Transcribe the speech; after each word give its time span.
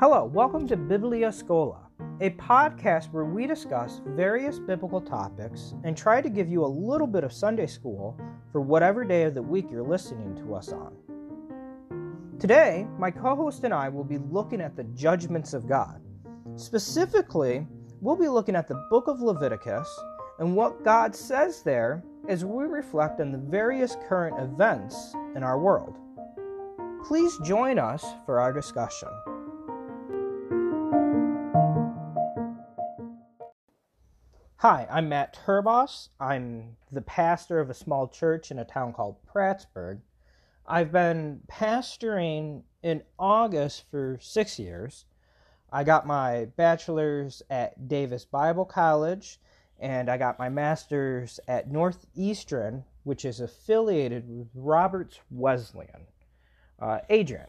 Hello, 0.00 0.24
welcome 0.24 0.66
to 0.66 0.78
Biblia 0.78 1.28
Scola, 1.28 1.80
a 2.22 2.30
podcast 2.30 3.12
where 3.12 3.26
we 3.26 3.46
discuss 3.46 4.00
various 4.06 4.58
biblical 4.58 4.98
topics 4.98 5.74
and 5.84 5.94
try 5.94 6.22
to 6.22 6.30
give 6.30 6.48
you 6.48 6.64
a 6.64 6.66
little 6.66 7.06
bit 7.06 7.22
of 7.22 7.34
Sunday 7.34 7.66
school 7.66 8.18
for 8.50 8.62
whatever 8.62 9.04
day 9.04 9.24
of 9.24 9.34
the 9.34 9.42
week 9.42 9.66
you're 9.70 9.82
listening 9.82 10.34
to 10.36 10.54
us 10.54 10.72
on. 10.72 10.96
Today, 12.38 12.86
my 12.98 13.10
co 13.10 13.36
host 13.36 13.64
and 13.64 13.74
I 13.74 13.90
will 13.90 14.02
be 14.02 14.16
looking 14.16 14.62
at 14.62 14.74
the 14.74 14.84
judgments 14.84 15.52
of 15.52 15.68
God. 15.68 16.00
Specifically, 16.56 17.66
we'll 18.00 18.16
be 18.16 18.28
looking 18.28 18.56
at 18.56 18.68
the 18.68 18.82
book 18.88 19.06
of 19.06 19.20
Leviticus 19.20 19.86
and 20.38 20.56
what 20.56 20.82
God 20.82 21.14
says 21.14 21.62
there 21.62 22.02
as 22.26 22.42
we 22.42 22.64
reflect 22.64 23.20
on 23.20 23.32
the 23.32 23.36
various 23.36 23.98
current 24.08 24.40
events 24.40 25.14
in 25.36 25.42
our 25.42 25.58
world. 25.58 25.98
Please 27.04 27.36
join 27.44 27.78
us 27.78 28.02
for 28.24 28.40
our 28.40 28.54
discussion. 28.54 29.10
Hi, 34.60 34.86
I'm 34.90 35.08
Matt 35.08 35.38
Turbos. 35.46 36.10
I'm 36.20 36.76
the 36.92 37.00
pastor 37.00 37.60
of 37.60 37.70
a 37.70 37.74
small 37.74 38.06
church 38.08 38.50
in 38.50 38.58
a 38.58 38.64
town 38.66 38.92
called 38.92 39.16
Prattsburgh. 39.26 40.00
I've 40.66 40.92
been 40.92 41.40
pastoring 41.50 42.64
in 42.82 43.02
August 43.18 43.84
for 43.90 44.18
six 44.20 44.58
years. 44.58 45.06
I 45.72 45.82
got 45.82 46.06
my 46.06 46.48
bachelor's 46.58 47.42
at 47.48 47.88
Davis 47.88 48.26
Bible 48.26 48.66
College, 48.66 49.40
and 49.78 50.10
I 50.10 50.18
got 50.18 50.38
my 50.38 50.50
master's 50.50 51.40
at 51.48 51.70
Northeastern, 51.70 52.84
which 53.04 53.24
is 53.24 53.40
affiliated 53.40 54.28
with 54.28 54.48
Roberts 54.54 55.20
Wesleyan. 55.30 56.04
Uh, 56.78 56.98
Adrian. 57.08 57.48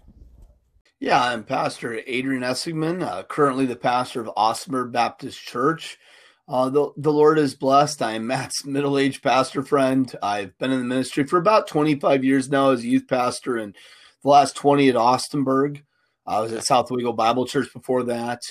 Yeah, 1.01 1.21
I'm 1.21 1.43
Pastor 1.43 1.99
Adrian 2.07 2.43
Essigman, 2.43 3.03
uh, 3.03 3.23
currently 3.23 3.65
the 3.65 3.75
pastor 3.75 4.21
of 4.21 4.33
Austinburg 4.37 4.93
Baptist 4.93 5.41
Church. 5.41 5.99
Uh, 6.47 6.69
the, 6.69 6.91
the 6.97 7.13
Lord 7.13 7.39
is 7.39 7.55
blessed. 7.55 8.01
I 8.01 8.13
am 8.13 8.27
Matt's 8.27 8.65
middle 8.65 8.97
aged 8.97 9.23
pastor 9.23 9.63
friend. 9.63 10.13
I've 10.21 10.57
been 10.57 10.71
in 10.71 10.79
the 10.79 10.85
ministry 10.85 11.23
for 11.25 11.37
about 11.37 11.67
25 11.67 12.23
years 12.23 12.49
now 12.49 12.71
as 12.71 12.81
a 12.81 12.87
youth 12.87 13.07
pastor, 13.07 13.57
and 13.57 13.75
the 14.23 14.29
last 14.29 14.55
20 14.55 14.89
at 14.89 14.95
Austinburg. 14.95 15.81
I 16.25 16.39
was 16.39 16.53
at 16.53 16.65
South 16.65 16.91
Owego 16.91 17.13
Bible 17.13 17.45
Church 17.45 17.71
before 17.73 18.03
that. 18.03 18.41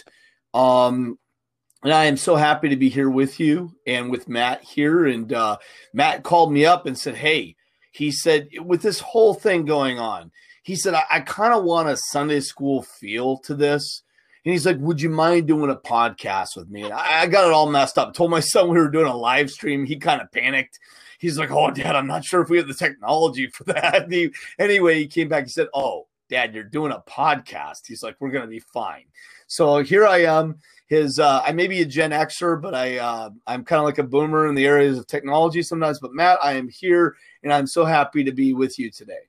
Um, 0.53 1.19
and 1.83 1.93
I 1.93 2.07
am 2.07 2.17
so 2.17 2.37
happy 2.37 2.69
to 2.69 2.77
be 2.77 2.89
here 2.89 3.09
with 3.09 3.41
you 3.41 3.75
and 3.87 4.11
with 4.11 4.29
Matt 4.29 4.63
here. 4.63 5.07
And 5.07 5.33
uh, 5.33 5.59
Matt 5.95 6.23
called 6.23 6.53
me 6.53 6.67
up 6.67 6.87
and 6.87 6.99
said, 6.99 7.15
Hey, 7.15 7.57
he 7.93 8.11
said, 8.11 8.49
with 8.59 8.83
this 8.83 9.01
whole 9.01 9.35
thing 9.35 9.65
going 9.65 9.99
on, 9.99 10.31
he 10.63 10.77
said, 10.77 10.95
I, 10.95 11.05
I 11.11 11.21
kind 11.21 11.55
of 11.55 11.65
want 11.65 11.89
a 11.89 11.97
Sunday 11.97 12.41
school 12.41 12.83
feel 12.83 13.39
to 13.39 13.55
this. 13.55 14.03
And 14.45 14.53
he's 14.53 14.65
like, 14.67 14.79
Would 14.79 15.01
you 15.01 15.11
mind 15.11 15.49
doing 15.49 15.71
a 15.71 15.77
podcast 15.77 16.57
with 16.57 16.69
me? 16.71 16.85
And 16.85 16.93
I, 16.93 17.23
I 17.23 17.27
got 17.27 17.47
it 17.47 17.53
all 17.53 17.71
messed 17.71 17.99
up. 17.99 18.15
told 18.15 18.31
my 18.31 18.41
son 18.41 18.69
we 18.69 18.79
were 18.79 18.91
doing 18.91 19.07
a 19.07 19.17
live 19.17 19.51
stream. 19.51 19.85
He 19.85 19.97
kind 19.97 20.21
of 20.21 20.33
panicked. 20.33 20.79
He's 21.19 21.39
like, 21.39 21.51
Oh, 21.51 21.71
dad, 21.71 21.97
I'm 21.97 22.07
not 22.07 22.25
sure 22.25 22.41
if 22.41 22.49
we 22.49 22.59
have 22.59 22.69
the 22.69 22.75
technology 22.75 23.49
for 23.49 23.65
that. 23.65 24.07
He, 24.11 24.31
anyway, 24.59 24.99
he 24.99 25.07
came 25.07 25.29
back. 25.29 25.45
He 25.45 25.51
said, 25.51 25.69
Oh, 25.75 26.07
dad, 26.29 26.55
you're 26.55 26.65
doing 26.65 26.93
a 26.93 27.03
podcast. 27.11 27.87
He's 27.87 28.03
like, 28.03 28.17
We're 28.19 28.31
going 28.31 28.45
to 28.45 28.49
be 28.49 28.61
fine. 28.61 29.05
So 29.47 29.83
here 29.83 30.07
I 30.07 30.25
am. 30.25 30.59
His, 30.87 31.21
uh, 31.21 31.41
I 31.45 31.53
may 31.53 31.69
be 31.69 31.83
a 31.83 31.85
Gen 31.85 32.11
Xer, 32.11 32.61
but 32.61 32.75
I, 32.75 32.99
uh, 32.99 33.31
I'm 33.47 33.65
kind 33.65 33.79
of 33.79 33.85
like 33.85 33.99
a 33.99 34.03
boomer 34.03 34.49
in 34.49 34.57
the 34.57 34.67
areas 34.67 34.99
of 34.99 35.07
technology 35.07 35.63
sometimes. 35.63 36.01
But 36.01 36.15
Matt, 36.15 36.41
I 36.43 36.55
am 36.55 36.69
here 36.69 37.15
and 37.45 37.53
I'm 37.53 37.69
so 37.69 37.85
happy 37.85 38.25
to 38.25 38.33
be 38.33 38.55
with 38.55 38.77
you 38.77 38.91
today. 38.91 39.29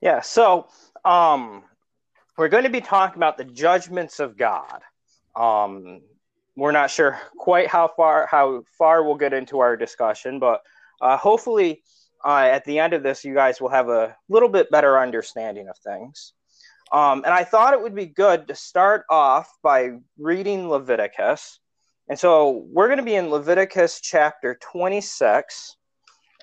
Yeah. 0.00 0.20
So, 0.20 0.68
um, 1.04 1.64
we're 2.36 2.48
going 2.48 2.64
to 2.64 2.70
be 2.70 2.80
talking 2.80 3.16
about 3.16 3.38
the 3.38 3.44
judgments 3.44 4.20
of 4.20 4.36
God. 4.36 4.80
Um, 5.36 6.00
we're 6.56 6.72
not 6.72 6.90
sure 6.90 7.18
quite 7.36 7.68
how 7.68 7.88
far 7.88 8.26
how 8.30 8.64
far 8.78 9.04
we'll 9.04 9.16
get 9.16 9.32
into 9.32 9.58
our 9.60 9.76
discussion, 9.76 10.38
but 10.38 10.62
uh, 11.00 11.16
hopefully 11.16 11.82
uh, 12.24 12.48
at 12.50 12.64
the 12.64 12.78
end 12.78 12.92
of 12.92 13.02
this, 13.02 13.24
you 13.24 13.34
guys 13.34 13.60
will 13.60 13.68
have 13.68 13.88
a 13.88 14.16
little 14.28 14.48
bit 14.48 14.70
better 14.70 14.98
understanding 14.98 15.68
of 15.68 15.76
things. 15.78 16.32
Um, 16.92 17.22
and 17.24 17.34
I 17.34 17.44
thought 17.44 17.74
it 17.74 17.82
would 17.82 17.94
be 17.94 18.06
good 18.06 18.48
to 18.48 18.54
start 18.54 19.04
off 19.10 19.50
by 19.62 19.90
reading 20.18 20.68
Leviticus. 20.68 21.58
And 22.08 22.18
so 22.18 22.66
we're 22.70 22.86
going 22.86 22.98
to 22.98 23.04
be 23.04 23.14
in 23.14 23.30
Leviticus 23.30 24.00
chapter 24.00 24.58
26 24.60 25.76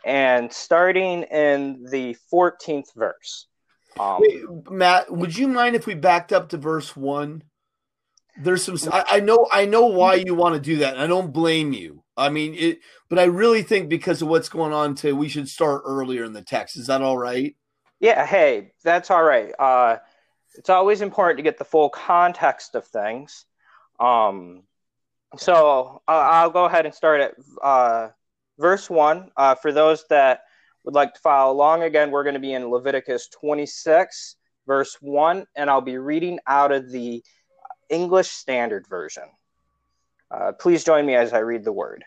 and 0.03 0.51
starting 0.51 1.23
in 1.23 1.85
the 1.89 2.17
14th 2.33 2.93
verse. 2.95 3.47
Um, 3.99 4.17
Wait, 4.19 4.71
Matt, 4.71 5.11
would 5.11 5.37
you 5.37 5.47
mind 5.47 5.75
if 5.75 5.85
we 5.85 5.95
backed 5.95 6.31
up 6.31 6.49
to 6.49 6.57
verse 6.57 6.95
one? 6.95 7.43
There's 8.37 8.63
some. 8.63 8.77
I, 8.91 9.03
I 9.07 9.19
know. 9.19 9.47
I 9.51 9.65
know 9.65 9.87
why 9.87 10.15
you 10.15 10.33
want 10.33 10.55
to 10.55 10.61
do 10.61 10.77
that. 10.77 10.97
I 10.97 11.07
don't 11.07 11.33
blame 11.33 11.73
you. 11.73 12.03
I 12.15 12.29
mean 12.29 12.55
it, 12.55 12.79
but 13.09 13.19
I 13.19 13.25
really 13.25 13.63
think 13.63 13.89
because 13.89 14.21
of 14.21 14.27
what's 14.27 14.49
going 14.49 14.73
on, 14.73 14.95
to 14.95 15.13
we 15.13 15.27
should 15.27 15.49
start 15.49 15.83
earlier 15.85 16.23
in 16.23 16.33
the 16.33 16.41
text. 16.41 16.77
Is 16.77 16.87
that 16.87 17.01
all 17.01 17.17
right? 17.17 17.55
Yeah. 17.99 18.25
Hey, 18.25 18.71
that's 18.83 19.11
all 19.11 19.23
right. 19.23 19.51
Uh, 19.59 19.97
it's 20.55 20.69
always 20.69 21.01
important 21.01 21.37
to 21.37 21.43
get 21.43 21.57
the 21.57 21.65
full 21.65 21.89
context 21.89 22.75
of 22.75 22.87
things. 22.87 23.45
Um, 23.99 24.63
so 25.37 26.01
uh, 26.07 26.11
I'll 26.11 26.49
go 26.49 26.65
ahead 26.65 26.85
and 26.85 26.95
start 26.95 27.21
at 27.21 27.35
uh, 27.61 28.09
verse 28.57 28.89
one. 28.89 29.31
Uh, 29.35 29.55
for 29.55 29.71
those 29.71 30.05
that 30.09 30.41
would 30.83 30.95
like 30.95 31.13
to 31.13 31.19
follow 31.19 31.53
along, 31.53 31.83
again, 31.83 32.11
we're 32.11 32.23
going 32.23 32.33
to 32.33 32.39
be 32.39 32.53
in 32.53 32.69
Leviticus 32.69 33.29
26, 33.29 34.35
verse 34.65 34.97
1, 35.01 35.45
and 35.55 35.69
I'll 35.69 35.81
be 35.81 35.97
reading 35.97 36.39
out 36.47 36.71
of 36.71 36.91
the 36.91 37.23
English 37.89 38.29
Standard 38.29 38.87
Version. 38.87 39.23
Uh, 40.31 40.53
please 40.53 40.83
join 40.83 41.05
me 41.05 41.15
as 41.15 41.33
I 41.33 41.39
read 41.39 41.63
the 41.63 41.73
word. 41.73 42.03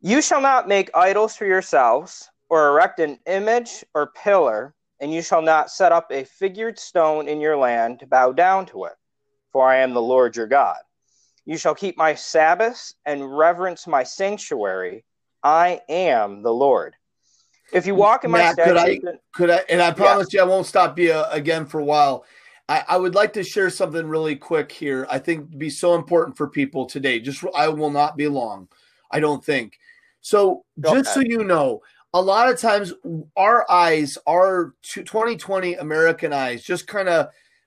You 0.00 0.20
shall 0.20 0.40
not 0.40 0.68
make 0.68 0.90
idols 0.94 1.36
for 1.36 1.46
yourselves, 1.46 2.28
or 2.50 2.68
erect 2.68 3.00
an 3.00 3.18
image 3.26 3.84
or 3.94 4.12
pillar, 4.22 4.74
and 5.00 5.12
you 5.12 5.22
shall 5.22 5.42
not 5.42 5.70
set 5.70 5.92
up 5.92 6.08
a 6.10 6.24
figured 6.24 6.78
stone 6.78 7.26
in 7.28 7.40
your 7.40 7.56
land 7.56 8.00
to 8.00 8.06
bow 8.06 8.32
down 8.32 8.66
to 8.66 8.84
it, 8.84 8.92
for 9.50 9.66
I 9.66 9.78
am 9.78 9.94
the 9.94 10.02
Lord 10.02 10.36
your 10.36 10.46
God. 10.46 10.76
You 11.46 11.56
shall 11.56 11.74
keep 11.74 11.96
my 11.96 12.14
Sabbaths 12.14 12.94
and 13.04 13.36
reverence 13.36 13.86
my 13.86 14.02
sanctuary. 14.02 15.04
I 15.42 15.80
am 15.88 16.42
the 16.42 16.52
Lord. 16.52 16.96
If 17.74 17.86
you 17.86 17.96
walk 17.96 18.22
in 18.24 18.30
my 18.30 18.38
Matt, 18.38 18.56
could 18.56 18.76
I, 18.76 19.00
could 19.32 19.50
I, 19.50 19.60
and 19.68 19.82
I 19.82 19.90
promise 19.90 20.32
you 20.32 20.40
I 20.40 20.44
won't 20.44 20.66
stop 20.66 20.96
you 20.96 21.12
uh, 21.12 21.28
again 21.32 21.66
for 21.66 21.80
a 21.80 21.84
while. 21.84 22.24
I, 22.68 22.84
I, 22.88 22.96
would 22.96 23.16
like 23.16 23.32
to 23.32 23.42
share 23.42 23.68
something 23.68 24.06
really 24.06 24.36
quick 24.36 24.70
here. 24.70 25.06
I 25.10 25.18
think 25.18 25.58
be 25.58 25.68
so 25.68 25.96
important 25.96 26.36
for 26.36 26.48
people 26.48 26.86
today. 26.86 27.18
Just 27.18 27.44
I 27.54 27.68
will 27.68 27.90
not 27.90 28.16
be 28.16 28.28
long. 28.28 28.68
I 29.10 29.18
don't 29.20 29.44
think. 29.44 29.78
So 30.20 30.64
just 30.80 31.12
so 31.12 31.20
you 31.20 31.44
know, 31.44 31.82
a 32.14 32.22
lot 32.22 32.48
of 32.48 32.58
times 32.58 32.94
our 33.36 33.70
eyes, 33.70 34.16
our 34.26 34.74
2020 34.82 35.74
American 35.74 36.32
eyes, 36.32 36.62
just 36.62 36.86
kind 36.86 37.08
of, 37.08 37.26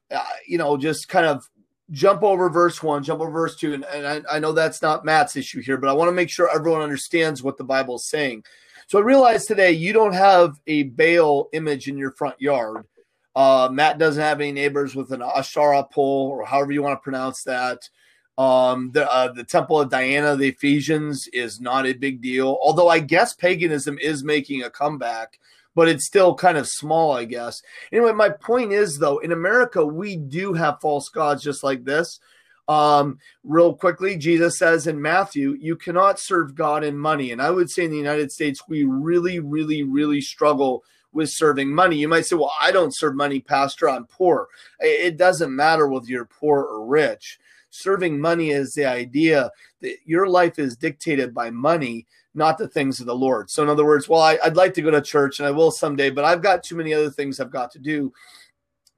uh, 0.09 0.23
you 0.47 0.57
know, 0.57 0.77
just 0.77 1.09
kind 1.09 1.25
of 1.25 1.47
jump 1.91 2.23
over 2.23 2.49
verse 2.49 2.81
one, 2.81 3.03
jump 3.03 3.21
over 3.21 3.29
verse 3.29 3.57
two, 3.57 3.73
and, 3.73 3.85
and 3.93 4.07
I, 4.07 4.37
I 4.37 4.39
know 4.39 4.53
that's 4.53 4.81
not 4.81 5.05
Matt's 5.05 5.35
issue 5.35 5.61
here, 5.61 5.77
but 5.77 5.89
I 5.89 5.93
want 5.93 6.07
to 6.07 6.13
make 6.13 6.29
sure 6.29 6.49
everyone 6.49 6.81
understands 6.81 7.43
what 7.43 7.57
the 7.57 7.63
Bible 7.65 7.97
is 7.97 8.09
saying. 8.09 8.43
So 8.87 8.99
I 8.99 9.01
realized 9.01 9.49
today 9.49 9.73
you 9.73 9.91
don't 9.91 10.13
have 10.13 10.61
a 10.65 10.83
Baal 10.83 11.49
image 11.51 11.89
in 11.89 11.97
your 11.97 12.11
front 12.11 12.39
yard. 12.39 12.85
Uh, 13.35 13.67
Matt 13.69 13.97
doesn't 13.97 14.23
have 14.23 14.39
any 14.39 14.53
neighbors 14.53 14.95
with 14.95 15.11
an 15.11 15.21
Asherah 15.21 15.83
pole 15.83 16.29
or 16.29 16.45
however 16.45 16.71
you 16.71 16.81
want 16.81 16.97
to 16.97 17.03
pronounce 17.03 17.43
that. 17.43 17.79
Um, 18.37 18.91
the 18.93 19.11
uh, 19.11 19.33
the 19.33 19.43
Temple 19.43 19.81
of 19.81 19.89
Diana, 19.89 20.37
the 20.37 20.47
Ephesians, 20.47 21.27
is 21.33 21.59
not 21.59 21.85
a 21.85 21.91
big 21.91 22.21
deal. 22.21 22.57
Although 22.61 22.87
I 22.87 22.99
guess 22.99 23.33
paganism 23.33 23.97
is 23.99 24.23
making 24.23 24.63
a 24.63 24.69
comeback, 24.69 25.37
but 25.75 25.89
it's 25.89 26.05
still 26.05 26.33
kind 26.33 26.57
of 26.57 26.65
small, 26.65 27.11
I 27.11 27.25
guess. 27.25 27.61
Anyway, 27.91 28.13
my 28.13 28.29
point 28.29 28.71
is 28.71 28.99
though, 28.99 29.17
in 29.17 29.33
America 29.33 29.85
we 29.85 30.15
do 30.15 30.53
have 30.53 30.79
false 30.79 31.09
gods 31.09 31.43
just 31.43 31.61
like 31.61 31.83
this. 31.83 32.21
Um, 32.67 33.19
real 33.43 33.73
quickly, 33.73 34.17
Jesus 34.17 34.57
says 34.57 34.87
in 34.87 35.01
Matthew, 35.01 35.57
you 35.59 35.75
cannot 35.75 36.19
serve 36.19 36.55
God 36.55 36.83
and 36.83 36.99
money. 36.99 37.31
And 37.31 37.41
I 37.41 37.49
would 37.49 37.69
say 37.69 37.85
in 37.85 37.91
the 37.91 37.97
United 37.97 38.31
States, 38.31 38.61
we 38.67 38.83
really, 38.83 39.39
really, 39.39 39.83
really 39.83 40.21
struggle 40.21 40.83
with 41.13 41.29
serving 41.29 41.73
money. 41.73 41.97
You 41.97 42.07
might 42.07 42.25
say, 42.25 42.35
well, 42.35 42.53
I 42.59 42.71
don't 42.71 42.95
serve 42.95 43.15
money, 43.15 43.39
Pastor, 43.39 43.89
I'm 43.89 44.05
poor. 44.05 44.47
It 44.79 45.17
doesn't 45.17 45.55
matter 45.55 45.87
whether 45.87 46.05
you're 46.05 46.25
poor 46.25 46.63
or 46.63 46.85
rich. 46.85 47.39
Serving 47.69 48.19
money 48.19 48.51
is 48.51 48.73
the 48.73 48.85
idea 48.85 49.51
that 49.81 49.97
your 50.05 50.27
life 50.27 50.59
is 50.59 50.77
dictated 50.77 51.33
by 51.33 51.49
money, 51.49 52.05
not 52.33 52.57
the 52.57 52.67
things 52.67 52.99
of 52.99 53.05
the 53.05 53.15
Lord. 53.15 53.49
So, 53.49 53.63
in 53.63 53.69
other 53.69 53.85
words, 53.85 54.07
well, 54.07 54.21
I, 54.21 54.37
would 54.43 54.55
like 54.55 54.73
to 54.75 54.81
go 54.81 54.91
to 54.91 55.01
church 55.01 55.39
and 55.39 55.47
I 55.47 55.51
will 55.51 55.71
someday, 55.71 56.09
but 56.09 56.23
I've 56.25 56.41
got 56.41 56.63
too 56.63 56.75
many 56.75 56.93
other 56.93 57.09
things 57.09 57.39
I've 57.39 57.51
got 57.51 57.71
to 57.71 57.79
do. 57.79 58.13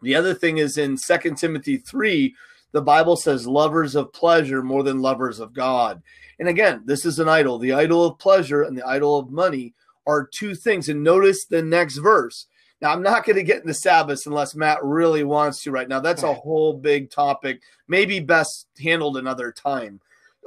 The 0.02 0.16
other 0.16 0.34
thing 0.34 0.60
is 0.60 0.78
in 0.78 0.98
Second 0.98 1.36
Timothy 1.36 1.78
3, 1.78 2.36
the 2.72 2.82
Bible 2.82 3.16
says 3.16 3.48
lovers 3.48 3.96
of 3.96 4.14
pleasure 4.14 4.62
more 4.62 4.84
than 4.84 5.02
lovers 5.02 5.40
of 5.40 5.54
God. 5.54 6.02
And 6.40 6.48
again, 6.48 6.84
this 6.86 7.06
is 7.06 7.20
an 7.20 7.28
idol. 7.28 7.58
The 7.58 7.74
idol 7.74 8.06
of 8.06 8.20
pleasure 8.20 8.64
and 8.64 8.78
the 8.78 8.88
idol 8.88 9.18
of 9.18 9.32
money 9.32 9.74
are 10.08 10.28
two 10.32 10.56
things. 10.56 10.90
And 10.90 11.04
notice 11.04 11.46
the 11.46 11.62
next 11.62 11.98
verse. 11.98 12.48
Now, 12.82 12.94
I'm 12.94 13.04
not 13.04 13.26
going 13.26 13.36
to 13.36 13.44
get 13.44 13.62
into 13.62 13.74
Sabbath 13.74 14.26
unless 14.26 14.56
Matt 14.56 14.84
really 14.84 15.24
wants 15.24 15.64
to 15.64 15.72
right 15.72 15.90
now. 15.90 16.00
That's 16.00 16.24
a 16.24 16.34
whole 16.34 16.74
big 16.74 17.12
topic, 17.12 17.62
maybe 17.90 18.22
best 18.22 18.68
handled 18.82 19.18
another 19.18 19.52
time. 19.52 20.00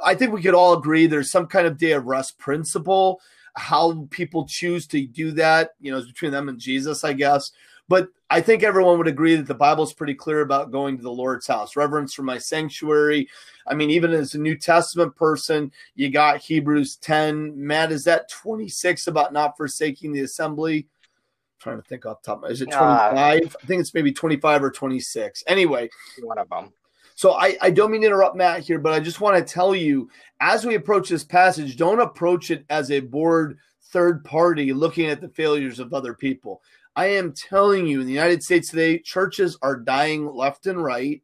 I 0.02 0.14
think 0.14 0.32
we 0.32 0.40
could 0.40 0.54
all 0.54 0.72
agree 0.72 1.06
there's 1.06 1.30
some 1.30 1.46
kind 1.46 1.66
of 1.66 1.76
day 1.76 1.92
of 1.92 2.06
rest 2.06 2.38
principle. 2.38 3.20
How 3.54 4.08
people 4.10 4.46
choose 4.46 4.86
to 4.88 5.06
do 5.06 5.32
that, 5.32 5.72
you 5.78 5.92
know, 5.92 5.98
is 5.98 6.06
between 6.06 6.32
them 6.32 6.48
and 6.48 6.58
Jesus, 6.58 7.04
I 7.04 7.12
guess. 7.12 7.52
But 7.88 8.08
I 8.30 8.40
think 8.40 8.62
everyone 8.62 8.96
would 8.98 9.08
agree 9.08 9.36
that 9.36 9.46
the 9.46 9.54
Bible's 9.54 9.92
pretty 9.92 10.14
clear 10.14 10.40
about 10.40 10.70
going 10.70 10.96
to 10.96 11.02
the 11.02 11.10
Lord's 11.10 11.46
house, 11.46 11.76
reverence 11.76 12.14
for 12.14 12.22
my 12.22 12.38
sanctuary. 12.38 13.28
I 13.66 13.74
mean, 13.74 13.90
even 13.90 14.12
as 14.12 14.34
a 14.34 14.38
New 14.38 14.56
Testament 14.56 15.14
person, 15.16 15.70
you 15.94 16.08
got 16.08 16.40
Hebrews 16.40 16.96
10. 16.96 17.54
Matt, 17.54 17.92
is 17.92 18.04
that 18.04 18.30
26 18.30 19.06
about 19.08 19.32
not 19.32 19.56
forsaking 19.56 20.12
the 20.12 20.20
assembly? 20.20 20.78
I'm 20.78 21.60
trying 21.60 21.82
to 21.82 21.88
think 21.88 22.06
off 22.06 22.22
the 22.22 22.26
top 22.26 22.38
of 22.38 22.42
my 22.44 22.48
Is 22.48 22.62
it 22.62 22.70
25? 22.70 23.14
Uh, 23.14 23.16
I 23.18 23.40
think 23.66 23.80
it's 23.80 23.92
maybe 23.92 24.12
25 24.12 24.64
or 24.64 24.70
26. 24.70 25.44
Anyway, 25.46 25.90
one 26.22 26.38
of 26.38 26.48
them. 26.48 26.72
So 27.14 27.32
I, 27.32 27.56
I 27.60 27.70
don't 27.70 27.90
mean 27.90 28.00
to 28.00 28.06
interrupt 28.06 28.36
Matt 28.36 28.60
here, 28.60 28.78
but 28.78 28.94
I 28.94 29.00
just 29.00 29.20
want 29.20 29.36
to 29.36 29.52
tell 29.52 29.74
you 29.74 30.08
as 30.40 30.64
we 30.64 30.74
approach 30.74 31.08
this 31.08 31.24
passage, 31.24 31.76
don't 31.76 32.00
approach 32.00 32.50
it 32.50 32.64
as 32.70 32.90
a 32.90 33.00
bored 33.00 33.58
third 33.92 34.24
party 34.24 34.72
looking 34.72 35.06
at 35.06 35.20
the 35.20 35.28
failures 35.28 35.78
of 35.78 35.92
other 35.92 36.14
people. 36.14 36.62
I 36.94 37.06
am 37.06 37.32
telling 37.32 37.86
you, 37.86 38.00
in 38.00 38.06
the 38.06 38.12
United 38.12 38.42
States 38.42 38.70
today, 38.70 38.98
churches 38.98 39.58
are 39.62 39.76
dying 39.76 40.26
left 40.26 40.66
and 40.66 40.82
right. 40.82 41.22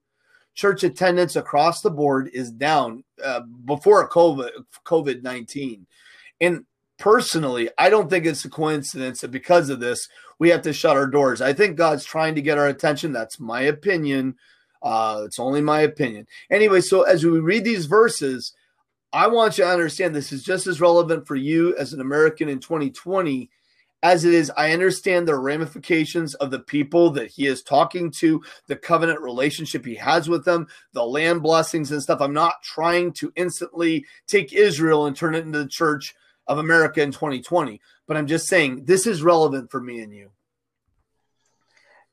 Church 0.54 0.82
attendance 0.82 1.36
across 1.36 1.82
the 1.82 1.90
board 1.90 2.30
is 2.32 2.50
down 2.50 3.04
uh, 3.24 3.40
before 3.64 4.08
COVID 4.08 4.50
COVID 4.84 5.22
nineteen, 5.22 5.86
and 6.40 6.64
personally, 6.98 7.70
I 7.78 7.90
don't 7.90 8.10
think 8.10 8.26
it's 8.26 8.44
a 8.44 8.50
coincidence 8.50 9.20
that 9.20 9.30
because 9.30 9.70
of 9.70 9.78
this, 9.78 10.08
we 10.38 10.48
have 10.48 10.62
to 10.62 10.72
shut 10.72 10.96
our 10.96 11.06
doors. 11.06 11.40
I 11.40 11.52
think 11.52 11.76
God's 11.76 12.04
trying 12.04 12.34
to 12.34 12.42
get 12.42 12.58
our 12.58 12.66
attention. 12.66 13.12
That's 13.12 13.38
my 13.38 13.60
opinion. 13.60 14.34
Uh, 14.82 15.22
it's 15.26 15.38
only 15.38 15.60
my 15.60 15.80
opinion. 15.80 16.26
Anyway, 16.50 16.80
so 16.80 17.02
as 17.02 17.24
we 17.24 17.38
read 17.38 17.64
these 17.64 17.86
verses, 17.86 18.52
I 19.12 19.26
want 19.28 19.58
you 19.58 19.64
to 19.64 19.70
understand 19.70 20.14
this 20.14 20.32
is 20.32 20.42
just 20.42 20.66
as 20.66 20.80
relevant 20.80 21.26
for 21.26 21.36
you 21.36 21.76
as 21.76 21.92
an 21.92 22.00
American 22.00 22.48
in 22.48 22.60
2020 22.60 23.50
as 24.02 24.24
it 24.24 24.34
is. 24.34 24.50
I 24.56 24.72
understand 24.72 25.26
the 25.26 25.36
ramifications 25.36 26.34
of 26.36 26.50
the 26.50 26.60
people 26.60 27.10
that 27.10 27.30
he 27.30 27.46
is 27.46 27.62
talking 27.62 28.10
to, 28.12 28.42
the 28.66 28.76
covenant 28.76 29.20
relationship 29.20 29.84
he 29.84 29.96
has 29.96 30.28
with 30.28 30.44
them, 30.44 30.68
the 30.92 31.04
land 31.04 31.42
blessings 31.42 31.90
and 31.90 32.02
stuff. 32.02 32.20
I'm 32.20 32.34
not 32.34 32.62
trying 32.62 33.12
to 33.14 33.32
instantly 33.36 34.06
take 34.26 34.52
Israel 34.52 35.06
and 35.06 35.16
turn 35.16 35.34
it 35.34 35.44
into 35.44 35.58
the 35.58 35.68
church 35.68 36.14
of 36.46 36.58
America 36.58 37.02
in 37.02 37.12
2020, 37.12 37.80
but 38.06 38.16
I'm 38.16 38.26
just 38.26 38.48
saying 38.48 38.84
this 38.84 39.06
is 39.06 39.22
relevant 39.22 39.70
for 39.70 39.80
me 39.80 40.00
and 40.00 40.14
you. 40.14 40.30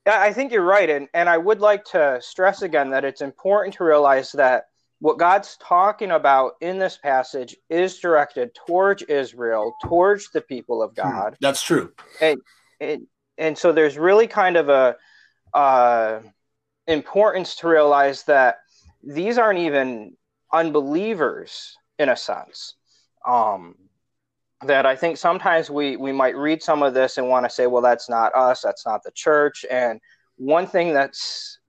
I 0.06 0.34
think 0.34 0.52
you're 0.52 0.62
right. 0.62 0.90
And, 0.90 1.08
and 1.14 1.28
I 1.28 1.38
would 1.38 1.62
like 1.62 1.84
to 1.86 2.20
stress 2.22 2.62
again 2.62 2.92
that 2.92 3.06
it's 3.06 3.22
important 3.22 3.76
to 3.76 3.84
realize 3.84 4.32
that 4.34 4.68
what 5.00 5.18
God's 5.18 5.57
talking 5.57 6.12
about 6.12 6.53
in 6.62 6.80
this 6.80 6.97
passage 6.97 7.56
is 7.69 8.00
directed 8.00 8.56
towards 8.56 9.03
Israel, 9.03 9.75
towards 9.83 10.30
the 10.31 10.42
people 10.42 10.81
of 10.81 10.92
hmm, 10.92 11.01
God. 11.01 11.38
That's 11.42 11.62
true. 11.62 11.92
And, 12.21 12.39
and, 12.80 13.07
and 13.38 13.57
so 13.57 13.71
there's 13.71 13.97
really 13.97 14.27
kind 14.27 14.57
of 14.57 14.69
a 14.69 14.95
uh, 15.53 16.21
importance 16.88 17.56
to 17.57 17.68
realize 17.68 18.24
that 18.24 18.57
these 19.03 19.38
aren't 19.38 19.59
even 19.59 20.15
unbelievers 20.51 21.77
in 22.00 22.09
a 22.09 22.15
sense. 22.15 22.75
Um, 23.25 23.75
that 24.63 24.86
I 24.86 24.95
think 24.95 25.18
sometimes 25.18 25.69
we 25.69 25.98
we 25.98 26.12
might 26.12 26.36
read 26.36 26.63
some 26.63 26.81
of 26.81 26.94
this 26.94 27.18
and 27.18 27.27
want 27.27 27.45
to 27.45 27.50
say, 27.50 27.68
well, 27.68 27.81
that's 27.81 28.09
not 28.09 28.33
us, 28.36 28.62
that's 28.62 28.86
not 28.86 29.03
the 29.03 29.12
church. 29.12 29.65
And 29.69 30.00
one 30.38 30.65
thing 30.65 30.94
that's 30.94 31.59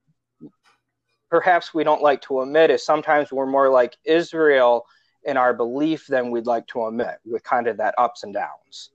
perhaps 1.29 1.73
we 1.73 1.83
don't 1.83 2.01
like 2.01 2.21
to 2.23 2.41
admit 2.41 2.71
is 2.71 2.85
sometimes 2.85 3.31
we're 3.31 3.45
more 3.45 3.69
like 3.69 3.97
Israel 4.05 4.85
in 5.23 5.37
our 5.37 5.53
belief 5.53 6.07
than 6.07 6.31
we'd 6.31 6.45
like 6.45 6.67
to 6.67 6.85
admit, 6.85 7.17
with 7.25 7.43
kind 7.43 7.67
of 7.67 7.77
that 7.77 7.93
ups 7.97 8.23
and 8.23 8.33
downs. 8.33 8.91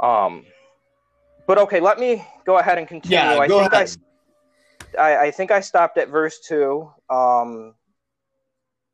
Um, 0.00 0.44
but 1.46 1.58
okay, 1.58 1.80
let 1.80 1.98
me 1.98 2.24
go 2.44 2.58
ahead 2.58 2.78
and 2.78 2.86
continue. 2.86 3.18
Yeah, 3.18 3.38
I 3.38 3.48
go 3.48 3.60
think 3.60 3.72
ahead. 3.72 3.96
I, 4.96 5.00
I, 5.00 5.22
I 5.26 5.30
think 5.30 5.50
I 5.50 5.60
stopped 5.60 5.98
at 5.98 6.08
verse 6.08 6.38
two. 6.40 6.90
Um, 7.10 7.74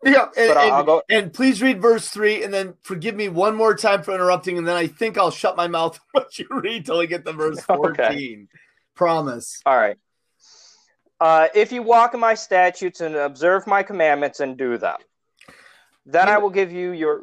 yeah, 0.04 0.28
and, 0.36 0.50
and, 0.52 0.86
go... 0.86 1.02
and, 1.10 1.32
please 1.32 1.62
read 1.62 1.80
verse 1.80 2.08
three, 2.08 2.42
and 2.42 2.52
then 2.52 2.74
forgive 2.82 3.14
me 3.14 3.28
one 3.28 3.56
more 3.56 3.74
time 3.74 4.02
for 4.02 4.14
interrupting, 4.14 4.56
and 4.58 4.66
then 4.66 4.76
I 4.76 4.86
think 4.86 5.18
I'll 5.18 5.30
shut 5.30 5.56
my 5.56 5.68
mouth 5.68 5.98
once 6.14 6.38
you 6.38 6.46
read 6.50 6.86
till 6.86 6.98
we 6.98 7.06
get 7.06 7.24
to 7.24 7.32
verse 7.32 7.60
fourteen. 7.64 7.94
Okay. 7.94 8.46
Promise. 8.94 9.60
All 9.66 9.76
right. 9.76 9.98
Uh, 11.20 11.48
if 11.54 11.72
you 11.72 11.82
walk 11.82 12.14
in 12.14 12.20
my 12.20 12.34
statutes 12.34 13.00
and 13.00 13.14
observe 13.14 13.66
my 13.66 13.82
commandments 13.82 14.40
and 14.40 14.56
do 14.56 14.76
them, 14.76 14.98
then 16.04 16.28
I 16.28 16.38
will 16.38 16.50
give 16.50 16.70
you 16.70 16.92
your. 16.92 17.22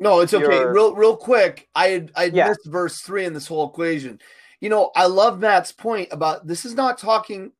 No, 0.00 0.20
it's 0.20 0.34
okay. 0.34 0.64
Real, 0.64 0.94
real 0.94 1.16
quick. 1.16 1.68
I 1.74 2.06
I 2.14 2.24
yeah. 2.24 2.48
missed 2.48 2.66
verse 2.66 3.00
three 3.00 3.24
in 3.24 3.34
this 3.34 3.46
whole 3.46 3.68
equation. 3.68 4.20
You 4.60 4.70
know, 4.70 4.90
I 4.96 5.06
love 5.06 5.38
Matt's 5.38 5.72
point 5.72 6.08
about 6.10 6.46
this 6.46 6.64
is 6.64 6.74
not 6.74 6.98
talking. 6.98 7.52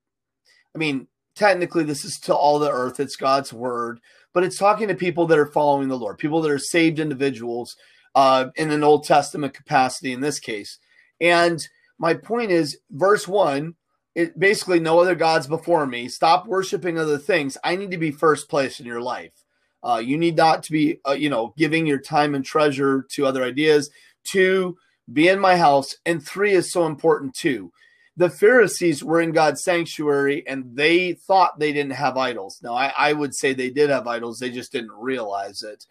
I 0.74 0.78
mean, 0.78 1.06
technically, 1.34 1.84
this 1.84 2.04
is 2.04 2.18
to 2.20 2.34
all 2.34 2.58
the 2.58 2.70
earth. 2.70 3.00
It's 3.00 3.16
God's 3.16 3.52
word 3.52 4.00
but 4.38 4.44
it's 4.44 4.56
talking 4.56 4.86
to 4.86 4.94
people 4.94 5.26
that 5.26 5.38
are 5.38 5.46
following 5.46 5.88
the 5.88 5.98
Lord, 5.98 6.18
people 6.18 6.40
that 6.42 6.50
are 6.50 6.60
saved 6.60 7.00
individuals 7.00 7.76
uh, 8.14 8.46
in 8.54 8.70
an 8.70 8.84
Old 8.84 9.04
Testament 9.04 9.54
capacity 9.54 10.12
in 10.12 10.20
this 10.20 10.38
case. 10.38 10.78
And 11.20 11.60
my 11.98 12.14
point 12.14 12.50
is, 12.50 12.78
verse 12.90 13.26
one, 13.26 13.74
it 14.18 14.36
basically 14.36 14.80
no 14.80 14.98
other 14.98 15.14
gods 15.14 15.46
before 15.46 15.86
me. 15.86 16.08
Stop 16.08 16.46
worshiping 16.46 16.98
other 16.98 17.18
things. 17.18 17.56
I 17.62 17.76
need 17.76 17.92
to 17.92 17.98
be 17.98 18.10
first 18.10 18.48
place 18.48 18.80
in 18.80 18.86
your 18.86 19.00
life. 19.00 19.32
Uh, 19.80 20.02
you 20.04 20.18
need 20.18 20.36
not 20.36 20.64
to 20.64 20.72
be, 20.72 20.98
uh, 21.08 21.12
you 21.12 21.30
know, 21.30 21.54
giving 21.56 21.86
your 21.86 22.00
time 22.00 22.34
and 22.34 22.44
treasure 22.44 23.06
to 23.10 23.24
other 23.24 23.44
ideas. 23.44 23.90
Two, 24.24 24.76
be 25.12 25.28
in 25.28 25.38
my 25.38 25.56
house. 25.56 25.94
And 26.04 26.20
three 26.20 26.52
is 26.52 26.72
so 26.72 26.86
important 26.86 27.34
too 27.34 27.72
the 28.16 28.28
Pharisees 28.28 29.04
were 29.04 29.20
in 29.20 29.30
God's 29.30 29.62
sanctuary 29.62 30.44
and 30.48 30.74
they 30.74 31.12
thought 31.12 31.60
they 31.60 31.72
didn't 31.72 31.92
have 31.92 32.16
idols. 32.16 32.58
Now, 32.60 32.74
I, 32.74 32.92
I, 32.98 33.12
would 33.12 33.32
say 33.32 33.52
they 33.52 33.70
did 33.70 33.90
have 33.90 34.08
idols, 34.08 34.40
they 34.40 34.50
just 34.50 34.72
didn't 34.72 34.90
realize 34.90 35.62
it. 35.62 35.86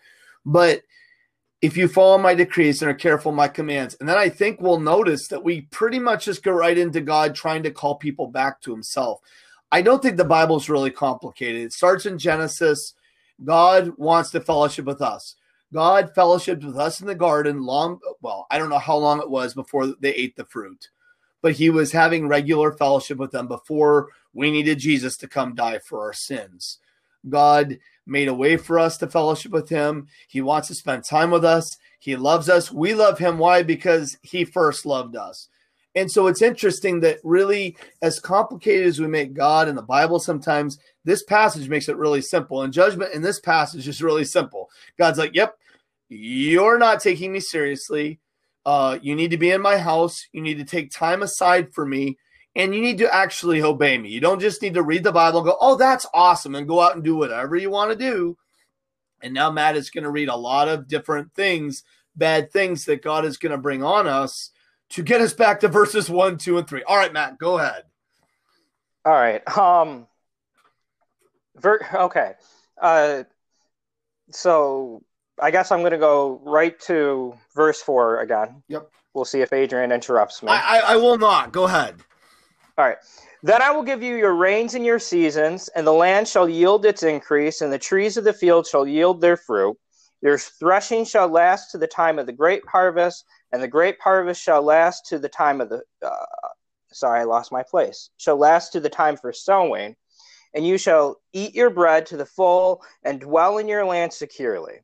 But 0.45 0.81
if 1.61 1.75
you 1.75 1.87
follow 1.87 2.17
my 2.17 2.33
decrees 2.33 2.81
and 2.81 2.91
are 2.91 2.95
careful 2.95 3.31
my 3.31 3.47
commands, 3.47 3.95
and 3.99 4.07
then 4.07 4.17
I 4.17 4.29
think 4.29 4.61
we'll 4.61 4.79
notice 4.79 5.27
that 5.29 5.43
we 5.43 5.61
pretty 5.61 5.99
much 5.99 6.25
just 6.25 6.43
go 6.43 6.51
right 6.51 6.77
into 6.77 7.01
God 7.01 7.33
trying 7.35 7.63
to 7.63 7.71
call 7.71 7.95
people 7.95 8.27
back 8.27 8.61
to 8.61 8.71
himself. 8.71 9.21
I 9.71 9.81
don't 9.81 10.01
think 10.01 10.17
the 10.17 10.23
Bible 10.23 10.57
is 10.57 10.69
really 10.69 10.91
complicated. 10.91 11.61
It 11.61 11.73
starts 11.73 12.05
in 12.05 12.19
Genesis. 12.19 12.93
God 13.43 13.93
wants 13.97 14.31
to 14.31 14.39
fellowship 14.39 14.85
with 14.85 15.01
us. 15.01 15.35
God 15.73 16.13
fellowshiped 16.15 16.63
with 16.63 16.77
us 16.77 17.01
in 17.01 17.07
the 17.07 17.15
garden 17.15 17.63
long, 17.63 17.99
well, 18.21 18.47
I 18.49 18.57
don't 18.57 18.69
know 18.69 18.77
how 18.77 18.95
long 18.95 19.19
it 19.19 19.29
was 19.29 19.53
before 19.53 19.87
they 19.87 20.13
ate 20.13 20.35
the 20.37 20.45
fruit 20.45 20.89
but 21.41 21.53
he 21.53 21.69
was 21.69 21.91
having 21.91 22.27
regular 22.27 22.71
fellowship 22.71 23.17
with 23.17 23.31
them 23.31 23.47
before 23.47 24.09
we 24.33 24.51
needed 24.51 24.79
Jesus 24.79 25.17
to 25.17 25.27
come 25.27 25.55
die 25.55 25.79
for 25.79 26.01
our 26.01 26.13
sins. 26.13 26.79
God 27.29 27.77
made 28.05 28.27
a 28.27 28.33
way 28.33 28.57
for 28.57 28.79
us 28.79 28.97
to 28.97 29.07
fellowship 29.07 29.51
with 29.51 29.69
him. 29.69 30.07
He 30.27 30.41
wants 30.41 30.67
to 30.69 30.75
spend 30.75 31.03
time 31.03 31.31
with 31.31 31.43
us. 31.43 31.77
He 31.99 32.15
loves 32.15 32.49
us. 32.49 32.71
We 32.71 32.93
love 32.93 33.19
him. 33.19 33.37
Why? 33.37 33.63
Because 33.63 34.17
he 34.21 34.45
first 34.45 34.85
loved 34.85 35.15
us. 35.15 35.49
And 35.95 36.11
so 36.11 36.27
it's 36.27 36.43
interesting 36.43 36.99
that 36.99 37.17
really, 37.23 37.75
as 38.03 38.19
complicated 38.19 38.85
as 38.85 38.99
we 38.99 39.07
make 39.07 39.33
God 39.33 39.67
in 39.67 39.75
the 39.75 39.81
Bible 39.81 40.19
sometimes, 40.19 40.77
this 41.05 41.23
passage 41.23 41.69
makes 41.69 41.89
it 41.89 41.97
really 41.97 42.21
simple. 42.21 42.61
And 42.61 42.71
judgment 42.71 43.15
in 43.15 43.23
this 43.23 43.39
passage 43.39 43.87
is 43.87 44.03
really 44.03 44.23
simple. 44.23 44.69
God's 44.99 45.17
like, 45.17 45.33
yep, 45.33 45.57
you're 46.07 46.77
not 46.77 46.99
taking 46.99 47.31
me 47.31 47.39
seriously. 47.39 48.19
Uh, 48.63 48.99
you 49.01 49.15
need 49.15 49.31
to 49.31 49.37
be 49.37 49.49
in 49.49 49.61
my 49.61 49.77
house. 49.77 50.27
You 50.33 50.41
need 50.41 50.59
to 50.59 50.65
take 50.65 50.91
time 50.91 51.23
aside 51.23 51.73
for 51.73 51.85
me. 51.85 52.17
And 52.57 52.73
you 52.73 52.81
need 52.81 52.97
to 52.97 53.13
actually 53.13 53.61
obey 53.61 53.99
me. 53.99 54.09
You 54.09 54.19
don't 54.19 54.39
just 54.39 54.63
need 54.63 54.73
to 54.73 54.81
read 54.81 55.03
the 55.03 55.11
Bible 55.11 55.39
and 55.39 55.47
go, 55.47 55.57
oh, 55.61 55.75
that's 55.75 56.07
awesome, 56.11 56.55
and 56.55 56.67
go 56.67 56.81
out 56.81 56.95
and 56.95 57.03
do 57.03 57.15
whatever 57.15 57.55
you 57.55 57.69
want 57.69 57.91
to 57.91 57.95
do. 57.95 58.35
And 59.21 59.33
now 59.33 59.51
Matt 59.51 59.77
is 59.77 59.91
going 59.91 60.05
to 60.05 60.09
read 60.09 60.27
a 60.27 60.35
lot 60.35 60.67
of 60.67 60.87
different 60.87 61.33
things, 61.35 61.83
bad 62.15 62.51
things 62.51 62.85
that 62.85 63.03
God 63.03 63.25
is 63.25 63.37
going 63.37 63.51
to 63.51 63.59
bring 63.59 63.83
on 63.83 64.07
us 64.07 64.49
to 64.89 65.03
get 65.03 65.21
us 65.21 65.33
back 65.33 65.59
to 65.59 65.67
verses 65.67 66.09
one, 66.09 66.37
two, 66.37 66.57
and 66.57 66.67
three. 66.67 66.81
All 66.81 66.97
right, 66.97 67.13
Matt, 67.13 67.37
go 67.37 67.59
ahead. 67.59 67.83
All 69.05 69.13
right. 69.13 69.47
Um. 69.55 70.07
Ver- 71.55 71.87
okay. 71.93 72.33
Uh. 72.81 73.23
So 74.31 75.03
I 75.39 75.51
guess 75.51 75.71
I'm 75.71 75.81
going 75.81 75.91
to 75.91 75.99
go 75.99 76.41
right 76.43 76.77
to 76.81 77.35
verse 77.55 77.81
four 77.81 78.21
again. 78.21 78.63
Yep. 78.67 78.89
We'll 79.13 79.25
see 79.25 79.41
if 79.41 79.53
Adrian 79.53 79.91
interrupts 79.91 80.41
me. 80.41 80.49
I, 80.49 80.79
I, 80.79 80.93
I 80.93 80.95
will 80.95 81.17
not. 81.17 81.51
Go 81.51 81.65
ahead. 81.65 82.01
All 82.77 82.85
right. 82.85 82.97
Then 83.43 83.61
I 83.61 83.71
will 83.71 83.83
give 83.83 84.03
you 84.03 84.15
your 84.15 84.35
rains 84.35 84.75
and 84.75 84.85
your 84.85 84.99
seasons, 84.99 85.67
and 85.69 85.85
the 85.85 85.93
land 85.93 86.27
shall 86.27 86.49
yield 86.49 86.85
its 86.85 87.03
increase, 87.03 87.61
and 87.61 87.71
the 87.71 87.79
trees 87.79 88.17
of 88.17 88.23
the 88.23 88.33
field 88.33 88.67
shall 88.67 88.87
yield 88.87 89.21
their 89.21 89.37
fruit. 89.37 89.77
Your 90.21 90.37
threshing 90.37 91.05
shall 91.05 91.27
last 91.27 91.71
to 91.71 91.77
the 91.77 91.87
time 91.87 92.19
of 92.19 92.25
the 92.25 92.33
grape 92.33 92.63
harvest, 92.67 93.25
and 93.51 93.61
the 93.61 93.67
grape 93.67 93.97
harvest 94.01 94.41
shall 94.41 94.61
last 94.63 95.05
to 95.07 95.19
the 95.19 95.29
time 95.29 95.61
of 95.61 95.69
the 95.69 95.81
uh, 96.03 96.25
sorry, 96.91 97.21
I 97.21 97.23
lost 97.23 97.51
my 97.51 97.63
place, 97.63 98.09
shall 98.17 98.37
last 98.37 98.71
to 98.73 98.79
the 98.79 98.89
time 98.89 99.17
for 99.17 99.31
sowing, 99.31 99.95
and 100.53 100.65
you 100.65 100.77
shall 100.77 101.17
eat 101.33 101.53
your 101.53 101.69
bread 101.69 102.05
to 102.07 102.17
the 102.17 102.25
full 102.25 102.81
and 103.03 103.19
dwell 103.19 103.57
in 103.57 103.67
your 103.67 103.85
land 103.85 104.13
securely. 104.13 104.79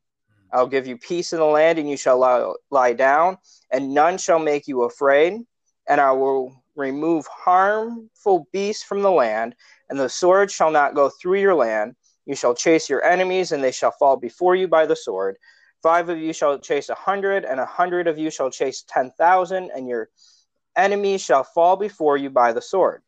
I'll 0.52 0.68
give 0.68 0.86
you 0.86 0.96
peace 0.96 1.32
in 1.32 1.40
the 1.40 1.44
land, 1.44 1.78
and 1.78 1.90
you 1.90 1.96
shall 1.96 2.18
lie, 2.18 2.52
lie 2.70 2.92
down, 2.92 3.38
and 3.72 3.92
none 3.92 4.18
shall 4.18 4.38
make 4.38 4.68
you 4.68 4.82
afraid. 4.82 5.40
And 5.88 6.00
I 6.00 6.12
will 6.12 6.63
remove 6.76 7.26
harmful 7.26 8.48
beasts 8.52 8.82
from 8.82 9.02
the 9.02 9.10
land, 9.10 9.54
and 9.88 9.98
the 9.98 10.08
sword 10.08 10.50
shall 10.50 10.70
not 10.70 10.94
go 10.94 11.08
through 11.08 11.40
your 11.40 11.54
land. 11.54 11.96
You 12.26 12.34
shall 12.34 12.54
chase 12.54 12.88
your 12.88 13.04
enemies, 13.04 13.52
and 13.52 13.62
they 13.62 13.72
shall 13.72 13.92
fall 13.92 14.16
before 14.16 14.56
you 14.56 14.68
by 14.68 14.86
the 14.86 14.96
sword. 14.96 15.36
Five 15.82 16.08
of 16.08 16.18
you 16.18 16.32
shall 16.32 16.58
chase 16.58 16.88
a 16.88 16.94
hundred, 16.94 17.44
and 17.44 17.60
a 17.60 17.66
hundred 17.66 18.08
of 18.08 18.18
you 18.18 18.30
shall 18.30 18.50
chase 18.50 18.84
ten 18.88 19.12
thousand, 19.18 19.70
and 19.74 19.88
your 19.88 20.08
enemies 20.76 21.22
shall 21.22 21.44
fall 21.44 21.76
before 21.76 22.16
you 22.16 22.30
by 22.30 22.52
the 22.52 22.62
sword. 22.62 23.02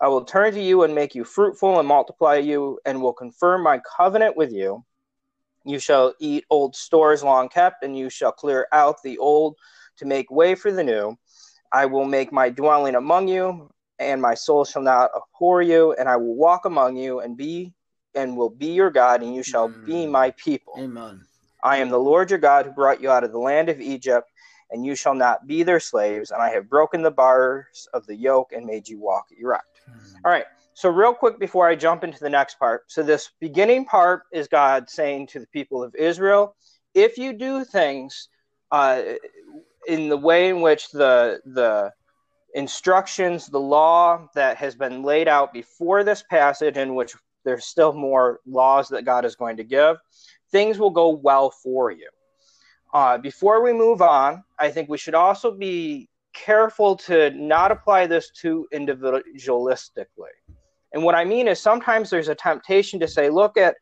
I 0.00 0.08
will 0.08 0.24
turn 0.24 0.52
to 0.54 0.62
you 0.62 0.82
and 0.82 0.94
make 0.94 1.14
you 1.14 1.24
fruitful 1.24 1.78
and 1.78 1.86
multiply 1.86 2.36
you, 2.36 2.78
and 2.84 3.02
will 3.02 3.12
confirm 3.12 3.62
my 3.62 3.80
covenant 3.96 4.36
with 4.36 4.52
you 4.52 4.84
you 5.64 5.78
shall 5.78 6.14
eat 6.18 6.44
old 6.50 6.74
stores 6.74 7.22
long 7.22 7.48
kept, 7.48 7.84
and 7.84 7.96
you 7.96 8.10
shall 8.10 8.32
clear 8.32 8.66
out 8.72 9.02
the 9.02 9.18
old 9.18 9.56
to 9.98 10.04
make 10.06 10.30
way 10.30 10.54
for 10.54 10.72
the 10.72 10.82
new. 10.82 11.16
I 11.72 11.86
will 11.86 12.04
make 12.04 12.32
my 12.32 12.50
dwelling 12.50 12.94
among 12.94 13.28
you, 13.28 13.70
and 13.98 14.20
my 14.20 14.34
soul 14.34 14.64
shall 14.64 14.82
not 14.82 15.10
abhor 15.16 15.62
you, 15.62 15.92
and 15.94 16.08
I 16.08 16.16
will 16.16 16.34
walk 16.34 16.64
among 16.64 16.96
you 16.96 17.20
and 17.20 17.36
be 17.36 17.72
and 18.14 18.36
will 18.36 18.50
be 18.50 18.66
your 18.66 18.90
God, 18.90 19.22
and 19.22 19.34
you 19.34 19.42
shall 19.42 19.70
mm. 19.70 19.86
be 19.86 20.06
my 20.06 20.32
people. 20.32 20.74
Amen. 20.78 21.24
I 21.62 21.78
am 21.78 21.88
the 21.88 21.98
Lord 21.98 22.28
your 22.28 22.38
God 22.38 22.66
who 22.66 22.72
brought 22.72 23.00
you 23.00 23.10
out 23.10 23.24
of 23.24 23.32
the 23.32 23.38
land 23.38 23.68
of 23.68 23.80
Egypt, 23.80 24.30
and 24.70 24.84
you 24.84 24.94
shall 24.94 25.14
not 25.14 25.46
be 25.46 25.62
their 25.62 25.80
slaves, 25.80 26.30
and 26.30 26.42
I 26.42 26.50
have 26.50 26.68
broken 26.68 27.02
the 27.02 27.10
bars 27.10 27.88
of 27.94 28.06
the 28.06 28.14
yoke 28.14 28.52
and 28.52 28.66
made 28.66 28.88
you 28.88 28.98
walk 28.98 29.26
erect. 29.38 29.80
Mm. 29.88 30.14
All 30.24 30.32
right. 30.32 30.44
So, 30.74 30.88
real 30.88 31.14
quick 31.14 31.38
before 31.38 31.68
I 31.68 31.74
jump 31.74 32.02
into 32.04 32.18
the 32.18 32.30
next 32.30 32.58
part. 32.58 32.84
So, 32.88 33.02
this 33.02 33.30
beginning 33.40 33.84
part 33.84 34.24
is 34.32 34.48
God 34.48 34.88
saying 34.88 35.28
to 35.28 35.40
the 35.40 35.46
people 35.48 35.82
of 35.82 35.94
Israel, 35.94 36.56
if 36.94 37.18
you 37.18 37.32
do 37.32 37.64
things 37.64 38.28
uh, 38.70 39.02
in 39.86 40.08
the 40.08 40.16
way 40.16 40.48
in 40.48 40.60
which 40.60 40.90
the, 40.90 41.40
the 41.44 41.92
instructions, 42.54 43.46
the 43.46 43.60
law 43.60 44.28
that 44.34 44.56
has 44.56 44.74
been 44.74 45.02
laid 45.02 45.28
out 45.28 45.52
before 45.52 46.04
this 46.04 46.22
passage, 46.28 46.76
in 46.76 46.94
which 46.94 47.14
there's 47.44 47.64
still 47.64 47.92
more 47.92 48.40
laws 48.46 48.88
that 48.88 49.04
God 49.04 49.24
is 49.24 49.34
going 49.34 49.56
to 49.56 49.64
give, 49.64 49.96
things 50.50 50.78
will 50.78 50.90
go 50.90 51.10
well 51.10 51.50
for 51.50 51.90
you. 51.90 52.08
Uh, 52.92 53.18
before 53.18 53.62
we 53.62 53.72
move 53.72 54.02
on, 54.02 54.44
I 54.58 54.70
think 54.70 54.88
we 54.88 54.98
should 54.98 55.14
also 55.14 55.50
be 55.50 56.08
careful 56.34 56.96
to 56.96 57.30
not 57.30 57.72
apply 57.72 58.06
this 58.06 58.30
too 58.30 58.66
individualistically. 58.72 60.06
And 60.92 61.02
what 61.02 61.14
I 61.14 61.24
mean 61.24 61.48
is 61.48 61.58
sometimes 61.58 62.10
there's 62.10 62.28
a 62.28 62.34
temptation 62.34 63.00
to 63.00 63.08
say, 63.08 63.30
look 63.30 63.56
at 63.56 63.76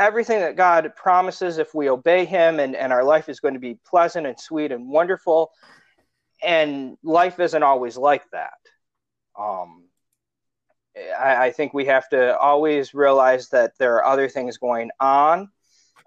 everything 0.00 0.40
that 0.40 0.56
God 0.56 0.90
promises 0.96 1.58
if 1.58 1.74
we 1.74 1.88
obey 1.88 2.24
Him, 2.24 2.58
and, 2.58 2.74
and 2.74 2.92
our 2.92 3.04
life 3.04 3.28
is 3.28 3.38
going 3.38 3.54
to 3.54 3.60
be 3.60 3.78
pleasant 3.86 4.26
and 4.26 4.40
sweet 4.40 4.72
and 4.72 4.88
wonderful. 4.88 5.52
And 6.42 6.96
life 7.04 7.38
isn't 7.38 7.62
always 7.62 7.96
like 7.96 8.24
that. 8.32 8.54
Um, 9.38 9.84
I, 10.96 11.46
I, 11.46 11.50
think 11.52 11.72
we 11.72 11.84
have 11.84 12.08
to 12.08 12.36
always 12.36 12.94
realize 12.94 13.50
that 13.50 13.72
there 13.78 13.94
are 13.96 14.04
other 14.04 14.28
things 14.28 14.58
going 14.58 14.90
on, 14.98 15.50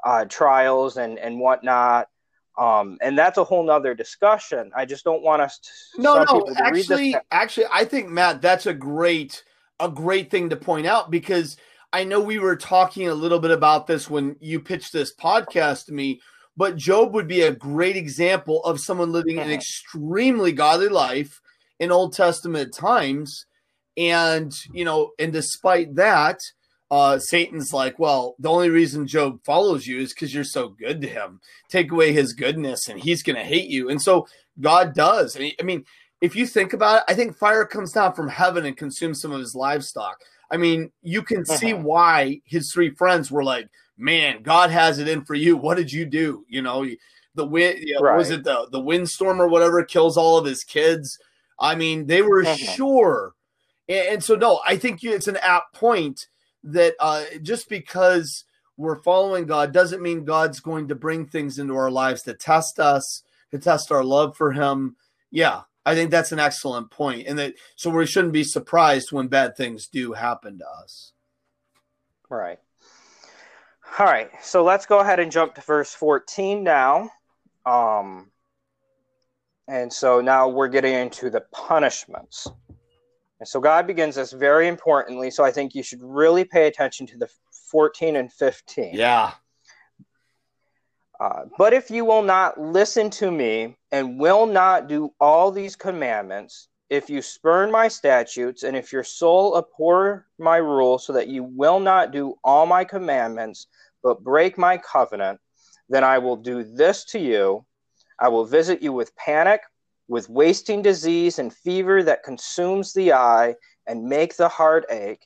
uh, 0.04 0.26
trials 0.26 0.98
and, 0.98 1.18
and 1.18 1.40
whatnot. 1.40 2.10
Um, 2.58 2.98
and 3.02 3.18
that's 3.18 3.38
a 3.38 3.44
whole 3.44 3.64
nother 3.64 3.96
discussion. 3.96 4.72
I 4.76 4.86
just 4.86 5.04
don't 5.04 5.24
want 5.24 5.42
us 5.42 5.60
to. 5.60 6.02
No, 6.02 6.24
no, 6.24 6.46
actually, 6.58 7.16
actually, 7.32 7.66
I 7.72 7.86
think 7.86 8.10
Matt, 8.10 8.42
that's 8.42 8.66
a 8.66 8.74
great 8.74 9.44
a 9.80 9.90
great 9.90 10.30
thing 10.30 10.50
to 10.50 10.56
point 10.56 10.86
out 10.86 11.10
because 11.10 11.58
I 11.94 12.04
know 12.04 12.20
we 12.20 12.40
were 12.40 12.56
talking 12.56 13.08
a 13.08 13.14
little 13.14 13.40
bit 13.40 13.52
about 13.52 13.86
this 13.86 14.10
when 14.10 14.36
you 14.40 14.60
pitched 14.60 14.92
this 14.92 15.16
podcast 15.16 15.86
to 15.86 15.94
me, 15.94 16.20
but 16.58 16.76
Job 16.76 17.14
would 17.14 17.28
be 17.28 17.42
a 17.42 17.56
great 17.56 17.96
example 17.96 18.64
of 18.64 18.80
someone 18.80 19.12
living 19.12 19.38
an 19.38 19.52
extremely 19.52 20.52
godly 20.52 20.90
life 20.90 21.40
in 21.80 21.92
Old 21.92 22.14
Testament 22.14 22.74
times. 22.74 23.46
And, 23.96 24.52
you 24.72 24.84
know, 24.84 25.12
and 25.20 25.32
despite 25.32 25.94
that, 25.94 26.40
uh, 26.90 27.20
Satan's 27.20 27.74
like, 27.74 28.00
well, 28.00 28.36
the 28.40 28.50
only 28.50 28.72
reason 28.72 29.06
Job 29.06 29.44
follows 29.46 29.86
you 29.86 30.00
is 30.00 30.14
because 30.14 30.34
you're 30.34 30.44
so 30.44 30.70
good 30.70 31.00
to 31.02 31.08
him. 31.08 31.42
Take 31.70 31.92
away 31.92 32.12
his 32.12 32.34
goodness 32.34 32.88
and 32.88 33.00
he's 33.00 33.22
going 33.22 33.36
to 33.36 33.44
hate 33.44 33.70
you. 33.70 33.90
And 33.90 34.02
so 34.02 34.28
God 34.60 34.96
does. 34.96 35.38
I 35.40 35.64
mean, 35.64 35.86
if 36.22 36.36
you 36.36 36.48
think 36.48 36.74
about 36.74 36.98
it, 36.98 37.04
I 37.08 37.14
think 37.14 37.38
fire 37.38 37.66
comes 37.66 37.92
down 37.92 38.14
from 38.14 38.30
heaven 38.30 38.66
and 38.66 38.76
consumes 38.76 39.22
some 39.22 39.32
of 39.32 39.40
his 39.40 39.54
livestock. 39.54 40.18
I 40.52 40.58
mean, 40.58 40.92
you 41.02 41.24
can 41.24 41.46
see 41.46 41.74
uh-huh. 41.74 41.84
why 41.84 42.42
his 42.46 42.72
three 42.72 42.92
friends 42.92 43.32
were 43.32 43.44
like, 43.44 43.70
"Man, 43.98 44.44
God 44.44 44.70
has 44.70 45.00
it 45.00 45.08
in 45.08 45.26
for 45.26 45.36
you. 45.36 45.58
What 45.58 45.78
did 45.78 45.92
you 45.92 46.06
do?" 46.06 46.46
You 46.48 46.62
know, 46.62 46.86
the 47.36 47.46
wind 47.46 47.80
you 47.80 47.96
know, 47.96 48.02
right. 48.02 48.18
was 48.18 48.30
it 48.30 48.44
the 48.44 48.68
the 48.72 48.80
windstorm 48.80 49.42
or 49.42 49.48
whatever 49.48 49.84
kills 49.84 50.18
all 50.18 50.38
of 50.38 50.46
his 50.46 50.64
kids. 50.64 51.18
I 51.60 51.76
mean, 51.76 52.08
they 52.08 52.22
were 52.22 52.44
uh-huh. 52.44 52.56
sure, 52.56 53.34
and, 53.88 54.08
and, 54.08 54.24
so 54.24 54.36
no, 54.36 54.60
I 54.66 54.78
think 54.78 55.04
it's 55.04 55.28
an 55.28 55.38
apt 55.38 55.74
point 55.74 56.28
that 56.64 56.96
uh, 57.00 57.24
just 57.42 57.70
because 57.70 58.46
we're 58.78 59.02
following 59.02 59.46
God 59.46 59.72
doesn't 59.72 60.02
mean 60.02 60.26
God's 60.26 60.60
going 60.60 60.88
to 60.88 60.96
bring 60.96 61.26
things 61.26 61.60
into 61.60 61.76
our 61.76 61.92
lives 61.92 62.24
to 62.24 62.34
test 62.34 62.80
us, 62.80 63.24
to 63.52 63.60
test 63.60 63.92
our 63.92 64.04
love 64.04 64.36
for 64.36 64.52
Him. 64.52 64.96
Yeah, 65.32 65.62
I 65.86 65.96
think 65.96 66.12
that's 66.12 66.32
an 66.32 66.40
excellent 66.40 66.92
point, 66.92 67.28
and 67.28 67.38
that 67.40 67.56
so 67.76 67.90
we 67.90 68.06
shouldn't 68.06 68.34
be 68.34 68.44
surprised 68.44 69.12
when 69.12 69.28
bad 69.28 69.58
things 69.58 69.88
do 69.88 70.14
happen 70.14 70.60
to 70.60 70.66
us. 70.82 71.12
Right. 72.30 72.60
All 74.00 74.06
right. 74.06 74.32
So 74.42 74.64
let's 74.64 74.86
go 74.86 75.00
ahead 75.00 75.20
and 75.20 75.32
jump 75.32 75.56
to 75.56 75.62
verse 75.62 75.94
14 75.94 76.64
now. 76.64 77.12
Um, 77.66 78.32
and 79.68 79.92
so 79.92 80.20
now 80.20 80.48
we're 80.48 80.68
getting 80.68 80.94
into 80.94 81.30
the 81.30 81.42
punishments. 81.52 82.48
And 83.40 83.48
so 83.48 83.60
God 83.60 83.86
begins 83.86 84.16
this 84.16 84.32
very 84.32 84.68
importantly. 84.68 85.30
So 85.30 85.44
I 85.44 85.52
think 85.52 85.76
you 85.76 85.84
should 85.84 86.02
really 86.02 86.44
pay 86.44 86.68
attention 86.68 87.06
to 87.08 87.18
the 87.18 87.30
14 87.70 88.16
and 88.16 88.32
15. 88.32 88.96
Yeah. 88.96 89.32
But 91.58 91.74
if 91.74 91.90
you 91.90 92.06
will 92.06 92.22
not 92.24 92.60
listen 92.60 93.10
to 93.12 93.32
me 93.32 93.78
and 93.92 94.20
will 94.20 94.46
not 94.46 94.88
do 94.88 95.14
all 95.20 95.52
these 95.52 95.76
commandments, 95.76 96.68
if 96.90 97.10
you 97.10 97.22
spurn 97.22 97.72
my 97.72 97.88
statutes, 97.88 98.64
and 98.64 98.76
if 98.76 98.92
your 98.92 99.04
soul 99.04 99.58
abhor 99.58 100.28
my 100.38 100.58
rule, 100.58 100.98
so 100.98 101.14
that 101.14 101.28
you 101.28 101.44
will 101.44 101.80
not 101.80 102.12
do 102.12 102.36
all 102.44 102.66
my 102.66 102.84
commandments, 102.84 103.68
but 104.04 104.24
break 104.24 104.58
my 104.58 104.78
covenant, 104.78 105.40
then 105.90 106.04
I 106.04 106.18
will 106.18 106.36
do 106.36 106.64
this 106.64 107.06
to 107.06 107.20
you. 107.20 107.66
I 108.20 108.28
will 108.28 108.46
visit 108.46 108.82
you 108.82 108.94
with 108.94 109.16
panic, 109.16 109.62
with 110.08 110.30
wasting 110.30 110.82
disease 110.82 111.40
and 111.40 111.54
fever 111.54 112.04
that 112.04 112.24
consumes 112.24 112.94
the 112.94 113.14
eye 113.14 113.56
and 113.88 114.04
make 114.06 114.36
the 114.36 114.50
heart 114.50 114.86
ache. 114.90 115.26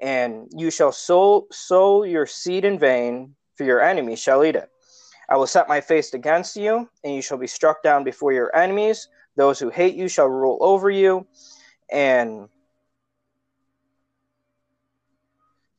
And 0.00 0.48
you 0.54 0.70
shall 0.70 0.92
sow, 0.92 1.46
sow 1.50 2.02
your 2.02 2.26
seed 2.26 2.64
in 2.64 2.78
vain, 2.78 3.34
for 3.56 3.64
your 3.64 3.80
enemy 3.80 4.16
shall 4.16 4.44
eat 4.44 4.56
it. 4.56 4.68
I 5.28 5.36
will 5.36 5.46
set 5.46 5.68
my 5.68 5.80
face 5.80 6.14
against 6.14 6.56
you, 6.56 6.88
and 7.02 7.14
you 7.14 7.22
shall 7.22 7.38
be 7.38 7.46
struck 7.46 7.82
down 7.82 8.04
before 8.04 8.32
your 8.32 8.54
enemies. 8.54 9.08
Those 9.36 9.58
who 9.58 9.70
hate 9.70 9.94
you 9.94 10.08
shall 10.08 10.28
rule 10.28 10.58
over 10.60 10.88
you, 10.88 11.26
and 11.90 12.48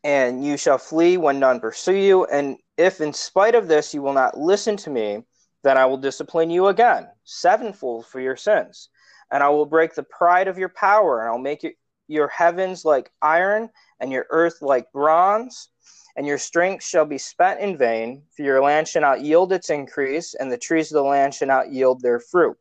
and 0.04 0.46
you 0.46 0.58
shall 0.58 0.78
flee 0.78 1.18
when 1.18 1.40
none 1.40 1.60
pursue 1.60 1.96
you. 1.96 2.26
And 2.26 2.58
if 2.78 3.02
in 3.02 3.14
spite 3.14 3.56
of 3.56 3.68
this 3.68 3.94
you 3.94 4.02
will 4.02 4.14
not 4.14 4.38
listen 4.38 4.78
to 4.78 4.90
me, 4.90 5.24
then 5.64 5.78
I 5.78 5.86
will 5.86 5.98
discipline 5.98 6.50
you 6.50 6.68
again, 6.68 7.08
sevenfold 7.24 8.06
for 8.06 8.20
your 8.20 8.36
sins. 8.36 8.90
And 9.32 9.44
I 9.44 9.50
will 9.50 9.66
break 9.66 9.96
the 9.96 10.04
pride 10.04 10.48
of 10.48 10.58
your 10.58 10.70
power, 10.70 11.22
and 11.22 11.30
I'll 11.30 11.38
make 11.38 11.64
your, 11.64 11.74
your 12.08 12.28
heavens 12.30 12.86
like 12.86 13.12
iron, 13.22 13.70
and 14.00 14.12
your 14.12 14.28
earth 14.30 14.62
like 14.62 14.92
bronze 14.94 15.70
and 16.18 16.26
your 16.26 16.40
strength 16.40 16.84
shall 16.84 17.06
be 17.06 17.20
spent 17.20 17.60
in 17.60 17.78
vain, 17.78 18.24
for 18.36 18.42
your 18.42 18.62
land 18.62 18.88
shall 18.88 19.04
not 19.04 19.22
yield 19.22 19.54
its 19.54 19.70
increase, 19.70 20.34
and 20.34 20.52
the 20.52 20.58
trees 20.58 20.92
of 20.92 20.96
the 20.96 21.04
land 21.08 21.34
shall 21.34 21.48
not 21.48 21.72
yield 21.72 22.02
their 22.02 22.20
fruit. 22.20 22.58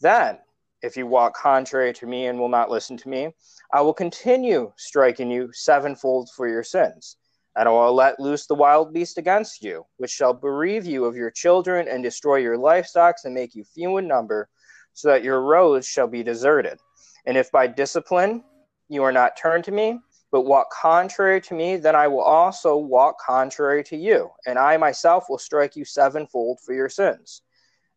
Then, 0.00 0.38
if 0.82 0.96
you 0.96 1.06
walk 1.06 1.36
contrary 1.36 1.92
to 1.92 2.06
me 2.06 2.26
and 2.26 2.38
will 2.38 2.48
not 2.48 2.70
listen 2.70 2.96
to 2.96 3.08
me, 3.08 3.34
I 3.72 3.82
will 3.82 3.92
continue 3.92 4.72
striking 4.76 5.30
you 5.30 5.50
sevenfold 5.52 6.30
for 6.34 6.48
your 6.48 6.62
sins. 6.62 7.18
And 7.54 7.68
I 7.68 7.72
will 7.72 7.94
let 7.94 8.20
loose 8.20 8.46
the 8.46 8.54
wild 8.54 8.92
beast 8.92 9.18
against 9.18 9.62
you, 9.62 9.84
which 9.98 10.10
shall 10.10 10.32
bereave 10.32 10.86
you 10.86 11.04
of 11.04 11.16
your 11.16 11.30
children 11.30 11.88
and 11.88 12.02
destroy 12.02 12.36
your 12.36 12.56
livestock 12.56 13.16
and 13.24 13.34
make 13.34 13.54
you 13.54 13.64
few 13.64 13.98
in 13.98 14.08
number, 14.08 14.48
so 14.94 15.08
that 15.08 15.24
your 15.24 15.42
roads 15.42 15.86
shall 15.86 16.06
be 16.06 16.22
deserted. 16.22 16.78
And 17.26 17.36
if 17.36 17.50
by 17.50 17.66
discipline 17.66 18.42
you 18.88 19.02
are 19.02 19.12
not 19.12 19.36
turned 19.36 19.64
to 19.64 19.72
me, 19.72 20.00
but 20.30 20.42
walk 20.42 20.70
contrary 20.70 21.40
to 21.42 21.54
me, 21.54 21.76
then 21.76 21.94
I 21.94 22.08
will 22.08 22.22
also 22.22 22.76
walk 22.76 23.18
contrary 23.20 23.84
to 23.84 23.96
you, 23.96 24.30
and 24.46 24.58
I 24.58 24.76
myself 24.76 25.26
will 25.28 25.38
strike 25.38 25.76
you 25.76 25.84
sevenfold 25.84 26.60
for 26.60 26.74
your 26.74 26.88
sins. 26.88 27.42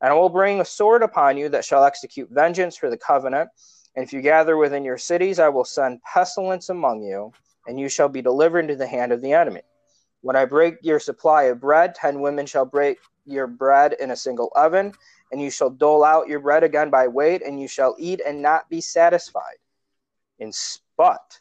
And 0.01 0.11
I 0.11 0.15
will 0.15 0.29
bring 0.29 0.61
a 0.61 0.65
sword 0.65 1.03
upon 1.03 1.37
you 1.37 1.49
that 1.49 1.65
shall 1.65 1.83
execute 1.83 2.29
vengeance 2.31 2.77
for 2.77 2.89
the 2.89 2.97
covenant, 2.97 3.49
And 3.95 4.05
if 4.05 4.13
you 4.13 4.21
gather 4.21 4.57
within 4.57 4.83
your 4.85 4.97
cities, 4.97 5.39
I 5.39 5.49
will 5.49 5.65
send 5.65 6.01
pestilence 6.03 6.69
among 6.69 7.01
you, 7.01 7.33
and 7.67 7.79
you 7.79 7.89
shall 7.89 8.09
be 8.09 8.21
delivered 8.21 8.59
into 8.59 8.75
the 8.75 8.87
hand 8.87 9.11
of 9.11 9.21
the 9.21 9.33
enemy. 9.33 9.61
When 10.21 10.35
I 10.35 10.45
break 10.45 10.75
your 10.81 10.99
supply 10.99 11.43
of 11.43 11.59
bread, 11.59 11.95
ten 11.95 12.21
women 12.21 12.45
shall 12.45 12.65
break 12.65 12.99
your 13.25 13.47
bread 13.47 13.95
in 13.99 14.11
a 14.11 14.15
single 14.15 14.51
oven, 14.55 14.93
and 15.31 15.41
you 15.41 15.49
shall 15.49 15.69
dole 15.69 16.03
out 16.03 16.27
your 16.27 16.39
bread 16.39 16.63
again 16.63 16.89
by 16.89 17.07
weight, 17.07 17.41
and 17.45 17.59
you 17.59 17.67
shall 17.67 17.95
eat 17.97 18.21
and 18.25 18.41
not 18.41 18.69
be 18.69 18.81
satisfied. 18.81 19.57
In 20.39 20.51
but 20.97 21.39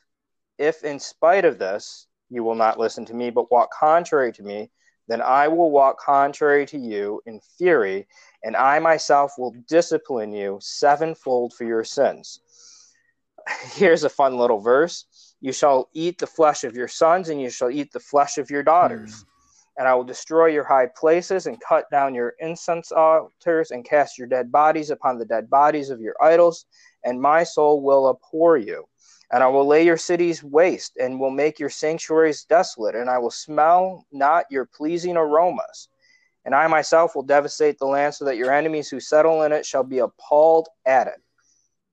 if 0.58 0.84
in 0.84 0.98
spite 0.98 1.44
of 1.44 1.58
this 1.58 2.06
you 2.30 2.44
will 2.44 2.54
not 2.54 2.78
listen 2.78 3.04
to 3.06 3.14
me, 3.14 3.30
but 3.30 3.50
walk 3.50 3.70
contrary 3.72 4.32
to 4.32 4.42
me, 4.42 4.70
then 5.08 5.22
I 5.22 5.48
will 5.48 5.70
walk 5.70 5.98
contrary 5.98 6.66
to 6.66 6.78
you 6.78 7.22
in 7.24 7.40
fury, 7.56 8.06
and 8.44 8.54
I 8.54 8.78
myself 8.78 9.32
will 9.38 9.54
discipline 9.66 10.32
you 10.32 10.58
sevenfold 10.60 11.54
for 11.54 11.64
your 11.64 11.82
sins. 11.82 12.40
Here's 13.72 14.04
a 14.04 14.10
fun 14.10 14.36
little 14.36 14.60
verse 14.60 15.06
You 15.40 15.52
shall 15.52 15.88
eat 15.94 16.18
the 16.18 16.26
flesh 16.26 16.64
of 16.64 16.76
your 16.76 16.88
sons, 16.88 17.30
and 17.30 17.40
you 17.40 17.48
shall 17.48 17.70
eat 17.70 17.90
the 17.92 18.00
flesh 18.00 18.36
of 18.36 18.50
your 18.50 18.62
daughters. 18.62 19.22
Mm. 19.22 19.24
And 19.78 19.88
I 19.88 19.94
will 19.94 20.04
destroy 20.04 20.46
your 20.46 20.64
high 20.64 20.88
places 20.94 21.46
and 21.46 21.56
cut 21.60 21.88
down 21.90 22.12
your 22.12 22.34
incense 22.40 22.90
altars 22.90 23.70
and 23.70 23.84
cast 23.84 24.18
your 24.18 24.26
dead 24.26 24.50
bodies 24.50 24.90
upon 24.90 25.18
the 25.18 25.24
dead 25.24 25.48
bodies 25.48 25.88
of 25.88 26.00
your 26.00 26.16
idols, 26.20 26.66
and 27.04 27.22
my 27.22 27.44
soul 27.44 27.80
will 27.80 28.10
abhor 28.10 28.56
you. 28.56 28.84
And 29.30 29.42
I 29.42 29.46
will 29.48 29.66
lay 29.66 29.84
your 29.84 29.98
cities 29.98 30.42
waste, 30.42 30.96
and 30.96 31.20
will 31.20 31.30
make 31.30 31.58
your 31.58 31.68
sanctuaries 31.68 32.44
desolate, 32.44 32.94
and 32.94 33.10
I 33.10 33.18
will 33.18 33.30
smell 33.30 34.06
not 34.10 34.46
your 34.50 34.64
pleasing 34.64 35.16
aromas. 35.16 35.88
And 36.46 36.54
I 36.54 36.66
myself 36.66 37.14
will 37.14 37.24
devastate 37.24 37.78
the 37.78 37.86
land, 37.86 38.14
so 38.14 38.24
that 38.24 38.38
your 38.38 38.50
enemies 38.50 38.88
who 38.88 39.00
settle 39.00 39.42
in 39.42 39.52
it 39.52 39.66
shall 39.66 39.84
be 39.84 39.98
appalled 39.98 40.68
at 40.86 41.08
it. 41.08 41.20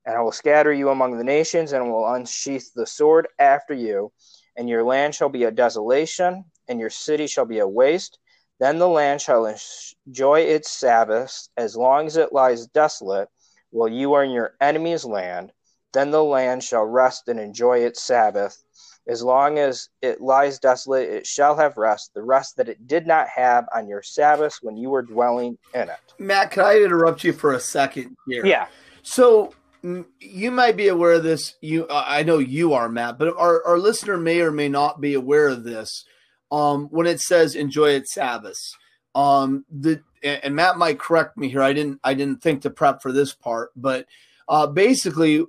And 0.05 0.15
I 0.15 0.21
will 0.21 0.31
scatter 0.31 0.71
you 0.71 0.89
among 0.89 1.17
the 1.17 1.25
nations, 1.25 1.73
and 1.73 1.91
will 1.91 2.13
unsheath 2.13 2.71
the 2.73 2.85
sword 2.85 3.27
after 3.37 3.73
you. 3.73 4.13
And 4.55 4.69
your 4.69 4.83
land 4.83 5.13
shall 5.13 5.29
be 5.29 5.43
a 5.43 5.51
desolation, 5.51 6.45
and 6.69 6.79
your 6.79 6.89
city 6.89 7.27
shall 7.27 7.45
be 7.45 7.59
a 7.59 7.67
waste. 7.67 8.17
Then 8.61 8.79
the 8.79 8.87
land 8.87 9.19
shall 9.19 9.53
enjoy 10.07 10.39
its 10.39 10.71
Sabbaths 10.71 11.49
as 11.57 11.75
long 11.75 12.07
as 12.07 12.15
it 12.15 12.31
lies 12.31 12.67
desolate, 12.67 13.27
while 13.71 13.89
you 13.89 14.13
are 14.13 14.23
in 14.23 14.31
your 14.31 14.55
enemy's 14.61 15.03
land 15.03 15.51
then 15.95 16.11
the 16.11 16.23
land 16.23 16.63
shall 16.63 16.85
rest 16.85 17.27
and 17.27 17.39
enjoy 17.39 17.79
its 17.79 18.03
Sabbath. 18.03 18.61
As 19.07 19.21
long 19.21 19.59
as 19.59 19.89
it 20.01 20.19
lies 20.19 20.57
desolate, 20.57 21.09
it 21.09 21.27
shall 21.27 21.55
have 21.55 21.77
rest, 21.77 22.11
the 22.15 22.23
rest 22.23 22.57
that 22.57 22.67
it 22.67 22.87
did 22.87 23.05
not 23.05 23.27
have 23.27 23.65
on 23.73 23.87
your 23.87 24.01
Sabbaths 24.01 24.63
when 24.63 24.75
you 24.75 24.89
were 24.89 25.03
dwelling 25.03 25.57
in 25.75 25.89
it. 25.89 26.13
Matt, 26.17 26.51
can 26.51 26.65
I 26.65 26.77
interrupt 26.77 27.23
you 27.23 27.31
for 27.31 27.53
a 27.53 27.59
second 27.59 28.17
here? 28.27 28.45
Yeah. 28.45 28.67
So 29.03 29.53
you 30.19 30.49
might 30.49 30.75
be 30.75 30.87
aware 30.87 31.13
of 31.13 31.23
this. 31.23 31.53
You, 31.61 31.85
I 31.89 32.23
know 32.23 32.39
you 32.39 32.73
are, 32.73 32.89
Matt, 32.89 33.19
but 33.19 33.37
our, 33.37 33.63
our 33.65 33.77
listener 33.77 34.17
may 34.17 34.41
or 34.41 34.51
may 34.51 34.69
not 34.69 34.99
be 34.99 35.13
aware 35.13 35.49
of 35.49 35.63
this. 35.63 36.03
Um, 36.51 36.87
when 36.89 37.05
it 37.05 37.19
says 37.19 37.53
enjoy 37.53 37.89
its 37.89 38.13
Sabbath, 38.13 38.57
um, 39.13 39.65
the 39.69 40.01
and 40.23 40.55
Matt 40.55 40.77
might 40.77 40.97
correct 40.97 41.37
me 41.37 41.49
here. 41.49 41.61
I 41.61 41.73
didn't, 41.73 41.99
I 42.03 42.15
didn't 42.15 42.41
think 42.41 42.63
to 42.63 42.71
prep 42.71 43.03
for 43.03 43.11
this 43.11 43.33
part, 43.33 43.69
but 43.75 44.07
uh, 44.47 44.65
basically 44.65 45.45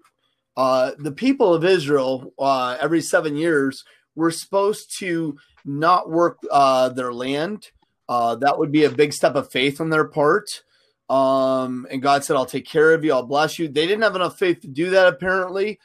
uh, 0.57 0.93
the 0.99 1.13
people 1.13 1.55
of 1.55 1.65
Israel, 1.65 2.33
uh, 2.39 2.77
every 2.81 3.01
seven 3.01 3.37
years, 3.37 3.85
were 4.15 4.31
supposed 4.31 4.99
to 4.99 5.37
not 5.65 6.11
work 6.11 6.39
uh, 6.51 6.89
their 6.89 7.13
land. 7.13 7.71
Uh, 8.09 8.37
that 8.37 8.59
would 8.59 8.73
be 8.73 8.85
a 8.85 8.91
big 8.91 9.13
step 9.13 9.35
of 9.35 9.51
faith 9.51 9.81
on 9.81 9.91
their 9.91 10.07
part. 10.07 10.63
Um, 11.09 11.87
and 11.91 12.03
God 12.03 12.25
said, 12.25 12.37
I'll 12.37 12.47
take 12.47 12.67
care 12.67 12.93
of 12.93 13.05
you, 13.05 13.13
I'll 13.13 13.23
bless 13.23 13.59
you. 13.59 13.69
They 13.69 13.87
didn't 13.87 14.03
have 14.03 14.17
enough 14.17 14.39
faith 14.39 14.61
to 14.61 14.69
do 14.69 14.91
that, 14.91 15.07
apparently. 15.07 15.79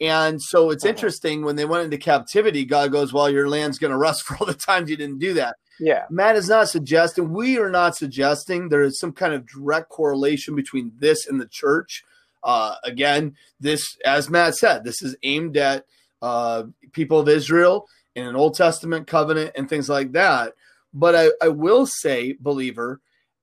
And 0.00 0.40
so 0.40 0.70
it's 0.70 0.84
uh-huh. 0.84 0.90
interesting 0.90 1.44
when 1.44 1.56
they 1.56 1.64
went 1.64 1.84
into 1.84 1.98
captivity, 1.98 2.64
God 2.64 2.92
goes, 2.92 3.12
Well, 3.12 3.30
your 3.30 3.48
land's 3.48 3.78
going 3.78 3.90
to 3.90 3.96
rust 3.96 4.22
for 4.24 4.36
all 4.36 4.46
the 4.46 4.54
times 4.54 4.90
you 4.90 4.96
didn't 4.96 5.18
do 5.18 5.34
that. 5.34 5.56
Yeah. 5.80 6.04
Matt 6.10 6.36
is 6.36 6.48
not 6.48 6.68
suggesting, 6.68 7.32
we 7.32 7.58
are 7.58 7.70
not 7.70 7.96
suggesting 7.96 8.68
there 8.68 8.82
is 8.82 8.98
some 8.98 9.12
kind 9.12 9.32
of 9.32 9.46
direct 9.46 9.88
correlation 9.90 10.56
between 10.56 10.92
this 10.98 11.26
and 11.26 11.40
the 11.40 11.46
church. 11.46 12.04
Uh, 12.42 12.76
again, 12.84 13.34
this, 13.60 13.96
as 14.04 14.30
Matt 14.30 14.54
said, 14.56 14.84
this 14.84 15.02
is 15.02 15.16
aimed 15.22 15.56
at 15.56 15.84
uh, 16.22 16.64
people 16.92 17.20
of 17.20 17.28
Israel 17.28 17.86
in 18.14 18.26
an 18.26 18.36
Old 18.36 18.54
Testament 18.54 19.06
covenant 19.06 19.52
and 19.56 19.68
things 19.68 19.88
like 19.88 20.12
that. 20.12 20.54
But 20.92 21.14
I, 21.14 21.30
I 21.42 21.48
will 21.48 21.86
say, 21.86 22.36
believer, 22.40 23.00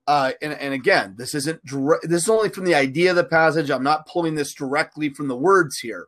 uh, 0.07 0.31
and, 0.41 0.53
and 0.53 0.73
again, 0.73 1.15
this 1.17 1.33
isn't 1.33 1.61
this 2.03 2.23
is 2.23 2.29
only 2.29 2.49
from 2.49 2.65
the 2.65 2.75
idea 2.75 3.09
of 3.09 3.15
the 3.15 3.23
passage. 3.23 3.71
I'm 3.71 3.83
not 3.83 4.07
pulling 4.07 4.35
this 4.35 4.53
directly 4.53 5.09
from 5.09 5.27
the 5.27 5.35
words 5.35 5.79
here, 5.79 6.07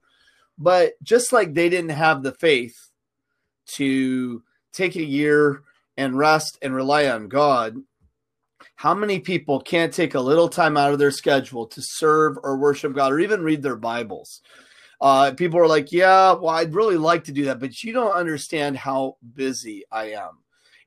but 0.58 0.94
just 1.02 1.34
like 1.34 1.54
they 1.54 1.70
didn't 1.70 1.90
have 1.90 2.22
the 2.22 2.34
faith 2.34 2.76
to 3.74 4.44
take 4.72 4.96
a 4.96 5.04
year 5.04 5.64
and 5.98 6.18
rest 6.18 6.60
and 6.62 6.76
rely 6.76 7.08
on 7.08 7.28
God, 7.28 7.78
how 8.78 8.94
many 8.94 9.20
people 9.20 9.60
can't 9.60 9.92
take 9.92 10.14
a 10.14 10.20
little 10.20 10.48
time 10.48 10.78
out 10.78 10.94
of 10.94 11.00
their 11.00 11.10
schedule 11.10 11.66
to 11.66 11.82
serve 11.82 12.38
or 12.44 12.58
worship 12.58 12.94
God 12.94 13.12
or 13.12 13.20
even 13.20 13.42
read 13.42 13.64
their 13.64 13.76
Bibles? 13.76 14.42
Uh, 15.02 15.32
people 15.32 15.60
are 15.60 15.68
like, 15.68 15.92
yeah, 15.92 16.34
well, 16.34 16.50
I'd 16.50 16.76
really 16.76 16.96
like 16.96 17.24
to 17.24 17.32
do 17.32 17.46
that, 17.46 17.60
but 17.60 17.84
you 17.84 17.92
don't 17.92 18.16
understand 18.16 18.78
how 18.78 19.18
busy 19.34 19.84
I 19.92 20.12
am. 20.12 20.30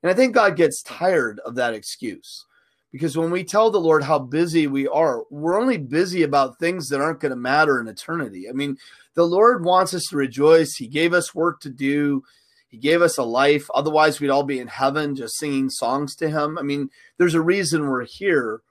And 0.04 0.10
I 0.10 0.14
think 0.14 0.34
God 0.34 0.56
gets 0.56 0.82
tired 0.82 1.40
of 1.44 1.56
that 1.56 1.74
excuse 1.74 2.46
because 2.92 3.16
when 3.16 3.32
we 3.32 3.42
tell 3.42 3.72
the 3.72 3.80
Lord 3.80 4.04
how 4.04 4.20
busy 4.20 4.68
we 4.68 4.86
are, 4.86 5.24
we're 5.28 5.60
only 5.60 5.76
busy 5.76 6.22
about 6.22 6.60
things 6.60 6.88
that 6.88 7.00
aren't 7.00 7.20
going 7.20 7.30
to 7.30 7.36
matter 7.36 7.80
in 7.80 7.88
eternity. 7.88 8.48
I 8.48 8.52
mean, 8.52 8.76
the 9.14 9.26
Lord 9.26 9.64
wants 9.64 9.94
us 9.94 10.04
to 10.10 10.16
rejoice. 10.16 10.76
He 10.76 10.86
gave 10.86 11.12
us 11.12 11.34
work 11.34 11.60
to 11.62 11.70
do. 11.70 12.22
He 12.70 12.78
gave 12.78 13.02
us 13.02 13.18
a 13.18 13.24
life. 13.24 13.68
Otherwise, 13.74 14.20
we'd 14.20 14.30
all 14.30 14.44
be 14.44 14.60
in 14.60 14.68
heaven 14.68 15.16
just 15.16 15.36
singing 15.36 15.70
songs 15.70 16.14
to 16.16 16.30
Him. 16.30 16.56
I 16.56 16.62
mean, 16.62 16.88
there's 17.18 17.34
a 17.34 17.40
reason 17.40 17.88
we're 17.88 18.06
here. 18.06 18.62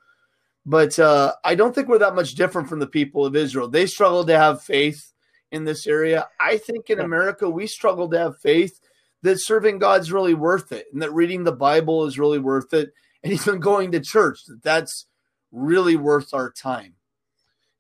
But 0.66 0.98
uh, 0.98 1.34
I 1.44 1.56
don't 1.56 1.76
think 1.76 1.88
we're 1.88 2.00
that 2.00 2.16
much 2.16 2.36
different 2.36 2.70
from 2.70 2.80
the 2.80 2.88
people 2.88 3.26
of 3.26 3.36
Israel. 3.36 3.68
They 3.68 3.86
struggle 3.86 4.26
to 4.26 4.38
have 4.38 4.62
faith 4.62 5.12
in 5.52 5.66
this 5.66 5.86
area. 5.86 6.28
I 6.40 6.58
think 6.58 6.90
in 6.90 7.00
America, 7.00 7.50
we 7.50 7.68
struggle 7.68 8.10
to 8.10 8.20
have 8.20 8.40
faith 8.40 8.80
that 9.22 9.42
serving 9.42 9.80
God's 9.80 10.14
really 10.14 10.34
worth 10.34 10.72
it 10.72 10.86
and 10.94 11.02
that 11.02 11.14
reading 11.14 11.44
the 11.44 11.52
Bible 11.52 12.06
is 12.06 12.18
really 12.18 12.40
worth 12.40 12.74
it. 12.74 12.94
And 13.22 13.34
even 13.34 13.60
going 13.60 13.92
to 13.92 14.00
church, 14.00 14.46
that 14.48 14.64
that's 14.64 15.08
really 15.52 15.98
worth 15.98 16.34
our 16.34 16.52
time. 16.52 16.94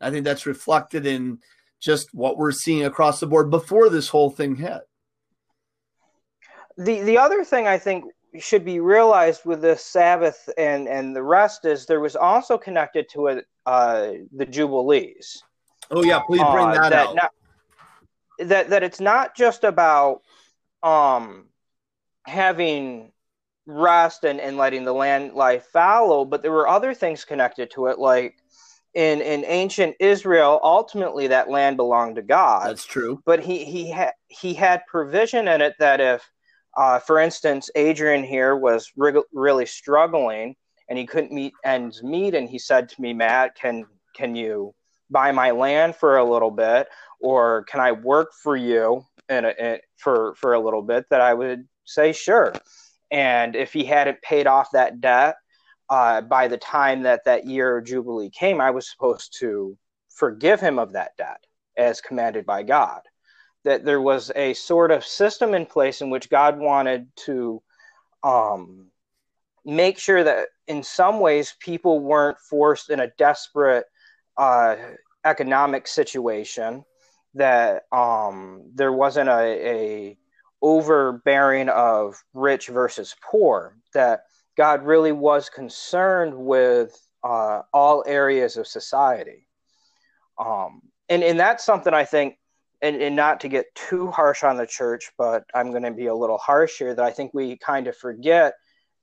I 0.02 0.12
think 0.12 0.26
that's 0.26 0.46
reflected 0.46 1.06
in 1.06 1.40
just 1.80 2.14
what 2.14 2.38
we're 2.38 2.52
seeing 2.52 2.84
across 2.84 3.22
the 3.22 3.28
board 3.28 3.50
before 3.50 3.88
this 3.88 4.10
whole 4.10 4.30
thing 4.30 4.56
hit 4.56 4.89
the 6.80 7.02
the 7.02 7.18
other 7.18 7.44
thing 7.44 7.68
I 7.68 7.78
think 7.78 8.06
should 8.40 8.64
be 8.64 8.80
realized 8.80 9.46
with 9.46 9.62
the 9.62 9.76
Sabbath 9.76 10.50
and 10.58 10.88
and 10.88 11.16
the 11.16 11.24
rest 11.24 11.66
is 11.66 11.86
there 11.86 12.00
was 12.00 12.16
also 12.16 12.58
connected 12.58 13.08
to 13.10 13.28
it 13.28 13.46
uh, 13.66 14.14
the 14.36 14.46
Jubilees. 14.46 15.44
Oh 15.92 16.04
yeah, 16.04 16.20
please 16.20 16.42
bring 16.52 16.68
uh, 16.68 16.74
that, 16.74 16.90
that 16.90 17.08
out. 17.08 17.16
Not, 17.16 17.32
that 18.40 18.70
that 18.70 18.84
it's 18.84 19.02
not 19.02 19.36
just 19.36 19.64
about 19.64 20.22
um 20.82 21.48
having 22.26 23.12
rest 23.66 24.24
and, 24.24 24.40
and 24.40 24.58
letting 24.58 24.86
the 24.86 24.94
land 24.94 25.34
lie 25.34 25.60
fallow, 25.60 26.24
but 26.24 26.42
there 26.42 26.52
were 26.52 26.68
other 26.68 26.94
things 26.94 27.26
connected 27.26 27.70
to 27.72 27.88
it, 27.88 28.00
like 28.00 28.38
in 28.94 29.20
in 29.22 29.44
ancient 29.46 29.96
Israel, 30.00 30.62
ultimately 30.64 31.28
that 31.28 31.50
land 31.50 31.76
belonged 31.76 32.16
to 32.16 32.22
God. 32.22 32.70
That's 32.70 32.86
true. 32.86 33.22
But 33.26 33.42
he 33.42 33.66
he 33.66 33.90
had 33.90 34.14
he 34.30 34.54
had 34.54 34.86
provision 34.88 35.50
in 35.50 35.62
it 35.62 35.76
that 35.80 36.00
if 36.00 36.30
uh, 36.80 36.98
for 36.98 37.20
instance, 37.20 37.70
Adrian 37.76 38.24
here 38.24 38.56
was 38.56 38.90
re- 38.96 39.22
really 39.34 39.66
struggling 39.66 40.56
and 40.88 40.98
he 40.98 41.06
couldn't 41.06 41.34
meet 41.34 41.52
ends 41.66 42.02
meet. 42.02 42.34
And 42.34 42.48
he 42.48 42.58
said 42.58 42.88
to 42.88 43.02
me, 43.02 43.14
Matt, 43.14 43.56
can, 43.56 43.86
can 44.16 44.34
you 44.34 44.74
buy 45.10 45.34
my 45.34 45.52
land 45.52 45.98
for 45.98 46.18
a 46.18 46.24
little 46.24 46.52
bit? 46.52 46.88
Or 47.20 47.64
can 47.64 47.82
I 47.82 47.92
work 47.92 48.30
for 48.34 48.56
you 48.56 49.04
in 49.28 49.44
a, 49.44 49.54
in, 49.60 49.80
for, 49.98 50.36
for 50.36 50.54
a 50.54 50.60
little 50.60 50.82
bit? 50.82 51.04
That 51.10 51.20
I 51.20 51.34
would 51.34 51.68
say, 51.84 52.14
sure. 52.14 52.54
And 53.12 53.58
if 53.58 53.74
he 53.74 53.84
hadn't 53.84 54.22
paid 54.22 54.48
off 54.48 54.70
that 54.72 55.02
debt 55.02 55.36
uh, 55.90 56.22
by 56.22 56.48
the 56.48 56.58
time 56.58 57.04
that 57.04 57.26
that 57.26 57.46
year 57.46 57.78
of 57.78 57.88
Jubilee 57.88 58.30
came, 58.30 58.62
I 58.62 58.72
was 58.72 58.90
supposed 58.90 59.36
to 59.40 59.78
forgive 60.08 60.62
him 60.62 60.80
of 60.80 60.94
that 60.94 61.12
debt 61.18 61.44
as 61.76 62.00
commanded 62.00 62.46
by 62.46 62.64
God 62.64 63.02
that 63.66 63.86
there 63.86 64.02
was 64.02 64.32
a 64.36 64.54
sort 64.54 64.92
of 64.92 65.06
system 65.06 65.54
in 65.54 65.66
place 65.66 66.02
in 66.02 66.10
which 66.10 66.30
God 66.30 66.58
wanted 66.58 67.08
to 67.26 67.62
um, 68.24 68.88
make 69.66 69.98
sure 70.00 70.24
that 70.24 70.48
in 70.68 70.84
some 70.84 71.20
ways 71.20 71.56
people 71.60 72.00
weren't 72.00 72.40
forced 72.40 72.90
in 72.90 73.00
a 73.00 73.12
desperate 73.18 73.86
uh, 74.38 74.76
economic 75.26 75.88
situation 75.88 76.84
that 77.36 77.84
um, 77.92 78.64
there 78.74 78.94
wasn't 78.94 79.30
a, 79.30 79.68
a 79.68 80.18
overbearing 80.62 81.70
of 81.70 82.22
rich 82.34 82.68
versus 82.68 83.16
poor 83.24 83.78
that 83.94 84.24
god 84.58 84.84
really 84.84 85.14
was 85.14 85.50
concerned 85.50 86.34
with 86.36 87.00
uh, 87.24 87.62
all 87.74 88.04
areas 88.08 88.58
of 88.58 88.68
society. 88.68 89.48
Um, 90.38 90.82
and 91.10 91.24
and 91.24 91.40
that's 91.40 91.66
something 91.66 91.94
I 91.94 92.06
think, 92.06 92.38
and, 92.82 92.96
and 93.02 93.16
not 93.16 93.42
to 93.42 93.50
get 93.50 93.74
too 93.76 94.10
harsh 94.12 94.44
on 94.44 94.58
the 94.58 94.66
church, 94.66 95.12
but 95.18 95.44
I'm 95.54 95.72
going 95.72 95.84
to 95.84 95.92
be 95.92 96.08
a 96.08 96.16
little 96.16 96.38
harsh 96.38 96.78
here. 96.78 96.96
That 96.96 97.06
I 97.06 97.12
think 97.12 97.34
we 97.34 97.58
kind 97.58 97.88
of 97.88 97.98
forget 97.98 98.54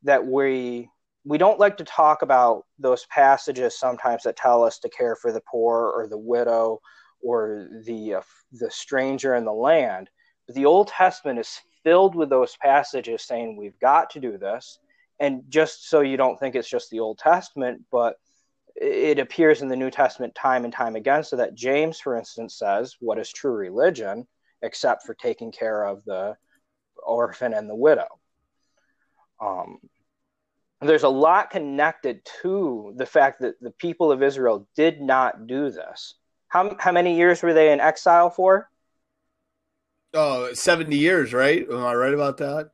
that 0.02 0.24
we 0.26 0.88
we 1.24 1.38
don't 1.38 1.58
like 1.58 1.76
to 1.78 1.84
talk 1.84 2.22
about 2.22 2.62
those 2.78 3.04
passages 3.06 3.78
sometimes 3.78 4.22
that 4.22 4.36
tell 4.36 4.62
us 4.62 4.78
to 4.78 4.88
care 4.88 5.16
for 5.16 5.32
the 5.32 5.42
poor 5.50 5.92
or 5.94 6.06
the 6.06 6.18
widow 6.18 6.80
or 7.22 7.68
the 7.84 8.14
uh, 8.14 8.20
the 8.52 8.70
stranger 8.70 9.34
in 9.34 9.44
the 9.44 9.52
land. 9.52 10.08
But 10.46 10.54
the 10.54 10.66
Old 10.66 10.88
Testament 10.88 11.38
is 11.38 11.60
filled 11.82 12.14
with 12.14 12.30
those 12.30 12.56
passages 12.56 13.22
saying 13.22 13.56
we've 13.56 13.78
got 13.80 14.10
to 14.10 14.20
do 14.20 14.38
this. 14.38 14.78
And 15.18 15.42
just 15.48 15.88
so 15.88 16.00
you 16.00 16.16
don't 16.16 16.38
think 16.38 16.54
it's 16.54 16.68
just 16.68 16.90
the 16.90 17.00
Old 17.00 17.18
Testament, 17.18 17.82
but 17.90 18.16
it 18.76 19.18
appears 19.18 19.62
in 19.62 19.68
the 19.68 19.76
New 19.76 19.90
Testament 19.90 20.34
time 20.34 20.64
and 20.64 20.72
time 20.72 20.96
again. 20.96 21.24
So 21.24 21.36
that 21.36 21.54
James, 21.54 21.98
for 21.98 22.16
instance, 22.16 22.58
says, 22.58 22.96
What 23.00 23.18
is 23.18 23.32
true 23.32 23.54
religion 23.54 24.26
except 24.62 25.04
for 25.04 25.14
taking 25.14 25.52
care 25.52 25.84
of 25.84 26.04
the 26.04 26.36
orphan 27.04 27.54
and 27.54 27.68
the 27.68 27.74
widow? 27.74 28.08
Um, 29.40 29.78
there's 30.80 31.04
a 31.04 31.08
lot 31.08 31.50
connected 31.50 32.20
to 32.42 32.92
the 32.96 33.06
fact 33.06 33.40
that 33.40 33.60
the 33.60 33.70
people 33.70 34.12
of 34.12 34.22
Israel 34.22 34.68
did 34.76 35.00
not 35.00 35.46
do 35.46 35.70
this. 35.70 36.14
How, 36.48 36.76
how 36.78 36.92
many 36.92 37.16
years 37.16 37.42
were 37.42 37.54
they 37.54 37.72
in 37.72 37.80
exile 37.80 38.30
for? 38.30 38.68
Oh, 40.12 40.52
70 40.52 40.96
years, 40.96 41.32
right? 41.32 41.66
Am 41.68 41.84
I 41.84 41.94
right 41.94 42.14
about 42.14 42.36
that? 42.38 42.70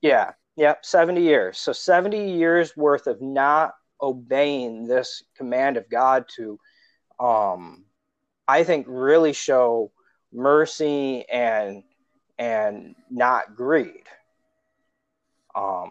Yeah, 0.00 0.32
yeah, 0.56 0.74
70 0.82 1.22
years. 1.22 1.58
So 1.58 1.72
70 1.72 2.32
years 2.32 2.76
worth 2.76 3.06
of 3.06 3.20
not 3.20 3.72
obeying 4.00 4.86
this 4.86 5.22
command 5.36 5.76
of 5.76 5.88
God 5.88 6.26
to, 6.36 6.58
um, 7.20 7.84
I 8.46 8.64
think, 8.64 8.86
really 8.88 9.32
show 9.32 9.92
mercy 10.32 11.24
and 11.28 11.82
and 12.38 12.94
not 13.10 13.56
greed. 13.56 14.04
Um, 15.54 15.90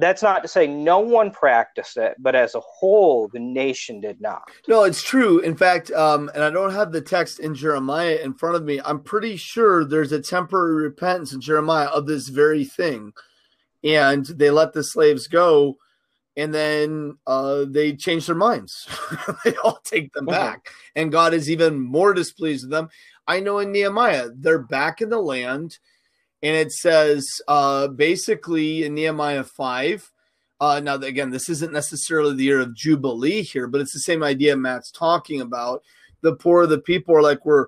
that's 0.00 0.22
not 0.22 0.42
to 0.42 0.48
say 0.48 0.66
no 0.66 1.00
one 1.00 1.30
practiced 1.30 1.96
it, 1.96 2.16
but 2.18 2.34
as 2.34 2.54
a 2.54 2.60
whole, 2.60 3.28
the 3.28 3.38
nation 3.38 4.00
did 4.00 4.20
not. 4.20 4.42
No, 4.66 4.84
it's 4.84 5.02
true. 5.02 5.40
In 5.40 5.56
fact, 5.56 5.90
um, 5.90 6.30
and 6.34 6.42
I 6.42 6.50
don't 6.50 6.72
have 6.72 6.90
the 6.90 7.02
text 7.02 7.38
in 7.38 7.54
Jeremiah 7.54 8.18
in 8.22 8.34
front 8.34 8.56
of 8.56 8.64
me. 8.64 8.80
I'm 8.84 9.02
pretty 9.02 9.36
sure 9.36 9.84
there's 9.84 10.12
a 10.12 10.20
temporary 10.20 10.74
repentance 10.74 11.32
in 11.32 11.40
Jeremiah 11.40 11.88
of 11.88 12.06
this 12.06 12.28
very 12.28 12.64
thing, 12.64 13.12
and 13.84 14.24
they 14.24 14.50
let 14.50 14.72
the 14.72 14.82
slaves 14.82 15.26
go, 15.26 15.76
and 16.40 16.54
then 16.54 17.18
uh, 17.26 17.64
they 17.68 17.94
change 17.94 18.26
their 18.26 18.34
minds. 18.34 18.88
they 19.44 19.54
all 19.56 19.80
take 19.84 20.12
them 20.12 20.26
back, 20.26 20.68
and 20.96 21.12
God 21.12 21.34
is 21.34 21.50
even 21.50 21.78
more 21.78 22.14
displeased 22.14 22.64
with 22.64 22.70
them. 22.70 22.88
I 23.26 23.40
know 23.40 23.58
in 23.58 23.70
Nehemiah, 23.70 24.30
they're 24.34 24.58
back 24.58 25.00
in 25.00 25.10
the 25.10 25.20
land 25.20 25.78
and 26.42 26.56
it 26.56 26.72
says 26.72 27.26
uh, 27.48 27.88
basically 27.88 28.84
in 28.84 28.94
Nehemiah 28.94 29.44
5. 29.44 30.12
Uh, 30.60 30.80
now, 30.80 30.94
again, 30.94 31.30
this 31.30 31.48
isn't 31.48 31.72
necessarily 31.72 32.34
the 32.34 32.44
year 32.44 32.60
of 32.60 32.74
Jubilee 32.74 33.42
here, 33.42 33.66
but 33.66 33.80
it's 33.80 33.92
the 33.92 34.00
same 34.00 34.22
idea 34.22 34.56
Matt's 34.56 34.90
talking 34.90 35.40
about. 35.40 35.82
The 36.22 36.34
poor, 36.34 36.66
the 36.66 36.78
people 36.78 37.16
are 37.16 37.22
like, 37.22 37.44
we're, 37.46 37.66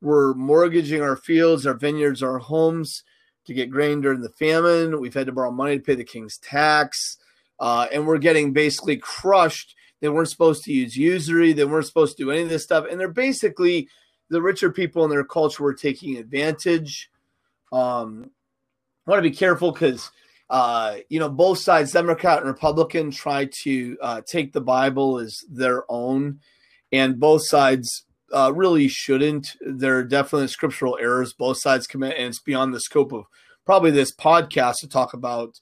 we're 0.00 0.34
mortgaging 0.34 1.02
our 1.02 1.16
fields, 1.16 1.66
our 1.66 1.74
vineyards, 1.74 2.22
our 2.22 2.38
homes 2.38 3.04
to 3.46 3.54
get 3.54 3.70
grain 3.70 4.00
during 4.00 4.20
the 4.20 4.28
famine. 4.28 5.00
We've 5.00 5.14
had 5.14 5.26
to 5.26 5.32
borrow 5.32 5.52
money 5.52 5.78
to 5.78 5.84
pay 5.84 5.94
the 5.94 6.04
king's 6.04 6.38
tax. 6.38 7.18
Uh, 7.62 7.86
and 7.90 8.06
we're 8.06 8.18
getting 8.18 8.52
basically 8.52 8.98
crushed. 8.98 9.74
They 10.00 10.10
weren't 10.10 10.28
supposed 10.28 10.64
to 10.64 10.72
use 10.72 10.96
usury. 10.96 11.54
They 11.54 11.64
weren't 11.64 11.86
supposed 11.86 12.18
to 12.18 12.24
do 12.24 12.30
any 12.30 12.42
of 12.42 12.50
this 12.50 12.64
stuff. 12.64 12.84
And 12.90 13.00
they're 13.00 13.08
basically 13.08 13.88
the 14.28 14.42
richer 14.42 14.70
people 14.70 15.04
in 15.04 15.10
their 15.10 15.24
culture 15.24 15.62
were 15.62 15.72
taking 15.72 16.18
advantage 16.18 17.08
um, 17.72 18.30
I 19.06 19.10
want 19.10 19.24
to 19.24 19.30
be 19.30 19.34
careful 19.34 19.72
because 19.72 20.10
uh, 20.50 20.98
you 21.08 21.18
know 21.18 21.30
both 21.30 21.58
sides, 21.58 21.92
Democrat 21.92 22.38
and 22.38 22.46
Republican, 22.46 23.10
try 23.10 23.48
to 23.62 23.96
uh, 24.00 24.20
take 24.26 24.52
the 24.52 24.60
Bible 24.60 25.18
as 25.18 25.40
their 25.50 25.90
own, 25.90 26.40
and 26.92 27.18
both 27.18 27.46
sides 27.46 28.04
uh, 28.32 28.52
really 28.54 28.86
shouldn't. 28.88 29.56
There 29.60 29.98
are 29.98 30.04
definitely 30.04 30.48
scriptural 30.48 30.98
errors 31.00 31.32
both 31.32 31.60
sides 31.60 31.86
commit, 31.86 32.16
and 32.18 32.28
it's 32.28 32.40
beyond 32.40 32.74
the 32.74 32.80
scope 32.80 33.12
of 33.12 33.24
probably 33.64 33.90
this 33.90 34.14
podcast 34.14 34.76
to 34.80 34.88
talk 34.88 35.14
about 35.14 35.60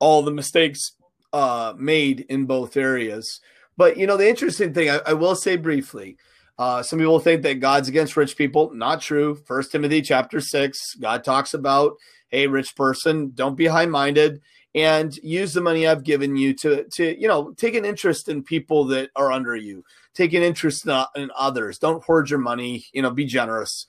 all 0.00 0.22
the 0.22 0.30
mistakes 0.30 0.92
uh, 1.32 1.74
made 1.76 2.20
in 2.28 2.46
both 2.46 2.76
areas. 2.76 3.40
But 3.76 3.96
you 3.96 4.06
know, 4.06 4.16
the 4.16 4.28
interesting 4.28 4.74
thing 4.74 4.90
I, 4.90 5.00
I 5.06 5.12
will 5.14 5.36
say 5.36 5.56
briefly 5.56 6.16
uh, 6.60 6.82
some 6.82 6.98
people 6.98 7.18
think 7.18 7.40
that 7.40 7.58
God's 7.58 7.88
against 7.88 8.18
rich 8.18 8.36
people. 8.36 8.70
Not 8.74 9.00
true. 9.00 9.34
First 9.46 9.72
Timothy 9.72 10.02
chapter 10.02 10.42
six, 10.42 10.94
God 10.94 11.24
talks 11.24 11.54
about, 11.54 11.94
hey, 12.28 12.46
rich 12.48 12.76
person, 12.76 13.32
don't 13.34 13.56
be 13.56 13.64
high 13.64 13.86
minded 13.86 14.42
and 14.74 15.16
use 15.22 15.54
the 15.54 15.62
money 15.62 15.86
I've 15.86 16.04
given 16.04 16.36
you 16.36 16.52
to 16.56 16.84
to 16.84 17.18
you 17.18 17.26
know 17.26 17.52
take 17.56 17.74
an 17.74 17.86
interest 17.86 18.28
in 18.28 18.42
people 18.42 18.84
that 18.88 19.08
are 19.16 19.32
under 19.32 19.56
you. 19.56 19.84
Take 20.12 20.34
an 20.34 20.42
interest 20.42 20.86
in, 20.86 21.02
in 21.16 21.30
others. 21.34 21.78
Don't 21.78 22.04
hoard 22.04 22.28
your 22.28 22.38
money. 22.38 22.84
You 22.92 23.00
know, 23.00 23.10
be 23.10 23.24
generous. 23.24 23.86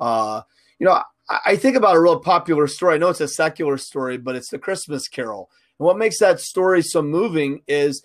Uh, 0.00 0.40
you 0.78 0.86
know, 0.86 1.02
I, 1.28 1.38
I 1.44 1.56
think 1.56 1.76
about 1.76 1.94
a 1.94 2.00
real 2.00 2.20
popular 2.20 2.66
story. 2.68 2.94
I 2.94 2.98
know 2.98 3.10
it's 3.10 3.20
a 3.20 3.28
secular 3.28 3.76
story, 3.76 4.16
but 4.16 4.34
it's 4.34 4.48
the 4.48 4.58
Christmas 4.58 5.08
Carol. 5.08 5.50
And 5.78 5.86
what 5.86 5.98
makes 5.98 6.18
that 6.20 6.40
story 6.40 6.82
so 6.82 7.02
moving 7.02 7.62
is, 7.66 8.02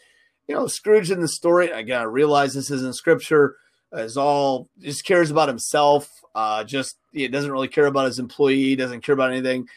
you 0.47 0.55
know, 0.55 0.67
Scrooge 0.67 1.11
in 1.11 1.21
the 1.21 1.27
story. 1.27 1.69
Again, 1.69 2.01
I 2.01 2.03
realize 2.03 2.53
this 2.53 2.71
isn't 2.71 2.95
scripture 2.95 3.55
is 3.93 4.17
all 4.17 4.69
just 4.79 5.05
cares 5.05 5.31
about 5.31 5.47
himself. 5.47 6.09
Uh, 6.35 6.63
just 6.63 6.97
he 7.11 7.27
doesn't 7.27 7.51
really 7.51 7.67
care 7.67 7.87
about 7.87 8.05
his 8.05 8.19
employee, 8.19 8.75
doesn't 8.75 9.01
care 9.01 9.13
about 9.13 9.31
anything. 9.31 9.67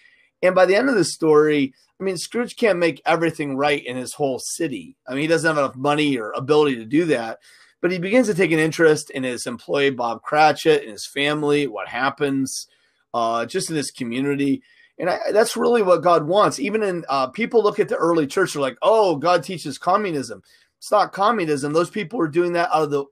And 0.43 0.55
by 0.55 0.67
the 0.67 0.77
end 0.77 0.89
of 0.89 0.95
the 0.95 1.05
story, 1.05 1.73
I 2.01 2.05
mean 2.05 2.17
Scrooge 2.17 2.57
can't 2.57 2.79
make 2.79 3.01
everything 3.07 3.57
right 3.57 3.85
in 3.85 3.97
his 3.97 4.15
whole 4.15 4.39
city. 4.39 4.97
I 5.07 5.13
mean 5.13 5.23
he 5.23 5.27
doesn't 5.27 5.49
have 5.49 5.59
enough 5.59 5.77
money 5.77 6.19
or 6.19 6.33
ability 6.33 6.77
to 6.77 6.85
do 6.85 7.07
that. 7.07 7.39
But 7.81 7.91
he 7.91 7.99
begins 7.99 8.29
to 8.29 8.35
take 8.35 8.53
an 8.53 8.61
interest 8.61 9.11
in 9.11 9.25
his 9.25 9.47
employee 9.47 9.91
Bob 9.91 10.23
Cratchit 10.23 10.83
and 10.83 10.93
his 10.93 11.07
family, 11.07 11.67
what 11.67 11.89
happens, 11.89 12.69
uh, 13.13 13.45
just 13.45 13.71
in 13.71 13.77
his 13.77 13.91
community. 13.91 14.63
And 14.99 15.11
I, 15.11 15.19
that's 15.33 15.57
really 15.57 15.83
what 15.83 16.03
God 16.03 16.27
wants. 16.27 16.61
Even 16.61 16.83
in 16.83 17.05
uh, 17.09 17.29
people 17.29 17.63
look 17.63 17.79
at 17.79 17.89
the 17.89 17.97
early 17.97 18.27
church, 18.27 18.53
they're 18.53 18.63
like, 18.63 18.79
"Oh, 18.83 19.17
God 19.17 19.43
teaches 19.43 19.79
communism." 19.79 20.43
It's 20.79 20.91
not 20.91 21.13
communism. 21.13 21.73
Those 21.73 21.91
people 21.91 22.19
were 22.19 22.29
doing 22.29 22.53
that 22.53 22.71
out 22.73 22.83
of 22.83 22.91
the 22.91 23.05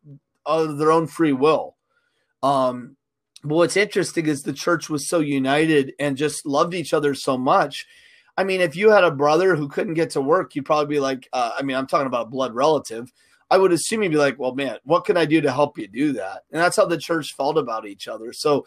of 0.46 0.78
their 0.78 0.92
own 0.92 1.06
free 1.06 1.32
will. 1.32 1.76
Um, 2.42 2.96
but 3.42 3.54
what's 3.54 3.76
interesting 3.76 4.26
is 4.26 4.42
the 4.42 4.52
church 4.52 4.90
was 4.90 5.08
so 5.08 5.20
united 5.20 5.94
and 5.98 6.16
just 6.16 6.44
loved 6.44 6.74
each 6.74 6.92
other 6.92 7.14
so 7.14 7.38
much. 7.38 7.86
I 8.36 8.44
mean, 8.44 8.60
if 8.60 8.76
you 8.76 8.90
had 8.90 9.04
a 9.04 9.10
brother 9.10 9.56
who 9.56 9.68
couldn't 9.68 9.94
get 9.94 10.10
to 10.10 10.20
work, 10.20 10.54
you'd 10.54 10.64
probably 10.64 10.94
be 10.94 11.00
like, 11.00 11.28
uh, 11.32 11.52
I 11.58 11.62
mean, 11.62 11.76
I'm 11.76 11.86
talking 11.86 12.06
about 12.06 12.30
blood 12.30 12.54
relative. 12.54 13.12
I 13.50 13.58
would 13.58 13.72
assume 13.72 14.02
you'd 14.02 14.12
be 14.12 14.18
like, 14.18 14.38
well, 14.38 14.54
man, 14.54 14.78
what 14.84 15.04
can 15.04 15.16
I 15.16 15.24
do 15.24 15.40
to 15.40 15.52
help 15.52 15.76
you 15.76 15.88
do 15.88 16.12
that? 16.12 16.42
And 16.52 16.60
that's 16.60 16.76
how 16.76 16.86
the 16.86 16.98
church 16.98 17.34
felt 17.36 17.58
about 17.58 17.86
each 17.86 18.08
other. 18.08 18.32
So 18.32 18.66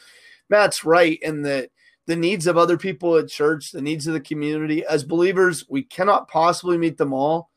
Matt's 0.50 0.84
right 0.84 1.18
in 1.22 1.44
that 1.44 1.70
the 2.08 2.16
needs 2.16 2.48
of 2.48 2.58
other 2.58 2.78
people 2.78 3.18
at 3.18 3.30
church, 3.30 3.72
the 3.72 3.82
needs 3.82 4.08
of 4.08 4.14
the 4.14 4.20
community, 4.20 4.86
as 4.86 5.04
believers, 5.04 5.66
we 5.70 5.84
cannot 5.84 6.28
possibly 6.28 6.78
meet 6.78 6.98
them 6.98 7.14
all 7.14 7.50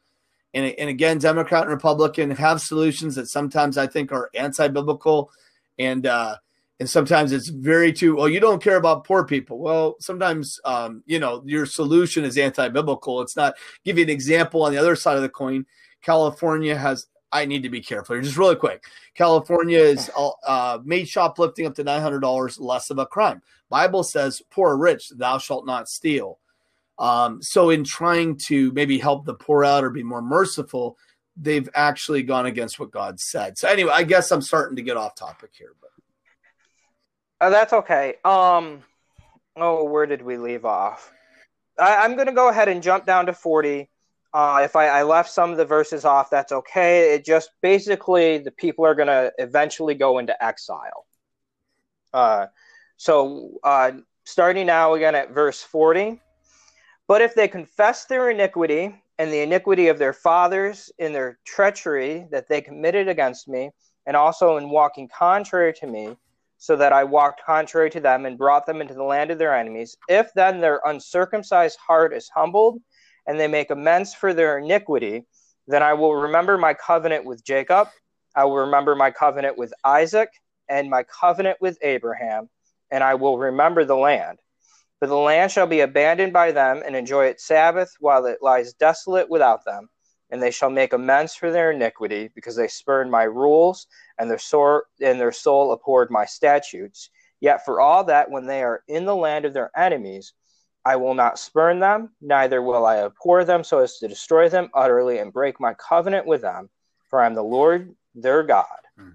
and, 0.57 0.75
and 0.79 0.89
again, 0.89 1.19
Democrat 1.19 1.65
and 1.65 1.71
Republican 1.71 2.31
have 2.31 2.63
solutions 2.63 3.15
that 3.17 3.29
sometimes 3.29 3.77
I 3.77 3.87
think 3.87 4.11
are 4.11 4.31
anti-biblical, 4.35 5.31
and 5.79 6.07
uh, 6.07 6.37
and 6.81 6.89
sometimes 6.89 7.33
it's 7.33 7.49
very 7.49 7.93
too. 7.93 8.17
Well, 8.17 8.29
you 8.31 8.41
don't 8.41 8.63
care 8.63 8.77
about 8.77 9.05
poor 9.05 9.27
people. 9.27 9.59
Well, 9.59 9.97
sometimes 10.01 10.59
um, 10.65 11.03
you 11.05 11.19
know 11.19 11.43
your 11.45 11.67
solution 11.67 12.25
is 12.25 12.39
anti-biblical. 12.39 13.21
It's 13.21 13.37
not. 13.37 13.55
Give 13.85 13.99
you 13.99 14.05
an 14.05 14.11
example 14.11 14.63
on 14.63 14.73
the 14.73 14.79
other 14.79 14.97
side 14.97 15.17
of 15.17 15.23
the 15.23 15.29
coin. 15.29 15.67
California 16.01 16.75
has. 16.75 17.07
I 17.37 17.45
need 17.45 17.63
to 17.65 17.71
be 17.71 17.81
careful. 17.81 18.21
Just 18.21 18.39
really 18.39 18.57
quick. 18.57 18.85
California 19.15 19.79
is 19.79 20.11
uh, 20.47 20.79
made 20.85 21.09
shoplifting 21.09 21.67
up 21.67 21.75
to 21.75 21.85
nine 21.85 22.01
hundred 22.01 22.21
dollars 22.21 22.59
less 22.59 22.91
of 22.91 22.99
a 22.99 23.07
crime. 23.07 23.43
Bible 23.69 24.03
says, 24.03 24.43
"Poor 24.51 24.71
or 24.71 24.79
rich, 24.79 25.11
thou 25.11 25.39
shalt 25.39 25.67
not 25.67 25.89
steal." 25.89 26.39
Um, 26.99 27.43
so, 27.43 27.71
in 27.71 27.85
trying 27.85 28.39
to 28.47 28.73
maybe 28.73 28.99
help 28.99 29.27
the 29.27 29.35
poor 29.35 29.65
out 29.65 29.85
or 29.85 29.91
be 29.91 30.03
more 30.03 30.23
merciful, 30.23 30.97
they've 31.37 31.69
actually 31.75 32.23
gone 32.23 32.47
against 32.47 32.81
what 32.81 32.91
God 32.91 33.21
said. 33.21 33.59
So, 33.59 33.69
anyway, 33.69 33.93
I 33.93 34.03
guess 34.03 34.31
I'm 34.31 34.43
starting 34.43 34.77
to 34.77 34.83
get 34.83 34.97
off 34.97 35.15
topic 35.15 35.51
here, 35.53 35.75
but 35.81 35.91
uh, 37.41 37.51
that's 37.51 37.73
okay. 37.73 38.15
Um, 38.25 38.83
oh, 39.57 39.85
where 39.85 40.07
did 40.07 40.23
we 40.23 40.39
leave 40.39 40.65
off? 40.65 41.13
I, 41.79 41.97
I, 41.97 42.05
am 42.07 42.15
going 42.15 42.29
to 42.29 42.33
go 42.33 42.49
ahead 42.49 42.69
and 42.69 42.83
jump 42.83 43.05
down 43.05 43.27
to 43.27 43.35
40. 43.35 43.91
Uh, 44.37 44.61
if 44.63 44.77
I, 44.77 44.89
I, 44.89 45.03
left 45.03 45.31
some 45.31 45.51
of 45.51 45.57
the 45.57 45.65
verses 45.65 46.05
off, 46.05 46.29
that's 46.29 46.53
okay. 46.53 47.15
It 47.15 47.25
just 47.25 47.53
basically 47.63 48.37
the 48.37 48.51
people 48.51 48.85
are 48.85 48.95
going 48.95 49.09
to 49.09 49.33
eventually 49.39 49.95
go 49.95 50.19
into 50.19 50.45
exile. 50.45 51.07
Uh, 52.13 52.49
so, 52.99 53.53
uh, 53.65 53.93
starting 54.25 54.67
now 54.67 54.93
again 54.93 55.15
at 55.15 55.31
verse 55.31 55.63
40. 55.63 56.21
But 57.09 57.23
if 57.23 57.35
they 57.35 57.49
confess 57.49 58.05
their 58.05 58.29
iniquity 58.29 58.95
and 59.19 59.33
the 59.33 59.41
iniquity 59.41 59.89
of 59.89 59.99
their 59.99 60.13
fathers 60.13 60.93
in 60.99 61.15
their 61.15 61.39
treachery 61.47 62.27
that 62.31 62.47
they 62.47 62.61
committed 62.61 63.09
against 63.09 63.49
me, 63.49 63.71
and 64.05 64.19
also 64.19 64.59
in 64.59 64.69
walking 64.69 65.09
contrary 65.09 65.73
to 65.81 65.87
me, 65.87 66.15
so 66.59 66.77
that 66.77 66.93
I 66.93 67.05
walked 67.05 67.41
contrary 67.43 67.89
to 67.89 68.01
them 68.01 68.27
and 68.27 68.37
brought 68.37 68.67
them 68.67 68.83
into 68.83 68.93
the 68.93 69.03
land 69.03 69.31
of 69.31 69.39
their 69.39 69.57
enemies, 69.57 69.97
if 70.11 70.31
then 70.35 70.61
their 70.61 70.83
uncircumcised 70.85 71.79
heart 71.79 72.13
is 72.13 72.29
humbled, 72.29 72.83
and 73.27 73.39
they 73.39 73.49
make 73.49 73.71
amends 73.71 74.15
for 74.15 74.33
their 74.33 74.59
iniquity, 74.59 75.25
then 75.67 75.83
I 75.83 75.95
will 75.95 76.15
remember 76.15 76.57
my 76.59 76.75
covenant 76.75 77.25
with 77.25 77.45
Jacob, 77.45 77.89
I 78.37 78.45
will 78.45 78.59
remember 78.59 78.95
my 78.95 79.11
covenant 79.11 79.57
with 79.57 79.73
Isaac, 79.85 80.29
and 80.69 80.91
my 80.91 81.05
covenant 81.05 81.59
with 81.61 81.79
Abraham, 81.83 82.49
and 82.91 83.03
I 83.03 83.15
will 83.15 83.39
remember 83.39 83.85
the 83.85 83.97
land. 83.97 84.39
For 84.99 85.07
the 85.07 85.17
land 85.17 85.53
shall 85.53 85.67
be 85.67 85.81
abandoned 85.81 86.33
by 86.33 86.53
them 86.53 86.83
and 86.85 86.97
enjoy 86.97 87.27
its 87.27 87.47
Sabbath 87.47 87.95
while 88.01 88.27
it 88.27 88.39
lies 88.43 88.73
desolate 88.75 89.29
without 89.29 89.65
them. 89.65 89.89
And 90.31 90.43
they 90.43 90.51
shall 90.51 90.71
make 90.71 90.93
amends 90.93 91.35
for 91.35 91.53
their 91.53 91.71
iniquity, 91.71 92.31
because 92.35 92.57
they 92.57 92.67
spurned 92.67 93.11
my 93.11 93.23
rules, 93.25 93.87
and 94.19 94.29
their, 94.29 94.39
sore, 94.39 94.85
and 95.01 95.21
their 95.21 95.33
soul 95.33 95.73
abhorred 95.73 96.11
my 96.11 96.25
statutes. 96.25 97.11
Yet 97.41 97.65
for 97.65 97.81
all 97.81 98.03
that, 98.05 98.31
when 98.31 98.47
they 98.47 98.63
are 98.63 98.83
in 98.89 99.05
the 99.05 99.15
land 99.15 99.45
of 99.45 99.55
their 99.55 99.71
enemies, 99.77 100.33
I 100.87 100.95
will 100.95 101.15
not 101.15 101.41
spurn 101.41 101.81
them, 101.81 102.11
neither 102.21 102.63
will 102.63 102.87
I 102.87 102.99
abhor 102.99 103.45
them 103.45 103.65
so 103.65 103.81
as 103.81 103.99
to 103.99 104.07
destroy 104.07 104.49
them 104.49 104.71
utterly 104.73 105.19
and 105.19 105.33
break 105.33 105.59
my 105.59 105.75
covenant 105.75 106.27
with 106.27 106.43
them, 106.43 106.71
for 107.11 107.21
I 107.21 107.27
am 107.27 107.35
the 107.35 107.43
Lord 107.43 107.93
their 108.15 108.45
God. 108.45 108.79
Hmm. 108.97 109.11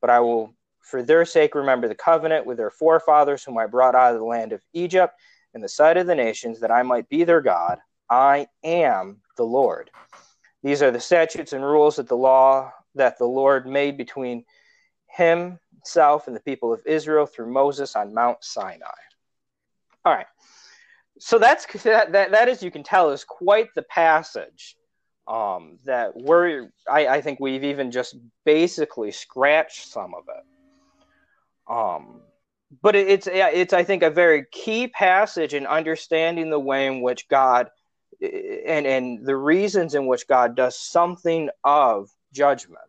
But 0.00 0.10
I 0.10 0.20
will 0.20 0.54
for 0.82 1.02
their 1.02 1.24
sake, 1.24 1.56
remember 1.56 1.88
the 1.88 1.96
covenant 1.96 2.46
with 2.46 2.58
their 2.58 2.70
forefathers, 2.70 3.42
whom 3.42 3.58
I 3.58 3.66
brought 3.66 3.96
out 3.96 4.14
of 4.14 4.20
the 4.20 4.24
land 4.24 4.52
of 4.52 4.62
Egypt 4.72 5.14
in 5.52 5.60
the 5.60 5.68
sight 5.68 5.96
of 5.96 6.06
the 6.06 6.14
nations, 6.14 6.60
that 6.60 6.70
I 6.70 6.84
might 6.84 7.08
be 7.08 7.24
their 7.24 7.40
God. 7.40 7.80
I 8.08 8.46
am 8.62 9.20
the 9.36 9.42
Lord. 9.42 9.90
These 10.62 10.80
are 10.80 10.92
the 10.92 11.00
statutes 11.00 11.52
and 11.52 11.64
rules 11.64 11.96
that 11.96 12.06
the 12.06 12.16
law 12.16 12.72
that 12.94 13.18
the 13.18 13.26
Lord 13.26 13.66
made 13.66 13.96
between 13.96 14.44
himself 15.08 16.28
and 16.28 16.36
the 16.36 16.40
people 16.40 16.72
of 16.72 16.86
Israel 16.86 17.26
through 17.26 17.52
Moses 17.52 17.96
on 17.96 18.14
Mount 18.14 18.44
Sinai. 18.44 18.86
All 20.04 20.14
right. 20.14 20.26
So 21.18 21.38
that's 21.38 21.66
that, 21.84 22.12
that, 22.12 22.30
that 22.30 22.48
as 22.48 22.62
you 22.62 22.70
can 22.70 22.82
tell 22.82 23.10
is 23.10 23.24
quite 23.24 23.68
the 23.74 23.82
passage 23.82 24.76
um, 25.26 25.78
that 25.84 26.16
we're 26.16 26.70
I, 26.88 27.06
I 27.08 27.20
think 27.20 27.40
we've 27.40 27.64
even 27.64 27.90
just 27.90 28.16
basically 28.44 29.10
scratched 29.10 29.88
some 29.88 30.14
of 30.14 30.24
it. 30.28 31.72
Um, 31.72 32.20
but 32.82 32.94
it, 32.94 33.08
it's 33.08 33.28
it's 33.30 33.72
I 33.72 33.84
think 33.84 34.02
a 34.02 34.10
very 34.10 34.46
key 34.52 34.88
passage 34.88 35.54
in 35.54 35.66
understanding 35.66 36.50
the 36.50 36.60
way 36.60 36.86
in 36.86 37.00
which 37.00 37.28
God 37.28 37.70
and 38.20 38.86
and 38.86 39.26
the 39.26 39.36
reasons 39.36 39.94
in 39.94 40.06
which 40.06 40.26
God 40.26 40.56
does 40.56 40.78
something 40.78 41.50
of 41.64 42.10
judgment. 42.32 42.80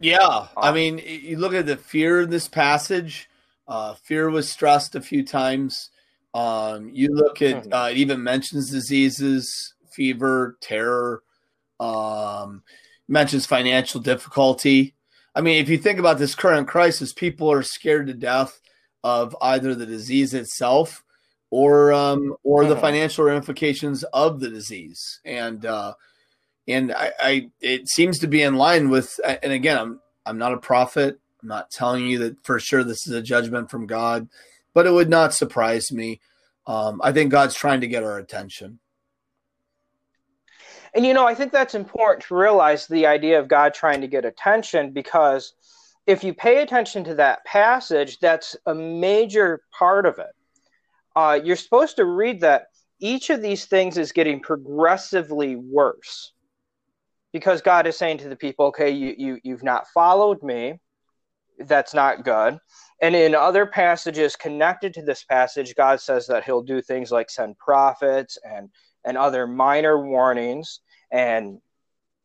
Yeah, 0.00 0.18
um, 0.18 0.48
I 0.56 0.72
mean, 0.72 0.98
you 0.98 1.38
look 1.38 1.54
at 1.54 1.66
the 1.66 1.76
fear 1.76 2.22
in 2.22 2.30
this 2.30 2.48
passage. 2.48 3.28
Uh, 3.72 3.94
fear 3.94 4.28
was 4.28 4.52
stressed 4.52 4.94
a 4.94 5.00
few 5.00 5.24
times. 5.24 5.88
Um, 6.34 6.90
you 6.92 7.08
look 7.08 7.40
at 7.40 7.64
hmm. 7.64 7.72
uh, 7.72 7.88
it 7.88 7.96
even 7.96 8.22
mentions 8.22 8.70
diseases, 8.70 9.72
fever, 9.90 10.58
terror. 10.60 11.22
Um, 11.80 12.64
mentions 13.08 13.46
financial 13.46 13.98
difficulty. 13.98 14.94
I 15.34 15.40
mean, 15.40 15.62
if 15.62 15.70
you 15.70 15.78
think 15.78 15.98
about 15.98 16.18
this 16.18 16.34
current 16.34 16.68
crisis, 16.68 17.14
people 17.14 17.50
are 17.50 17.62
scared 17.62 18.08
to 18.08 18.14
death 18.14 18.60
of 19.02 19.34
either 19.40 19.74
the 19.74 19.86
disease 19.86 20.34
itself 20.34 21.02
or 21.50 21.94
um, 21.94 22.36
or 22.44 22.66
the 22.66 22.76
financial 22.76 23.24
ramifications 23.24 24.04
of 24.04 24.40
the 24.40 24.50
disease, 24.50 25.20
and 25.24 25.64
uh, 25.64 25.94
and 26.68 26.92
I, 26.92 27.12
I 27.18 27.50
it 27.62 27.88
seems 27.88 28.18
to 28.18 28.26
be 28.26 28.42
in 28.42 28.56
line 28.56 28.90
with. 28.90 29.18
And 29.24 29.50
again, 29.50 29.78
I'm 29.78 30.00
I'm 30.26 30.36
not 30.36 30.52
a 30.52 30.58
prophet. 30.58 31.18
I'm 31.42 31.48
not 31.48 31.70
telling 31.70 32.06
you 32.06 32.18
that 32.18 32.44
for 32.44 32.60
sure 32.60 32.84
this 32.84 33.06
is 33.06 33.12
a 33.12 33.22
judgment 33.22 33.70
from 33.70 33.86
God, 33.86 34.28
but 34.74 34.86
it 34.86 34.92
would 34.92 35.10
not 35.10 35.34
surprise 35.34 35.90
me. 35.90 36.20
Um, 36.66 37.00
I 37.02 37.12
think 37.12 37.30
God's 37.30 37.54
trying 37.54 37.80
to 37.80 37.88
get 37.88 38.04
our 38.04 38.18
attention. 38.18 38.78
And 40.94 41.06
you 41.06 41.14
know, 41.14 41.26
I 41.26 41.34
think 41.34 41.52
that's 41.52 41.74
important 41.74 42.24
to 42.26 42.36
realize 42.36 42.86
the 42.86 43.06
idea 43.06 43.40
of 43.40 43.48
God 43.48 43.74
trying 43.74 44.02
to 44.02 44.06
get 44.06 44.24
attention 44.24 44.92
because 44.92 45.54
if 46.06 46.22
you 46.22 46.34
pay 46.34 46.62
attention 46.62 47.04
to 47.04 47.14
that 47.16 47.44
passage, 47.44 48.18
that's 48.18 48.56
a 48.66 48.74
major 48.74 49.62
part 49.76 50.06
of 50.06 50.18
it. 50.18 50.34
Uh, 51.16 51.40
you're 51.42 51.56
supposed 51.56 51.96
to 51.96 52.04
read 52.04 52.40
that 52.40 52.66
each 53.00 53.30
of 53.30 53.42
these 53.42 53.66
things 53.66 53.98
is 53.98 54.12
getting 54.12 54.40
progressively 54.40 55.56
worse 55.56 56.32
because 57.32 57.62
God 57.62 57.86
is 57.86 57.96
saying 57.96 58.18
to 58.18 58.28
the 58.28 58.36
people, 58.36 58.66
okay, 58.66 58.90
you, 58.90 59.14
you, 59.16 59.38
you've 59.42 59.62
not 59.62 59.88
followed 59.88 60.42
me. 60.42 60.78
That's 61.66 61.94
not 61.94 62.24
good. 62.24 62.58
And 63.00 63.16
in 63.16 63.34
other 63.34 63.66
passages 63.66 64.36
connected 64.36 64.94
to 64.94 65.02
this 65.02 65.24
passage, 65.24 65.74
God 65.74 66.00
says 66.00 66.26
that 66.28 66.44
he'll 66.44 66.62
do 66.62 66.80
things 66.80 67.10
like 67.10 67.30
send 67.30 67.58
prophets 67.58 68.38
and 68.44 68.70
and 69.04 69.18
other 69.18 69.46
minor 69.46 70.00
warnings. 70.06 70.80
And 71.10 71.58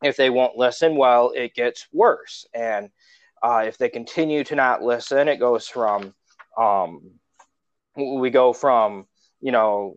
if 0.02 0.16
they 0.16 0.30
won't 0.30 0.56
listen, 0.56 0.96
well, 0.96 1.32
it 1.34 1.54
gets 1.54 1.88
worse. 1.92 2.46
And 2.54 2.90
uh, 3.42 3.64
if 3.66 3.78
they 3.78 3.88
continue 3.88 4.44
to 4.44 4.54
not 4.54 4.82
listen, 4.82 5.28
it 5.28 5.38
goes 5.40 5.66
from, 5.66 6.14
um, 6.56 7.00
we 7.96 8.30
go 8.30 8.52
from, 8.52 9.06
you 9.40 9.52
know, 9.52 9.96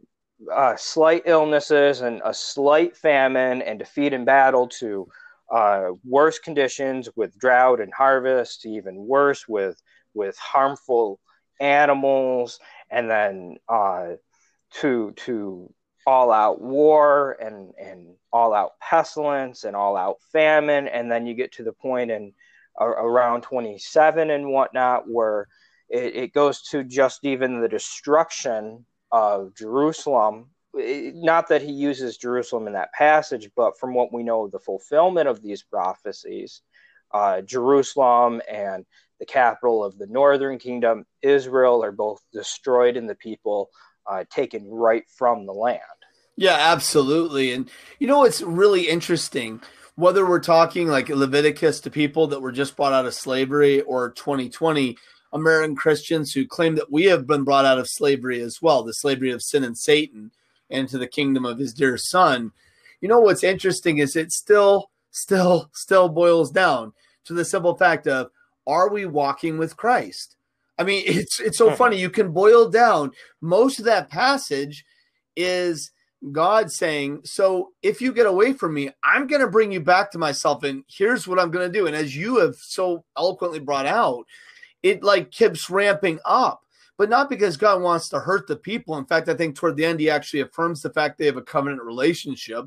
uh, 0.52 0.76
slight 0.76 1.24
illnesses 1.26 2.02
and 2.02 2.22
a 2.26 2.34
slight 2.34 2.98
famine 2.98 3.62
and 3.62 3.78
defeat 3.78 4.14
in 4.14 4.26
battle 4.26 4.68
to 4.68 5.08
uh, 5.52 5.92
worse 6.06 6.40
conditions 6.40 7.10
with 7.16 7.38
drought 7.38 7.82
and 7.82 7.94
harvest, 7.94 8.66
even 8.66 8.96
worse 8.96 9.48
with 9.48 9.82
with 10.14 10.38
harmful 10.38 11.20
animals, 11.60 12.60
and 12.90 13.10
then 13.10 13.58
uh, 13.70 14.14
to 14.72 15.12
to 15.18 15.74
all 16.08 16.32
out 16.32 16.62
war 16.62 17.38
and 17.40 17.74
and 17.80 18.16
all 18.34 18.54
out 18.54 18.72
pestilence 18.80 19.64
and 19.66 19.76
all 19.76 19.96
out 19.96 20.18
famine 20.32 20.88
and 20.88 21.12
then 21.12 21.28
you 21.28 21.34
get 21.34 21.52
to 21.52 21.64
the 21.64 21.74
point 21.74 22.10
in 22.10 22.34
uh, 22.80 22.86
around 22.86 23.42
27 23.42 24.32
and 24.32 24.50
whatnot 24.50 25.08
where 25.08 25.48
it, 25.90 26.16
it, 26.16 26.34
goes 26.34 26.62
to 26.64 26.84
just 26.84 27.24
even 27.24 27.62
the 27.62 27.68
destruction 27.68 28.84
of 29.12 29.54
jerusalem 29.54 30.48
not 30.74 31.50
that 31.50 31.62
he 31.62 31.72
uses 31.72 32.18
jerusalem 32.18 32.68
in 32.68 32.74
that 32.74 32.94
passage 32.94 33.50
but 33.56 33.78
from 33.78 33.94
what 33.94 34.14
we 34.14 34.24
know 34.24 34.46
of 34.46 34.52
the 34.52 34.60
fulfillment 34.60 35.28
of 35.28 35.42
these 35.42 35.64
prophecies 35.64 36.62
uh, 37.14 37.42
jerusalem 37.42 38.42
and 38.50 38.86
the 39.20 39.26
capital 39.26 39.84
of 39.84 39.98
the 39.98 40.08
northern 40.08 40.58
kingdom 40.58 41.06
israel 41.22 41.84
are 41.84 41.92
both 41.92 42.22
destroyed 42.32 42.96
and 42.96 43.10
the 43.10 43.16
people 43.16 43.70
uh, 44.06 44.24
taken 44.30 44.70
right 44.70 45.04
from 45.10 45.46
the 45.46 45.54
land. 45.54 45.82
Yeah, 46.36 46.58
absolutely. 46.60 47.52
And 47.52 47.70
you 48.00 48.08
know 48.08 48.20
what's 48.20 48.42
really 48.42 48.88
interesting? 48.88 49.62
Whether 49.96 50.26
we're 50.26 50.40
talking 50.40 50.88
like 50.88 51.10
Leviticus 51.10 51.82
to 51.82 51.92
people 51.92 52.28
that 52.28 52.42
were 52.42 52.52
just 52.52 52.76
brought 52.76 52.94
out 52.94 53.06
of 53.06 53.14
slavery 53.14 53.82
or 53.82 54.12
2020 54.12 54.98
American 55.34 55.76
Christians 55.76 56.34
who 56.34 56.48
claim 56.48 56.76
that 56.76 56.92
we 56.92 57.06
have 57.06 57.28
been 57.28 57.44
brought 57.44 57.66
out 57.66 57.78
of 57.78 57.88
slavery 57.88 58.42
as 58.42 58.62
well, 58.62 58.84
the 58.84 58.94
slavery 58.94 59.32
of 59.32 59.44
sin 59.44 59.64
and 59.64 59.78
Satan 59.78 60.32
into 60.72 60.98
the 60.98 61.08
kingdom 61.08 61.46
of 61.46 61.58
his 61.60 61.74
dear 61.74 61.98
son. 61.98 62.52
You 63.00 63.10
know 63.10 63.20
what's 63.20 63.44
interesting 63.44 63.98
is 63.98 64.16
it 64.16 64.32
still, 64.32 64.92
still, 65.12 65.70
still 65.74 66.10
boils 66.10 66.52
down 66.52 66.94
to 67.26 67.34
the 67.34 67.46
simple 67.46 67.76
fact 67.76 68.08
of 68.08 68.30
are 68.68 68.90
we 68.90 69.06
walking 69.06 69.58
with 69.58 69.78
Christ? 69.78 70.38
I 70.78 70.84
mean, 70.84 71.04
it's 71.08 71.40
it's 71.40 71.58
so 71.58 71.70
hmm. 71.70 71.76
funny. 71.76 71.98
You 71.98 72.10
can 72.10 72.32
boil 72.32 72.70
down 72.70 73.12
most 73.42 73.80
of 73.80 73.86
that 73.86 74.10
passage 74.10 74.86
is 75.36 75.92
God 76.32 76.72
saying, 76.72 77.22
"So 77.24 77.72
if 77.82 78.02
you 78.02 78.14
get 78.14 78.26
away 78.26 78.54
from 78.54 78.74
me, 78.74 78.90
I'm 79.04 79.28
going 79.28 79.42
to 79.42 79.48
bring 79.48 79.72
you 79.72 79.80
back 79.80 80.12
to 80.12 80.18
myself, 80.18 80.64
and 80.64 80.84
here's 80.88 81.28
what 81.28 81.40
I'm 81.40 81.52
going 81.52 81.72
to 81.72 81.80
do." 81.80 81.88
And 81.88 81.96
as 81.96 82.16
you 82.16 82.40
have 82.40 82.56
so 82.56 83.04
eloquently 83.18 83.60
brought 83.60 83.86
out, 83.86 84.26
it 84.84 85.04
like 85.04 85.32
keeps 85.32 85.70
ramping 85.70 86.20
up, 86.26 86.64
but 87.02 87.10
not 87.10 87.30
because 87.30 87.58
God 87.58 87.82
wants 87.82 88.10
to 88.10 88.20
hurt 88.20 88.48
the 88.48 88.56
people. 88.56 88.98
In 88.98 89.06
fact, 89.06 89.28
I 89.28 89.34
think 89.34 89.56
toward 89.56 89.76
the 89.76 89.86
end, 89.86 90.00
He 90.00 90.10
actually 90.10 90.42
affirms 90.42 90.82
the 90.82 90.92
fact 90.92 91.18
they 91.18 91.26
have 91.26 91.38
a 91.38 91.42
covenant 91.42 91.82
relationship. 91.82 92.66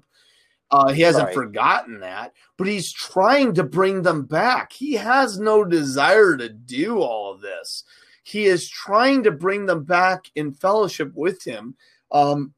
Uh, 0.70 0.92
he 0.92 1.02
hasn't 1.02 1.26
right. 1.26 1.34
forgotten 1.34 2.00
that, 2.00 2.32
but 2.56 2.66
he's 2.66 2.92
trying 2.92 3.54
to 3.54 3.62
bring 3.62 4.02
them 4.02 4.24
back. 4.24 4.72
He 4.72 4.94
has 4.94 5.38
no 5.38 5.64
desire 5.64 6.36
to 6.36 6.48
do 6.48 7.00
all 7.00 7.32
of 7.32 7.42
this 7.42 7.84
he 8.24 8.46
is 8.46 8.68
trying 8.68 9.22
to 9.22 9.30
bring 9.30 9.66
them 9.66 9.84
back 9.84 10.30
in 10.34 10.54
fellowship 10.54 11.12
with 11.14 11.44
him. 11.44 11.76
Um, 12.10 12.54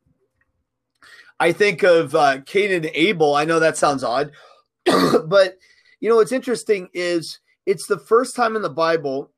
I 1.39 1.53
think 1.53 1.83
of 1.83 2.15
uh, 2.15 2.41
Cain 2.47 2.73
and 2.73 2.87
Abel. 2.95 3.35
I 3.35 3.45
know 3.45 3.59
that 3.59 3.77
sounds 3.77 4.05
odd, 4.05 4.31
but 4.85 5.59
you 6.01 6.09
know 6.09 6.17
what's 6.17 6.33
interesting 6.33 6.89
is 6.95 7.41
it's 7.67 7.87
the 7.87 7.99
first 7.99 8.37
time 8.37 8.57
in 8.57 8.62
the 8.62 8.71
Bible. 8.71 9.33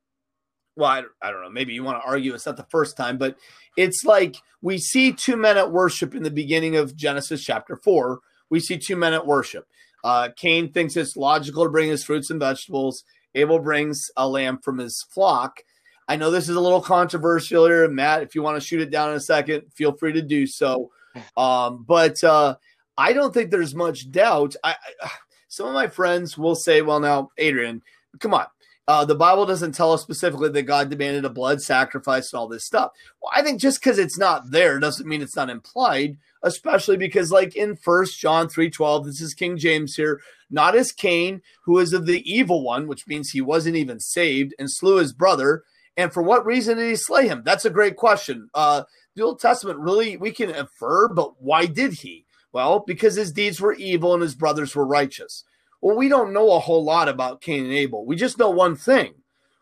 Well, 0.79 0.89
I, 0.89 1.03
I 1.21 1.33
don't 1.33 1.43
know. 1.43 1.51
Maybe 1.51 1.75
you 1.75 1.83
want 1.83 2.01
to 2.01 2.09
argue 2.09 2.33
it's 2.35 2.47
not 2.47 2.57
the 2.57 2.67
first 2.71 2.97
time, 2.97 3.19
but 3.19 3.37
it's 3.77 4.05
like 4.05 4.37
we 4.63 4.79
see 4.79 5.13
two 5.13 5.37
men 5.37 5.57
at 5.59 5.73
worship 5.73 6.15
in 6.15 6.23
the 6.23 6.31
beginning 6.31 6.77
of 6.77 6.95
Genesis 6.95 7.43
chapter 7.43 7.77
four. 7.77 8.21
We 8.49 8.61
see 8.61 8.79
two 8.79 8.95
men 8.95 9.13
at 9.13 9.27
worship. 9.27 9.67
Uh, 10.05 10.29
Cain 10.37 10.73
thinks 10.73 10.97
it's 10.97 11.17
logical 11.17 11.65
to 11.65 11.71
bring 11.71 11.91
his 11.91 12.05
fruits 12.05 12.31
and 12.31 12.39
vegetables. 12.39 13.03
Abel 13.35 13.59
brings 13.59 14.07
a 14.17 14.29
lamb 14.29 14.61
from 14.63 14.79
his 14.79 15.05
flock. 15.11 15.61
I 16.07 16.15
know 16.15 16.31
this 16.31 16.49
is 16.49 16.55
a 16.55 16.61
little 16.61 16.81
controversial 16.81 17.67
here, 17.67 17.89
Matt. 17.89 18.23
If 18.23 18.37
you 18.37 18.43
want 18.43 18.61
to 18.61 18.67
shoot 18.67 18.81
it 18.81 18.91
down 18.91 19.11
in 19.11 19.17
a 19.17 19.21
second, 19.21 19.65
feel 19.75 19.93
free 19.97 20.13
to 20.13 20.23
do 20.23 20.47
so. 20.47 20.91
Um, 21.37 21.85
but 21.89 22.23
uh, 22.23 22.55
I 22.97 23.13
don't 23.13 23.35
think 23.35 23.51
there's 23.51 23.75
much 23.75 24.09
doubt. 24.13 24.55
I, 24.63 24.77
I, 25.03 25.11
some 25.49 25.67
of 25.67 25.75
my 25.75 25.89
friends 25.89 26.39
will 26.39 26.55
say, 26.55 26.81
"Well, 26.81 27.01
now, 27.01 27.31
Adrian, 27.39 27.83
come 28.21 28.35
on. 28.35 28.47
Uh, 28.89 29.05
the 29.05 29.15
Bible 29.15 29.47
doesn't 29.47 29.77
tell 29.77 29.93
us 29.93 30.03
specifically 30.03 30.49
that 30.49 30.63
God 30.63 30.91
demanded 30.91 31.25
a 31.25 31.31
blood 31.31 31.63
sacrifice 31.63 32.33
and 32.33 32.41
all 32.41 32.49
this 32.49 32.65
stuff." 32.65 32.91
Well, 33.23 33.31
I 33.33 33.43
think 33.43 33.61
just 33.61 33.81
because 33.81 33.99
it's 33.99 34.19
not 34.19 34.51
there 34.51 34.81
doesn't 34.81 35.07
mean 35.07 35.23
it's 35.23 35.37
not 35.37 35.51
implied. 35.51 36.19
Especially 36.45 36.97
because, 36.97 37.33
like 37.33 37.57
in 37.57 37.75
First 37.75 38.21
John 38.21 38.49
three 38.49 38.71
twelve, 38.71 39.05
this 39.05 39.21
is 39.21 39.35
King 39.35 39.57
James 39.57 39.97
here. 39.97 40.21
Not 40.49 40.77
as 40.77 40.93
Cain, 40.93 41.43
who 41.65 41.81
is 41.81 41.93
of 41.93 42.07
the 42.07 42.23
evil 42.33 42.63
one, 42.63 42.87
which 42.87 43.09
means 43.09 43.31
he 43.31 43.41
wasn't 43.41 43.75
even 43.75 43.99
saved, 43.99 44.55
and 44.57 44.71
slew 44.71 44.99
his 44.99 45.13
brother. 45.13 45.65
And 45.97 46.13
for 46.13 46.23
what 46.23 46.47
reason 46.47 46.79
did 46.79 46.89
he 46.89 46.95
slay 46.95 47.27
him? 47.27 47.43
That's 47.45 47.65
a 47.65 47.71
great 47.71 47.97
question. 47.97 48.51
Uh, 48.55 48.85
the 49.17 49.25
Old 49.25 49.41
Testament 49.41 49.81
really 49.81 50.17
we 50.17 50.31
can 50.31 50.49
infer, 50.51 51.09
but 51.09 51.43
why 51.43 51.67
did 51.67 51.95
he? 51.95 52.25
Well, 52.53 52.85
because 52.87 53.17
his 53.17 53.33
deeds 53.33 53.61
were 53.61 53.75
evil 53.75 54.15
and 54.15 54.23
his 54.23 54.37
brothers 54.37 54.77
were 54.77 54.87
righteous. 54.87 55.43
Well, 55.81 55.97
we 55.97 56.09
don't 56.09 56.33
know 56.33 56.53
a 56.53 56.59
whole 56.59 56.85
lot 56.85 57.09
about 57.09 57.41
Cain 57.41 57.65
and 57.65 57.73
Abel. 57.73 58.05
We 58.05 58.17
just 58.17 58.39
know 58.39 58.51
one 58.51 58.77
thing. 58.77 59.15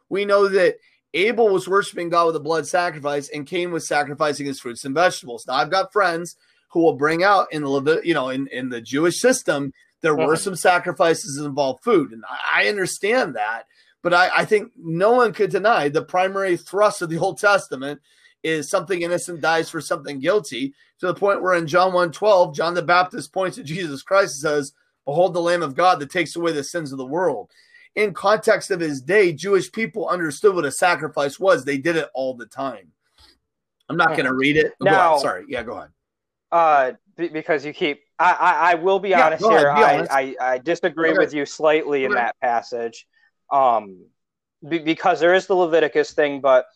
We 0.08 0.24
know 0.24 0.48
that 0.48 0.76
Abel 1.14 1.48
was 1.48 1.68
worshiping 1.68 2.08
God 2.08 2.26
with 2.26 2.36
a 2.36 2.40
blood 2.40 2.66
sacrifice, 2.66 3.28
and 3.28 3.46
Cain 3.46 3.70
was 3.70 3.88
sacrificing 3.88 4.46
his 4.46 4.60
fruits 4.60 4.84
and 4.84 4.94
vegetables. 4.94 5.46
Now, 5.46 5.54
I've 5.54 5.70
got 5.70 5.92
friends 5.92 6.36
who 6.70 6.80
will 6.80 6.94
bring 6.94 7.22
out 7.22 7.48
in 7.52 7.62
the 7.62 8.00
you 8.04 8.14
know 8.14 8.28
in, 8.28 8.48
in 8.48 8.68
the 8.68 8.80
Jewish 8.80 9.18
system 9.18 9.72
there 10.02 10.14
were 10.14 10.34
mm-hmm. 10.34 10.42
some 10.42 10.56
sacrifices 10.56 11.36
that 11.36 11.46
involved 11.46 11.82
food, 11.82 12.12
and 12.12 12.22
I 12.28 12.68
understand 12.68 13.34
that. 13.36 13.66
But 14.02 14.14
I, 14.14 14.30
I 14.36 14.44
think 14.44 14.72
no 14.76 15.12
one 15.12 15.32
could 15.32 15.50
deny 15.50 15.88
the 15.88 16.02
primary 16.02 16.56
thrust 16.56 17.02
of 17.02 17.08
the 17.08 17.18
Old 17.18 17.38
Testament 17.38 18.00
is 18.42 18.70
something 18.70 19.02
innocent 19.02 19.40
dies 19.40 19.68
for 19.68 19.80
something 19.80 20.20
guilty 20.20 20.74
to 21.00 21.06
the 21.06 21.14
point 21.14 21.42
where 21.42 21.54
in 21.54 21.66
John 21.66 21.92
1:12, 21.92 22.54
John 22.54 22.74
the 22.74 22.82
Baptist 22.82 23.32
points 23.32 23.56
to 23.56 23.64
Jesus 23.64 24.02
Christ 24.02 24.44
and 24.44 24.50
says, 24.50 24.72
Behold 25.06 25.32
the 25.32 25.40
Lamb 25.40 25.62
of 25.62 25.74
God 25.74 26.00
that 26.00 26.10
takes 26.10 26.36
away 26.36 26.52
the 26.52 26.64
sins 26.64 26.92
of 26.92 26.98
the 26.98 27.06
world. 27.06 27.50
In 27.94 28.12
context 28.12 28.70
of 28.70 28.80
his 28.80 29.00
day, 29.00 29.32
Jewish 29.32 29.72
people 29.72 30.08
understood 30.08 30.54
what 30.54 30.66
a 30.66 30.70
sacrifice 30.70 31.40
was. 31.40 31.64
They 31.64 31.78
did 31.78 31.96
it 31.96 32.10
all 32.12 32.34
the 32.34 32.44
time. 32.44 32.92
I'm 33.88 33.96
not 33.96 34.10
going 34.10 34.26
to 34.26 34.34
read 34.34 34.56
it. 34.56 34.72
Now, 34.80 35.16
Sorry. 35.16 35.44
Yeah, 35.48 35.62
go 35.62 35.78
ahead. 35.78 35.88
Uh, 36.52 36.92
because 37.16 37.64
you 37.64 37.72
keep, 37.72 38.00
I, 38.18 38.32
I, 38.32 38.72
I 38.72 38.74
will 38.74 38.98
be 38.98 39.10
yeah, 39.10 39.26
honest 39.26 39.44
here. 39.44 39.68
Ahead, 39.68 40.08
I, 40.10 40.34
I, 40.40 40.52
I, 40.54 40.58
disagree 40.58 41.16
with 41.16 41.32
you 41.32 41.46
slightly 41.46 42.04
in 42.04 42.12
that 42.12 42.36
passage. 42.40 43.06
Um, 43.50 44.04
because 44.68 45.20
there 45.20 45.34
is 45.34 45.46
the 45.46 45.54
Leviticus 45.54 46.12
thing, 46.12 46.40
but 46.40 46.66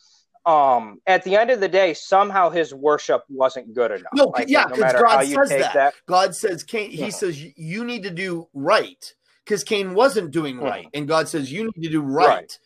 um 0.50 1.00
at 1.06 1.22
the 1.22 1.36
end 1.36 1.50
of 1.50 1.60
the 1.60 1.68
day 1.68 1.94
somehow 1.94 2.50
his 2.50 2.74
worship 2.74 3.22
wasn't 3.28 3.72
good 3.74 3.90
enough 3.92 4.12
no 4.14 4.26
like, 4.26 4.48
yeah 4.48 4.66
because 4.66 4.92
no 4.94 5.00
god 5.00 5.26
says 5.26 5.48
that. 5.48 5.74
that. 5.74 5.94
god 6.06 6.34
says 6.34 6.64
cain 6.64 6.90
he 6.90 6.98
yeah. 6.98 7.08
says 7.08 7.42
you 7.56 7.84
need 7.84 8.02
to 8.02 8.10
do 8.10 8.48
right 8.52 9.14
because 9.44 9.62
cain 9.62 9.94
wasn't 9.94 10.30
doing 10.30 10.56
hmm. 10.56 10.64
right 10.64 10.88
and 10.94 11.06
god 11.06 11.28
says 11.28 11.52
you 11.52 11.64
need 11.64 11.82
to 11.82 11.90
do 11.90 12.00
right, 12.00 12.28
right. 12.28 12.58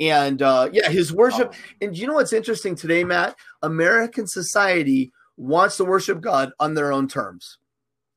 and 0.00 0.42
uh 0.42 0.68
yeah 0.72 0.88
his 0.88 1.12
worship 1.12 1.52
oh. 1.54 1.74
and 1.80 1.96
you 1.96 2.06
know 2.06 2.14
what's 2.14 2.32
interesting 2.32 2.74
today 2.74 3.04
matt 3.04 3.36
american 3.62 4.26
society 4.26 5.12
wants 5.36 5.76
to 5.76 5.84
worship 5.84 6.20
god 6.20 6.50
on 6.58 6.74
their 6.74 6.92
own 6.92 7.06
terms 7.06 7.58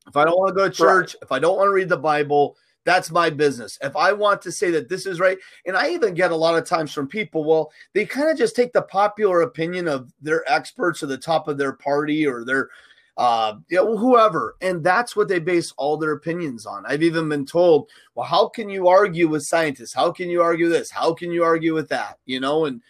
if 0.08 0.18
i 0.18 0.26
don't 0.26 0.38
want 0.38 0.50
to 0.50 0.56
go 0.56 0.68
to 0.68 0.76
church 0.76 1.14
right. 1.16 1.24
if 1.24 1.32
i 1.32 1.40
don't 1.40 1.58
want 1.58 1.68
to 1.68 1.74
read 1.74 1.90
the 1.90 1.98
bible 1.98 2.56
that's 2.86 3.12
my 3.12 3.30
business. 3.30 3.78
If 3.82 3.96
I 3.96 4.12
want 4.14 4.42
to 4.44 4.52
say 4.52 4.72
that 4.72 4.90
this 4.90 5.06
is 5.06 5.20
right, 5.20 5.38
and 5.66 5.76
I 5.76 5.90
even 5.90 6.14
get 6.14 6.32
a 6.32 6.36
lot 6.36 6.58
of 6.58 6.66
times 6.66 6.92
from 6.92 7.08
people, 7.08 7.44
well, 7.44 7.72
they 7.94 8.06
kind 8.06 8.30
of 8.30 8.38
just 8.38 8.56
take 8.56 8.74
the 8.74 8.82
popular 8.82 9.42
opinion 9.42 9.88
of 9.88 10.12
their 10.22 10.44
experts 10.52 11.04
at 11.04 11.10
the 11.10 11.18
top 11.18 11.48
of 11.48 11.58
their 11.58 11.74
party 11.74 12.28
or 12.28 12.44
their 12.44 12.70
uh 13.16 13.54
you 13.70 13.78
know, 13.78 13.96
whoever 13.96 14.56
and 14.62 14.84
that's 14.84 15.16
what 15.16 15.28
they 15.28 15.38
base 15.38 15.72
all 15.78 15.98
their 15.98 16.14
opinions 16.14 16.66
on. 16.66 16.84
I've 16.88 17.04
even 17.04 17.30
been 17.30 17.46
told 17.46 17.90
well 18.16 18.26
how 18.26 18.48
can 18.48 18.70
you 18.70 18.88
argue 18.88 19.28
with 19.28 19.44
scientists? 19.44 19.94
How 19.94 20.12
can 20.12 20.30
you 20.30 20.42
argue 20.42 20.68
this? 20.68 20.90
How 20.90 21.14
can 21.14 21.32
you 21.32 21.44
argue 21.44 21.76
with 21.76 21.90
that? 21.90 22.18
You 22.26 22.40
know 22.40 22.66
and 22.66 22.82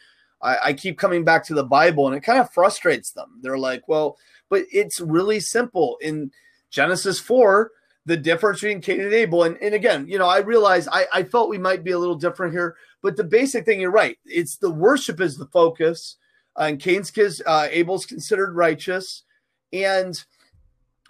I, 0.41 0.58
I 0.63 0.73
keep 0.73 0.97
coming 0.97 1.25
back 1.25 1.43
to 1.47 1.53
the 1.53 1.65
bible 1.65 2.08
and 2.08 2.15
it 2.15 2.21
kind 2.21 2.39
of 2.39 2.53
frustrates 2.53 3.12
them. 3.12 3.39
They're 3.41 3.58
like 3.58 3.89
well 3.89 4.17
but 4.49 4.63
it's 4.71 5.01
really 5.01 5.41
simple. 5.41 5.97
In 5.99 6.32
genesis 6.69 7.19
4 7.19 7.71
the 8.05 8.17
difference 8.17 8.59
between 8.59 8.81
Cain 8.81 9.01
and 9.01 9.13
Abel. 9.13 9.43
And, 9.43 9.57
and 9.61 9.73
again, 9.73 10.07
you 10.07 10.17
know, 10.17 10.27
I 10.27 10.39
realize 10.39 10.87
I, 10.87 11.05
I 11.13 11.23
felt 11.23 11.49
we 11.49 11.57
might 11.57 11.83
be 11.83 11.91
a 11.91 11.99
little 11.99 12.15
different 12.15 12.53
here, 12.53 12.75
but 13.01 13.15
the 13.15 13.23
basic 13.23 13.65
thing, 13.65 13.79
you're 13.79 13.91
right. 13.91 14.17
It's 14.25 14.57
the 14.57 14.71
worship 14.71 15.21
is 15.21 15.37
the 15.37 15.47
focus. 15.47 16.17
Uh, 16.59 16.63
and 16.63 16.79
Cain's 16.79 17.11
kids, 17.11 17.41
uh, 17.45 17.67
Abel's 17.71 18.05
considered 18.05 18.55
righteous. 18.55 19.23
And 19.71 20.21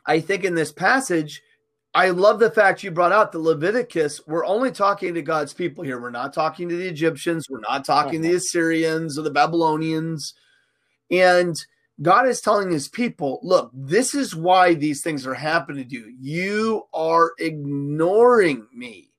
I 0.05 0.19
think 0.19 0.43
in 0.43 0.55
this 0.55 0.71
passage, 0.71 1.41
I 1.95 2.09
love 2.09 2.39
the 2.39 2.49
fact 2.49 2.83
you 2.83 2.91
brought 2.91 3.11
out 3.11 3.31
the 3.31 3.39
Leviticus. 3.39 4.21
We're 4.25 4.45
only 4.45 4.71
talking 4.71 5.13
to 5.13 5.21
God's 5.21 5.53
people 5.53 5.83
here. 5.83 6.01
We're 6.01 6.09
not 6.09 6.33
talking 6.33 6.67
to 6.69 6.75
the 6.75 6.87
Egyptians. 6.87 7.47
We're 7.49 7.59
not 7.59 7.85
talking 7.85 8.21
to 8.21 8.27
the 8.27 8.29
uh-huh. 8.29 8.37
Assyrians 8.37 9.17
or 9.17 9.21
the 9.21 9.31
Babylonians. 9.31 10.33
And 11.11 11.55
God 12.01 12.27
is 12.27 12.41
telling 12.41 12.71
his 12.71 12.87
people, 12.87 13.39
look, 13.43 13.71
this 13.73 14.15
is 14.15 14.35
why 14.35 14.73
these 14.73 15.01
things 15.01 15.27
are 15.27 15.33
happening 15.33 15.87
to 15.87 15.95
you. 15.95 16.15
You 16.19 16.83
are 16.93 17.33
ignoring 17.37 18.67
me. 18.73 19.11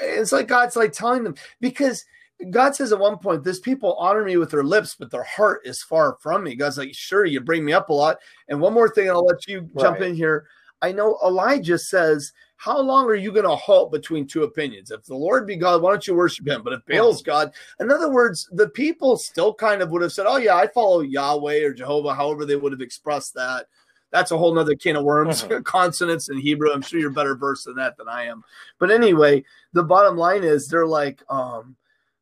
It's 0.00 0.32
like 0.32 0.48
God's 0.48 0.76
like 0.76 0.92
telling 0.92 1.24
them 1.24 1.36
because 1.60 2.04
God 2.50 2.74
says 2.74 2.92
at 2.92 2.98
one 2.98 3.18
point, 3.18 3.44
this 3.44 3.60
people 3.60 3.94
honor 3.94 4.24
me 4.24 4.36
with 4.36 4.50
their 4.50 4.64
lips, 4.64 4.96
but 4.98 5.10
their 5.10 5.22
heart 5.22 5.60
is 5.64 5.82
far 5.82 6.16
from 6.20 6.42
me. 6.42 6.56
God's 6.56 6.78
like, 6.78 6.94
sure, 6.94 7.24
you 7.24 7.40
bring 7.40 7.64
me 7.64 7.72
up 7.72 7.88
a 7.88 7.94
lot. 7.94 8.18
And 8.48 8.60
one 8.60 8.72
more 8.72 8.88
thing, 8.88 9.08
I'll 9.08 9.24
let 9.24 9.46
you 9.46 9.68
jump 9.78 10.00
in 10.00 10.14
here. 10.14 10.46
I 10.80 10.90
know 10.90 11.18
Elijah 11.24 11.78
says 11.78 12.32
how 12.62 12.80
long 12.80 13.06
are 13.06 13.16
you 13.16 13.32
going 13.32 13.44
to 13.44 13.56
halt 13.56 13.90
between 13.90 14.24
two 14.24 14.44
opinions? 14.44 14.92
If 14.92 15.04
the 15.04 15.16
Lord 15.16 15.48
be 15.48 15.56
God, 15.56 15.82
why 15.82 15.90
don't 15.90 16.06
you 16.06 16.14
worship 16.14 16.46
him? 16.46 16.62
But 16.62 16.74
if 16.74 16.86
Baal's 16.86 17.20
God, 17.20 17.52
in 17.80 17.90
other 17.90 18.08
words, 18.08 18.48
the 18.52 18.68
people 18.68 19.16
still 19.16 19.52
kind 19.52 19.82
of 19.82 19.90
would 19.90 20.00
have 20.00 20.12
said, 20.12 20.26
oh, 20.28 20.36
yeah, 20.36 20.54
I 20.54 20.68
follow 20.68 21.00
Yahweh 21.00 21.64
or 21.64 21.74
Jehovah, 21.74 22.14
however 22.14 22.46
they 22.46 22.54
would 22.54 22.70
have 22.70 22.80
expressed 22.80 23.34
that. 23.34 23.66
That's 24.12 24.30
a 24.30 24.38
whole 24.38 24.54
nother 24.54 24.76
can 24.76 24.94
of 24.94 25.02
worms, 25.02 25.42
uh-huh. 25.42 25.62
consonants 25.64 26.28
in 26.28 26.38
Hebrew. 26.38 26.70
I'm 26.70 26.82
sure 26.82 27.00
you're 27.00 27.10
better 27.10 27.34
versed 27.34 27.66
in 27.66 27.74
that 27.74 27.96
than 27.96 28.08
I 28.08 28.26
am. 28.26 28.44
But 28.78 28.92
anyway, 28.92 29.42
the 29.72 29.82
bottom 29.82 30.16
line 30.16 30.44
is 30.44 30.68
they're 30.68 30.86
like, 30.86 31.20
um, 31.28 31.74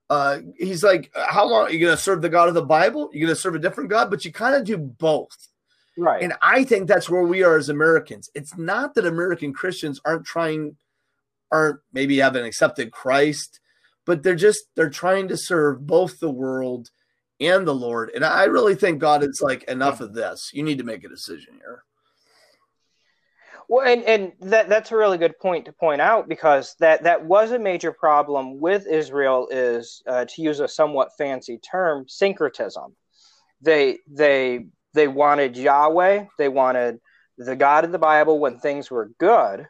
uh, 0.09 0.39
he's 0.57 0.83
like, 0.83 1.13
how 1.15 1.47
long 1.47 1.67
are 1.67 1.71
you 1.71 1.81
going 1.81 1.95
to 1.95 2.03
serve 2.03 2.23
the 2.23 2.31
God 2.31 2.49
of 2.49 2.55
the 2.55 2.63
Bible? 2.63 3.11
You're 3.13 3.27
going 3.27 3.37
to 3.37 3.41
serve 3.41 3.57
a 3.57 3.59
different 3.59 3.91
God, 3.91 4.09
but 4.09 4.25
you 4.25 4.33
kind 4.33 4.55
of 4.55 4.65
do 4.65 4.79
both. 4.79 5.50
Right. 6.01 6.23
And 6.23 6.33
I 6.41 6.65
think 6.65 6.89
that's 6.89 7.11
where 7.11 7.25
we 7.25 7.43
are 7.43 7.59
as 7.59 7.69
Americans. 7.69 8.31
It's 8.35 8.57
not 8.57 8.95
that 8.95 9.05
American 9.05 9.53
Christians 9.53 10.01
aren't 10.03 10.25
trying, 10.25 10.77
aren't 11.53 11.81
maybe 11.93 12.17
haven't 12.17 12.47
accepted 12.47 12.91
Christ, 12.91 13.61
but 14.07 14.23
they're 14.23 14.35
just 14.35 14.65
they're 14.75 14.89
trying 14.89 15.29
to 15.29 15.37
serve 15.37 15.87
both 15.87 16.19
the 16.19 16.31
world 16.31 16.91
and 17.39 17.67
the 17.67 17.75
Lord. 17.75 18.13
And 18.15 18.25
I 18.25 18.45
really 18.45 18.75
think 18.75 18.99
God 18.99 19.23
is 19.23 19.43
like, 19.43 19.65
enough 19.65 20.01
of 20.01 20.15
this. 20.15 20.51
You 20.55 20.63
need 20.63 20.79
to 20.79 20.85
make 20.85 21.05
a 21.05 21.09
decision 21.09 21.59
here. 21.59 21.85
Well, 23.69 23.87
and, 23.87 24.03
and 24.05 24.33
that 24.41 24.71
that's 24.71 24.93
a 24.93 24.97
really 24.97 25.19
good 25.19 25.39
point 25.39 25.67
to 25.67 25.73
point 25.73 26.01
out 26.01 26.31
because 26.31 26.77
that 26.81 27.03
that 27.03 27.27
was 27.27 27.53
a 27.53 27.59
major 27.59 27.93
problem 27.93 28.59
with 28.59 28.87
Israel 28.87 29.49
is 29.51 30.03
uh, 30.07 30.25
to 30.25 30.43
use 30.43 30.61
a 30.61 30.67
somewhat 30.67 31.11
fancy 31.19 31.59
term 31.59 32.07
syncretism. 32.09 32.97
They 33.61 33.99
they 34.09 34.67
they 34.95 35.09
wanted 35.09 35.57
Yahweh, 35.57 36.27
they 36.39 36.49
wanted 36.49 37.01
the 37.39 37.57
God 37.57 37.85
of 37.85 37.93
the 37.93 37.99
Bible 37.99 38.39
when 38.39 38.59
things 38.59 38.91
were 38.91 39.13
good, 39.19 39.67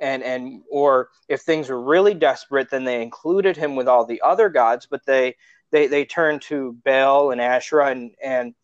and 0.00 0.22
and 0.22 0.62
or 0.70 1.08
if 1.28 1.42
things 1.42 1.68
were 1.68 1.80
really 1.80 2.14
desperate, 2.14 2.70
then 2.70 2.84
they 2.84 3.02
included 3.02 3.56
him 3.56 3.76
with 3.76 3.88
all 3.88 4.06
the 4.06 4.22
other 4.22 4.48
gods, 4.48 4.86
but 4.90 5.04
they 5.06 5.36
they 5.72 5.86
they 5.86 6.04
turned 6.04 6.42
to 6.42 6.76
Baal 6.84 7.30
and 7.30 7.40
Asherah 7.40 7.90
and 7.90 8.12
and 8.22 8.54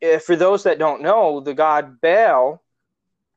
if, 0.00 0.24
for 0.24 0.36
those 0.36 0.64
that 0.64 0.78
don't 0.78 1.02
know, 1.02 1.40
the 1.40 1.54
god 1.54 2.00
Baal 2.00 2.62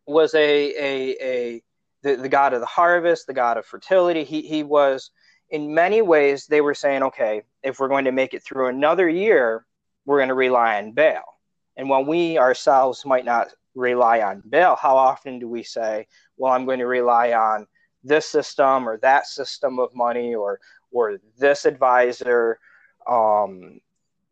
was 0.05 0.33
a 0.33 0.39
a 0.39 1.17
a 1.21 1.63
the, 2.03 2.15
the 2.15 2.29
god 2.29 2.53
of 2.53 2.59
the 2.59 2.65
harvest, 2.65 3.27
the 3.27 3.33
god 3.33 3.57
of 3.57 3.65
fertility. 3.65 4.23
He 4.23 4.41
he 4.41 4.63
was 4.63 5.11
in 5.49 5.73
many 5.73 6.01
ways 6.01 6.45
they 6.45 6.61
were 6.61 6.73
saying, 6.73 7.03
okay, 7.03 7.43
if 7.63 7.79
we're 7.79 7.87
going 7.87 8.05
to 8.05 8.11
make 8.11 8.33
it 8.33 8.43
through 8.43 8.67
another 8.67 9.07
year, 9.07 9.65
we're 10.05 10.17
going 10.17 10.29
to 10.29 10.35
rely 10.35 10.77
on 10.77 10.91
Baal. 10.91 11.36
And 11.77 11.87
while 11.87 12.03
we 12.03 12.37
ourselves 12.37 13.05
might 13.05 13.23
not 13.23 13.53
rely 13.75 14.21
on 14.21 14.41
Baal, 14.43 14.75
how 14.75 14.97
often 14.97 15.39
do 15.39 15.47
we 15.47 15.63
say, 15.63 16.07
well, 16.35 16.51
I'm 16.51 16.65
going 16.65 16.79
to 16.79 16.87
rely 16.87 17.31
on 17.31 17.67
this 18.03 18.25
system 18.25 18.89
or 18.89 18.97
that 18.97 19.27
system 19.27 19.79
of 19.79 19.93
money 19.95 20.35
or 20.35 20.59
or 20.91 21.19
this 21.37 21.65
advisor 21.65 22.59
um, 23.07 23.79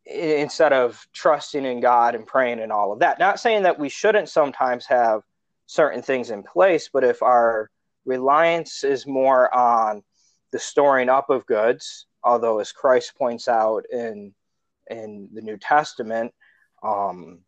instead 0.06 0.74
of 0.74 1.06
trusting 1.14 1.66
in 1.66 1.80
God 1.80 2.16
and 2.16 2.26
praying 2.26 2.60
and 2.60 2.72
all 2.72 2.92
of 2.92 3.00
that. 3.00 3.20
Not 3.20 3.40
saying 3.40 3.64
that 3.64 3.80
we 3.80 3.90
shouldn't 3.90 4.30
sometimes 4.30 4.86
have 4.88 5.22
certain 5.66 6.02
things 6.02 6.30
in 6.30 6.44
place, 6.44 6.90
but 6.92 7.04
if 7.04 7.22
our 7.22 7.70
reliance 8.06 8.84
is 8.84 9.06
more 9.08 9.54
on 9.54 10.04
the 10.52 10.60
storing 10.60 11.10
up 11.10 11.30
of 11.30 11.46
goods, 11.46 12.06
although 12.24 12.60
as 12.60 12.72
Christ 12.72 13.16
points 13.18 13.48
out 13.48 13.84
in 13.92 14.34
in 14.90 15.30
the 15.34 15.42
New 15.42 15.58
Testament, 15.58 16.34
um, 16.86 17.40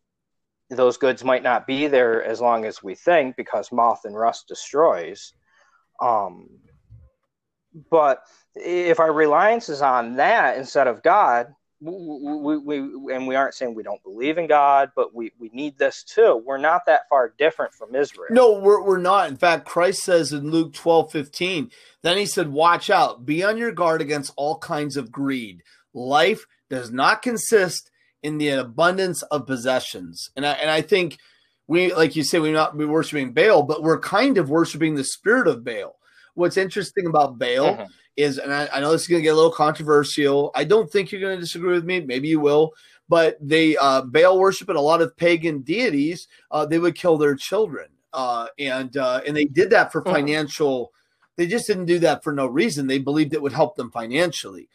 those 0.70 0.96
goods 0.96 1.24
might 1.24 1.42
not 1.42 1.66
be 1.66 1.86
there 1.86 2.22
as 2.22 2.40
long 2.40 2.64
as 2.64 2.82
we 2.82 2.94
think 2.94 3.36
because 3.36 3.72
moth 3.72 4.04
and 4.04 4.16
rust 4.16 4.48
destroys. 4.48 5.32
Um, 6.00 6.48
but 7.90 8.22
if 8.54 9.00
our 9.00 9.12
reliance 9.12 9.68
is 9.68 9.82
on 9.82 10.16
that 10.16 10.58
instead 10.58 10.86
of 10.86 11.02
God, 11.02 11.54
we, 11.80 12.56
we, 12.56 12.78
we, 12.88 13.14
and 13.14 13.26
we 13.28 13.36
aren't 13.36 13.54
saying 13.54 13.74
we 13.74 13.84
don't 13.84 14.02
believe 14.02 14.36
in 14.36 14.48
God, 14.48 14.90
but 14.96 15.14
we, 15.14 15.32
we 15.38 15.48
need 15.52 15.78
this 15.78 16.02
too. 16.02 16.42
We're 16.44 16.58
not 16.58 16.82
that 16.86 17.02
far 17.08 17.32
different 17.38 17.72
from 17.72 17.94
Israel. 17.94 18.26
No, 18.30 18.58
we're, 18.58 18.82
we're 18.82 18.98
not. 18.98 19.28
In 19.28 19.36
fact, 19.36 19.64
Christ 19.64 20.00
says 20.02 20.32
in 20.32 20.50
Luke 20.50 20.72
12 20.74 21.12
15, 21.12 21.70
then 22.02 22.16
he 22.18 22.26
said, 22.26 22.48
Watch 22.48 22.90
out, 22.90 23.24
be 23.24 23.44
on 23.44 23.56
your 23.56 23.70
guard 23.70 24.00
against 24.00 24.32
all 24.36 24.58
kinds 24.58 24.96
of 24.96 25.12
greed. 25.12 25.62
Life 25.94 26.46
does 26.68 26.90
not 26.90 27.22
consist 27.22 27.90
in 28.22 28.38
the 28.38 28.48
abundance 28.50 29.22
of 29.22 29.46
possessions. 29.46 30.30
And 30.36 30.46
I, 30.46 30.52
and 30.52 30.70
I 30.70 30.82
think 30.82 31.18
we, 31.66 31.92
like 31.92 32.16
you 32.16 32.24
say, 32.24 32.38
we're 32.38 32.52
not 32.52 32.76
be 32.76 32.84
worshiping 32.84 33.32
Baal, 33.32 33.62
but 33.62 33.82
we're 33.82 34.00
kind 34.00 34.38
of 34.38 34.50
worshiping 34.50 34.94
the 34.94 35.04
spirit 35.04 35.48
of 35.48 35.64
Baal. 35.64 35.96
What's 36.34 36.56
interesting 36.56 37.06
about 37.06 37.38
Baal 37.38 37.74
mm-hmm 37.74 37.84
is, 38.18 38.38
and 38.38 38.52
I, 38.52 38.68
I 38.72 38.80
know 38.80 38.90
this 38.90 39.02
is 39.02 39.08
going 39.08 39.20
to 39.20 39.24
get 39.24 39.32
a 39.32 39.36
little 39.36 39.52
controversial. 39.52 40.50
I 40.54 40.64
don't 40.64 40.90
think 40.90 41.10
you're 41.10 41.20
going 41.20 41.36
to 41.36 41.40
disagree 41.40 41.72
with 41.72 41.84
me. 41.84 42.00
Maybe 42.00 42.28
you 42.28 42.40
will. 42.40 42.72
But 43.08 43.38
they 43.40 43.76
uh, 43.76 44.02
Baal 44.02 44.38
worship 44.38 44.68
and 44.68 44.76
a 44.76 44.82
lot 44.82 45.00
of 45.00 45.16
pagan 45.16 45.60
deities. 45.60 46.28
Uh, 46.50 46.66
they 46.66 46.78
would 46.78 46.94
kill 46.94 47.16
their 47.16 47.36
children, 47.36 47.88
uh, 48.12 48.48
and 48.58 48.94
uh, 48.98 49.22
and 49.26 49.34
they 49.34 49.46
did 49.46 49.70
that 49.70 49.92
for 49.92 50.04
financial. 50.04 50.92
They 51.36 51.46
just 51.46 51.66
didn't 51.66 51.86
do 51.86 52.00
that 52.00 52.22
for 52.22 52.34
no 52.34 52.46
reason. 52.46 52.86
They 52.86 52.98
believed 52.98 53.32
it 53.32 53.40
would 53.40 53.52
help 53.52 53.76
them 53.76 53.90
financially. 53.90 54.68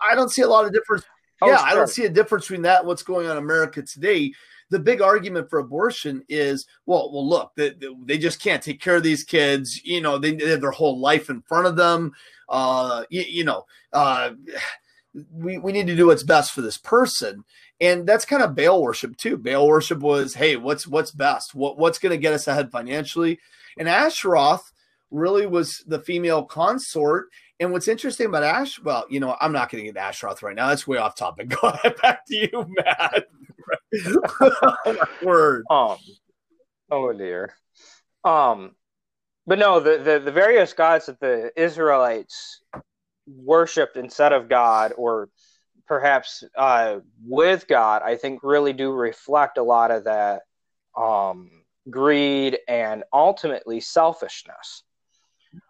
I 0.00 0.14
don't 0.14 0.30
see 0.30 0.40
a 0.40 0.48
lot 0.48 0.64
of 0.64 0.72
difference. 0.72 1.04
Oh, 1.44 1.48
yeah, 1.48 1.58
sure. 1.58 1.66
I 1.66 1.74
don't 1.74 1.88
see 1.88 2.04
a 2.04 2.10
difference 2.10 2.44
between 2.44 2.62
that 2.62 2.80
and 2.80 2.88
what's 2.88 3.02
going 3.02 3.26
on 3.26 3.36
in 3.36 3.42
America 3.42 3.82
today 3.82 4.32
the 4.70 4.78
big 4.78 5.02
argument 5.02 5.48
for 5.50 5.58
abortion 5.58 6.24
is 6.28 6.66
well 6.86 7.12
well 7.12 7.28
look 7.28 7.52
they, 7.54 7.74
they 8.06 8.16
just 8.16 8.42
can't 8.42 8.62
take 8.62 8.80
care 8.80 8.96
of 8.96 9.02
these 9.02 9.22
kids 9.22 9.78
you 9.84 10.00
know 10.00 10.18
they, 10.18 10.34
they 10.34 10.48
have 10.48 10.62
their 10.62 10.70
whole 10.70 10.98
life 10.98 11.28
in 11.28 11.42
front 11.42 11.66
of 11.66 11.76
them 11.76 12.12
uh, 12.48 13.04
you, 13.10 13.22
you 13.22 13.44
know, 13.44 13.64
uh, 13.92 14.30
we, 15.32 15.58
we 15.58 15.72
need 15.72 15.86
to 15.86 15.96
do 15.96 16.06
what's 16.06 16.22
best 16.22 16.52
for 16.52 16.60
this 16.60 16.78
person. 16.78 17.44
And 17.80 18.06
that's 18.06 18.24
kind 18.24 18.42
of 18.42 18.54
Baal 18.54 18.82
worship 18.82 19.16
too. 19.16 19.36
Baal 19.36 19.66
worship 19.66 20.00
was, 20.00 20.34
hey, 20.34 20.56
what's 20.56 20.86
what's 20.86 21.10
best? 21.10 21.54
What 21.54 21.78
what's 21.78 21.98
going 21.98 22.10
to 22.10 22.18
get 22.18 22.32
us 22.32 22.46
ahead 22.46 22.70
financially? 22.70 23.38
And 23.78 23.88
Ashtaroth 23.88 24.72
really 25.10 25.46
was 25.46 25.84
the 25.86 25.98
female 25.98 26.44
consort. 26.44 27.26
And 27.60 27.72
what's 27.72 27.88
interesting 27.88 28.26
about 28.26 28.42
Ash, 28.42 28.80
well, 28.80 29.06
you 29.08 29.20
know, 29.20 29.36
I'm 29.40 29.52
not 29.52 29.70
going 29.70 29.84
to 29.84 29.92
get 29.92 29.96
Ashtaroth 29.96 30.42
right 30.42 30.56
now. 30.56 30.68
That's 30.68 30.86
way 30.86 30.98
off 30.98 31.14
topic. 31.14 31.48
Go 31.60 31.68
ahead, 31.68 31.96
back 32.02 32.26
to 32.26 32.36
you, 32.36 32.66
Matt. 32.76 33.26
Word. 35.22 35.64
Um, 35.70 35.96
oh 36.90 37.12
dear. 37.12 37.54
Um, 38.24 38.72
but 39.46 39.58
no, 39.58 39.78
the, 39.78 39.98
the, 39.98 40.18
the 40.18 40.32
various 40.32 40.72
gods 40.72 41.06
that 41.06 41.20
the 41.20 41.52
Israelites 41.56 42.62
worshipped 43.26 43.96
instead 43.96 44.32
of 44.32 44.48
God, 44.48 44.92
or 44.96 45.28
perhaps 45.86 46.42
uh, 46.56 46.98
with 47.24 47.68
God, 47.68 48.02
I 48.02 48.16
think 48.16 48.40
really 48.42 48.72
do 48.72 48.90
reflect 48.92 49.58
a 49.58 49.62
lot 49.62 49.90
of 49.90 50.04
that 50.04 50.42
um, 50.96 51.50
greed 51.90 52.58
and 52.68 53.04
ultimately 53.12 53.80
selfishness. 53.80 54.82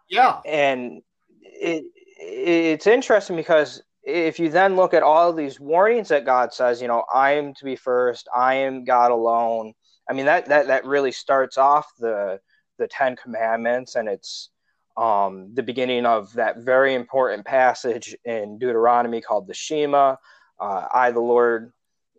Yeah, 0.09 0.39
and 0.45 1.01
it 1.45 1.85
it's 2.17 2.87
interesting 2.87 3.35
because 3.35 3.81
if 4.03 4.39
you 4.39 4.49
then 4.49 4.75
look 4.75 4.93
at 4.93 5.03
all 5.03 5.33
these 5.33 5.59
warnings 5.59 6.09
that 6.09 6.25
God 6.25 6.53
says, 6.53 6.81
you 6.81 6.87
know, 6.87 7.03
I 7.13 7.31
am 7.33 7.53
to 7.55 7.65
be 7.65 7.75
first, 7.75 8.27
I 8.35 8.55
am 8.55 8.85
God 8.85 9.11
alone. 9.11 9.73
I 10.09 10.13
mean 10.13 10.25
that 10.25 10.45
that 10.47 10.67
that 10.67 10.85
really 10.85 11.11
starts 11.11 11.57
off 11.57 11.87
the 11.99 12.39
the 12.77 12.87
Ten 12.87 13.15
Commandments, 13.15 13.95
and 13.95 14.07
it's 14.07 14.49
um, 14.97 15.53
the 15.53 15.63
beginning 15.63 16.05
of 16.05 16.33
that 16.33 16.57
very 16.57 16.93
important 16.93 17.45
passage 17.45 18.15
in 18.25 18.57
Deuteronomy 18.57 19.21
called 19.21 19.47
the 19.47 19.53
Shema. 19.53 20.15
Uh, 20.59 20.87
I, 20.93 21.11
the 21.11 21.19
Lord, 21.19 21.73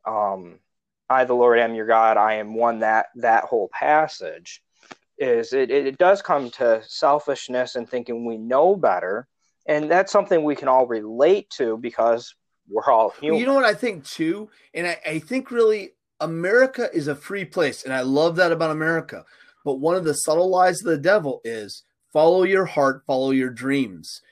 um, 0.07 0.59
I, 1.09 1.25
the 1.25 1.35
Lord, 1.35 1.59
am 1.59 1.75
your 1.75 1.87
God. 1.87 2.17
I 2.17 2.35
am 2.35 2.55
one. 2.55 2.81
That 2.81 3.07
that 3.17 3.45
whole 3.45 3.69
passage 3.73 4.63
is 5.19 5.53
it, 5.53 5.71
it 5.71 5.99
does 5.99 6.23
come 6.23 6.51
to 6.53 6.83
selfishness 6.87 7.75
and 7.75 7.89
thinking 7.89 8.25
we 8.25 8.39
know 8.39 8.77
better, 8.77 9.27
and 9.67 9.91
that's 9.91 10.13
something 10.13 10.45
we 10.45 10.57
can 10.57 10.69
all 10.69 10.87
relate 10.87 11.49
to 11.51 11.77
because 11.79 12.35
we're 12.69 12.91
all 12.91 13.11
human. 13.11 13.41
You 13.41 13.47
know 13.47 13.55
what 13.55 13.65
I 13.65 13.75
think 13.75 14.05
too, 14.05 14.51
and 14.75 14.87
I, 14.87 14.99
I 15.07 15.19
think 15.19 15.51
really 15.51 15.93
America 16.21 16.89
is 16.93 17.09
a 17.09 17.15
free 17.15 17.45
place, 17.45 17.85
and 17.85 17.93
I 17.93 18.01
love 18.01 18.37
that 18.37 18.53
about 18.53 18.71
America. 18.71 19.25
But 19.65 19.81
one 19.81 19.97
of 19.97 20.05
the 20.05 20.15
subtle 20.15 20.49
lies 20.49 20.81
of 20.81 20.87
the 20.87 20.99
devil 20.99 21.41
is 21.45 21.83
follow 22.13 22.45
your 22.45 22.65
heart, 22.65 23.03
follow 23.07 23.31
your 23.31 23.51
dreams. 23.51 24.23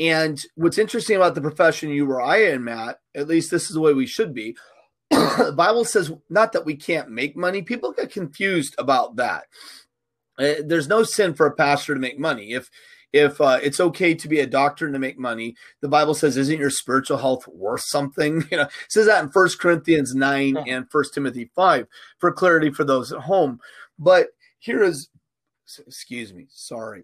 And 0.00 0.40
what's 0.54 0.78
interesting 0.78 1.16
about 1.16 1.34
the 1.34 1.40
profession 1.40 1.90
you 1.90 2.10
or 2.10 2.22
I 2.22 2.44
in, 2.44 2.64
Matt, 2.64 3.00
at 3.14 3.28
least 3.28 3.50
this 3.50 3.64
is 3.64 3.74
the 3.74 3.80
way 3.80 3.92
we 3.92 4.06
should 4.06 4.32
be. 4.32 4.56
the 5.10 5.54
Bible 5.56 5.84
says 5.84 6.12
not 6.30 6.52
that 6.52 6.64
we 6.64 6.76
can't 6.76 7.10
make 7.10 7.36
money. 7.36 7.62
People 7.62 7.92
get 7.92 8.12
confused 8.12 8.74
about 8.78 9.16
that. 9.16 9.44
Uh, 10.38 10.54
there's 10.64 10.88
no 10.88 11.02
sin 11.02 11.34
for 11.34 11.46
a 11.46 11.54
pastor 11.54 11.94
to 11.94 12.00
make 12.00 12.18
money. 12.18 12.52
If 12.52 12.70
if 13.12 13.40
uh, 13.40 13.58
it's 13.62 13.80
okay 13.80 14.14
to 14.14 14.28
be 14.28 14.40
a 14.40 14.46
doctor 14.46 14.84
and 14.84 14.94
to 14.94 14.98
make 14.98 15.18
money, 15.18 15.54
the 15.80 15.88
Bible 15.88 16.14
says, 16.14 16.36
"Isn't 16.36 16.60
your 16.60 16.70
spiritual 16.70 17.16
health 17.18 17.46
worth 17.48 17.82
something?" 17.82 18.44
You 18.50 18.58
know, 18.58 18.62
it 18.64 18.70
says 18.88 19.06
that 19.06 19.24
in 19.24 19.30
First 19.30 19.58
Corinthians 19.58 20.14
nine 20.14 20.56
and 20.56 20.90
First 20.90 21.14
Timothy 21.14 21.50
five 21.54 21.86
for 22.18 22.32
clarity 22.32 22.70
for 22.70 22.84
those 22.84 23.12
at 23.12 23.20
home. 23.20 23.60
But 23.98 24.28
here 24.58 24.82
is, 24.82 25.08
excuse 25.86 26.32
me, 26.32 26.46
sorry. 26.50 27.02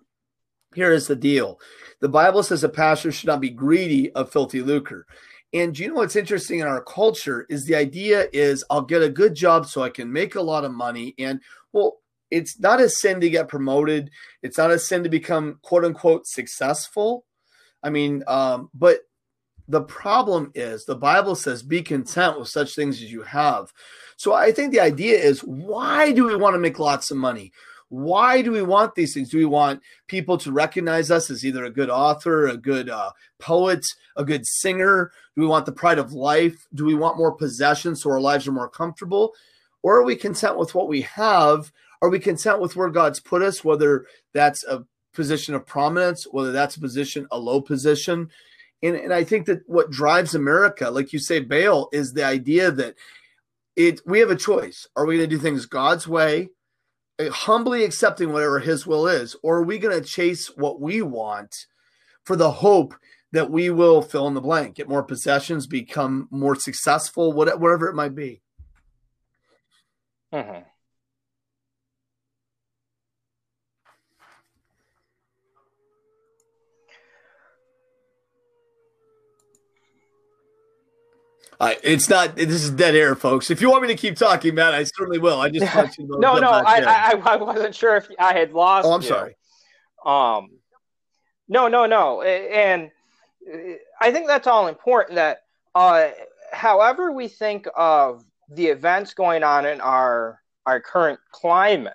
Here 0.74 0.92
is 0.92 1.06
the 1.06 1.16
deal. 1.16 1.60
The 2.00 2.08
Bible 2.08 2.42
says 2.42 2.64
a 2.64 2.68
pastor 2.68 3.12
should 3.12 3.28
not 3.28 3.40
be 3.40 3.50
greedy 3.50 4.10
of 4.12 4.30
filthy 4.32 4.60
lucre. 4.60 5.06
And 5.52 5.78
you 5.78 5.88
know 5.88 5.94
what's 5.94 6.16
interesting 6.16 6.58
in 6.58 6.66
our 6.66 6.82
culture 6.82 7.46
is 7.48 7.64
the 7.64 7.76
idea 7.76 8.26
is 8.32 8.64
I'll 8.70 8.82
get 8.82 9.02
a 9.02 9.08
good 9.08 9.36
job 9.36 9.66
so 9.66 9.84
I 9.84 9.88
can 9.88 10.12
make 10.12 10.34
a 10.34 10.42
lot 10.42 10.64
of 10.64 10.72
money. 10.72 11.14
And 11.16 11.40
well, 11.72 11.98
it's 12.34 12.58
not 12.58 12.80
a 12.80 12.88
sin 12.88 13.20
to 13.20 13.30
get 13.30 13.46
promoted. 13.46 14.10
It's 14.42 14.58
not 14.58 14.72
a 14.72 14.78
sin 14.78 15.04
to 15.04 15.08
become 15.08 15.60
quote 15.62 15.84
unquote 15.84 16.26
successful. 16.26 17.24
I 17.80 17.90
mean, 17.90 18.24
um, 18.26 18.70
but 18.74 19.00
the 19.68 19.82
problem 19.82 20.50
is 20.54 20.84
the 20.84 20.96
Bible 20.96 21.36
says 21.36 21.62
be 21.62 21.80
content 21.80 22.38
with 22.38 22.48
such 22.48 22.74
things 22.74 22.96
as 22.96 23.12
you 23.12 23.22
have. 23.22 23.72
So 24.16 24.32
I 24.32 24.50
think 24.50 24.72
the 24.72 24.80
idea 24.80 25.16
is 25.16 25.40
why 25.44 26.10
do 26.10 26.26
we 26.26 26.34
want 26.34 26.54
to 26.54 26.58
make 26.58 26.80
lots 26.80 27.12
of 27.12 27.16
money? 27.16 27.52
Why 27.88 28.42
do 28.42 28.50
we 28.50 28.62
want 28.62 28.96
these 28.96 29.14
things? 29.14 29.28
Do 29.28 29.38
we 29.38 29.44
want 29.44 29.80
people 30.08 30.36
to 30.38 30.50
recognize 30.50 31.12
us 31.12 31.30
as 31.30 31.44
either 31.44 31.64
a 31.64 31.70
good 31.70 31.90
author, 31.90 32.48
a 32.48 32.56
good 32.56 32.90
uh, 32.90 33.12
poet, 33.38 33.86
a 34.16 34.24
good 34.24 34.44
singer? 34.44 35.12
Do 35.36 35.42
we 35.42 35.46
want 35.46 35.66
the 35.66 35.72
pride 35.72 36.00
of 36.00 36.12
life? 36.12 36.66
Do 36.74 36.84
we 36.84 36.96
want 36.96 37.16
more 37.16 37.32
possessions 37.32 38.02
so 38.02 38.10
our 38.10 38.20
lives 38.20 38.48
are 38.48 38.52
more 38.52 38.68
comfortable? 38.68 39.34
Or 39.84 40.00
are 40.00 40.04
we 40.04 40.16
content 40.16 40.58
with 40.58 40.74
what 40.74 40.88
we 40.88 41.02
have? 41.02 41.70
Are 42.04 42.10
we 42.10 42.18
content 42.18 42.60
with 42.60 42.76
where 42.76 42.90
God's 42.90 43.18
put 43.18 43.40
us, 43.40 43.64
whether 43.64 44.04
that's 44.34 44.62
a 44.64 44.84
position 45.14 45.54
of 45.54 45.64
prominence, 45.64 46.24
whether 46.30 46.52
that's 46.52 46.76
a 46.76 46.80
position, 46.80 47.26
a 47.30 47.38
low 47.38 47.62
position? 47.62 48.28
And, 48.82 48.94
and 48.94 49.10
I 49.10 49.24
think 49.24 49.46
that 49.46 49.62
what 49.66 49.90
drives 49.90 50.34
America, 50.34 50.90
like 50.90 51.14
you 51.14 51.18
say, 51.18 51.40
Baal, 51.40 51.88
is 51.94 52.12
the 52.12 52.22
idea 52.22 52.70
that 52.70 52.96
it 53.74 54.02
we 54.04 54.18
have 54.18 54.28
a 54.28 54.36
choice. 54.36 54.86
Are 54.94 55.06
we 55.06 55.16
going 55.16 55.30
to 55.30 55.34
do 55.34 55.40
things 55.40 55.64
God's 55.64 56.06
way, 56.06 56.50
eh, 57.18 57.30
humbly 57.30 57.84
accepting 57.84 58.34
whatever 58.34 58.58
His 58.58 58.86
will 58.86 59.06
is, 59.06 59.34
or 59.42 59.60
are 59.60 59.64
we 59.64 59.78
going 59.78 59.98
to 59.98 60.06
chase 60.06 60.48
what 60.48 60.82
we 60.82 61.00
want 61.00 61.64
for 62.22 62.36
the 62.36 62.50
hope 62.50 62.94
that 63.32 63.50
we 63.50 63.70
will 63.70 64.02
fill 64.02 64.28
in 64.28 64.34
the 64.34 64.42
blank, 64.42 64.74
get 64.74 64.90
more 64.90 65.02
possessions, 65.02 65.66
become 65.66 66.28
more 66.30 66.54
successful, 66.54 67.32
whatever 67.32 67.88
it 67.88 67.94
might 67.94 68.14
be? 68.14 68.42
Mm-hmm. 70.34 70.64
Uh, 81.60 81.74
it's 81.82 82.08
not. 82.08 82.36
This 82.36 82.62
is 82.62 82.70
dead 82.70 82.94
air, 82.94 83.14
folks. 83.14 83.50
If 83.50 83.60
you 83.60 83.70
want 83.70 83.82
me 83.82 83.88
to 83.88 83.96
keep 83.96 84.16
talking, 84.16 84.54
Matt, 84.54 84.74
I 84.74 84.84
certainly 84.84 85.18
will. 85.18 85.40
I 85.40 85.50
just 85.50 85.74
want 85.76 85.96
you 85.98 86.06
to 86.06 86.18
no, 86.18 86.38
no. 86.38 86.50
I, 86.50 86.80
I, 86.80 87.22
I 87.24 87.36
wasn't 87.36 87.74
sure 87.74 87.96
if 87.96 88.08
I 88.18 88.32
had 88.32 88.52
lost. 88.52 88.86
Oh, 88.86 88.92
I'm 88.92 89.02
you. 89.02 89.08
sorry. 89.08 89.36
Um, 90.04 90.50
no, 91.48 91.68
no, 91.68 91.86
no. 91.86 92.22
And 92.22 92.90
I 94.00 94.10
think 94.10 94.26
that's 94.26 94.46
all 94.46 94.68
important. 94.68 95.16
That, 95.16 95.42
uh, 95.74 96.08
however 96.52 97.12
we 97.12 97.28
think 97.28 97.66
of 97.76 98.24
the 98.50 98.66
events 98.66 99.14
going 99.14 99.42
on 99.42 99.66
in 99.66 99.80
our 99.80 100.40
our 100.66 100.80
current 100.80 101.20
climate, 101.32 101.94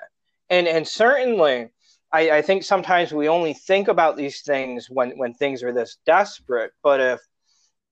and 0.49 0.67
and 0.67 0.87
certainly 0.87 1.69
I, 2.11 2.31
I 2.31 2.41
think 2.41 2.63
sometimes 2.63 3.13
we 3.13 3.27
only 3.27 3.53
think 3.53 3.87
about 3.87 4.17
these 4.17 4.41
things 4.41 4.89
when 4.89 5.11
when 5.11 5.33
things 5.33 5.63
are 5.63 5.73
this 5.73 5.97
desperate. 6.05 6.71
But 6.83 6.99
if 6.99 7.19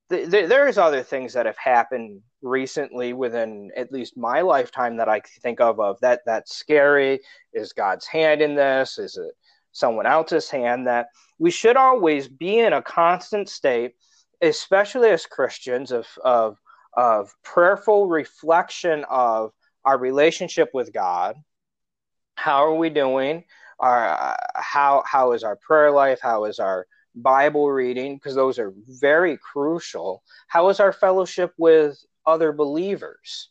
th- 0.09 0.29
th- 0.29 0.49
there's 0.49 0.77
other 0.77 1.03
things 1.03 1.33
that 1.33 1.45
have 1.45 1.57
happened 1.57 2.21
recently 2.41 3.13
within 3.13 3.71
at 3.75 3.91
least 3.91 4.17
my 4.17 4.41
lifetime 4.41 4.97
that 4.97 5.09
I 5.09 5.21
think 5.41 5.59
of 5.59 5.79
of 5.79 5.99
that 6.01 6.21
that's 6.25 6.55
scary. 6.55 7.19
Is 7.53 7.73
God's 7.73 8.07
hand 8.07 8.41
in 8.41 8.55
this? 8.55 8.97
Is 8.97 9.17
it 9.17 9.33
someone 9.71 10.05
else's 10.05 10.49
hand? 10.49 10.87
That 10.87 11.07
we 11.39 11.51
should 11.51 11.77
always 11.77 12.27
be 12.27 12.59
in 12.59 12.73
a 12.73 12.81
constant 12.81 13.49
state, 13.49 13.95
especially 14.41 15.09
as 15.09 15.25
Christians, 15.25 15.91
of 15.91 16.07
of 16.23 16.57
of 16.93 17.33
prayerful 17.43 18.07
reflection 18.07 19.05
of 19.09 19.51
our 19.85 19.97
relationship 19.97 20.69
with 20.73 20.93
God. 20.93 21.35
How 22.35 22.65
are 22.65 22.75
we 22.75 22.89
doing? 22.89 23.45
Our 23.79 24.09
uh, 24.09 24.37
how 24.55 25.03
how 25.05 25.33
is 25.33 25.43
our 25.43 25.55
prayer 25.55 25.91
life? 25.91 26.19
How 26.21 26.45
is 26.45 26.59
our 26.59 26.87
Bible 27.21 27.69
reading? 27.71 28.15
Because 28.15 28.35
those 28.35 28.59
are 28.59 28.73
very 28.87 29.37
crucial. 29.37 30.23
How 30.47 30.69
is 30.69 30.79
our 30.79 30.93
fellowship 30.93 31.53
with 31.57 32.03
other 32.25 32.51
believers? 32.51 33.49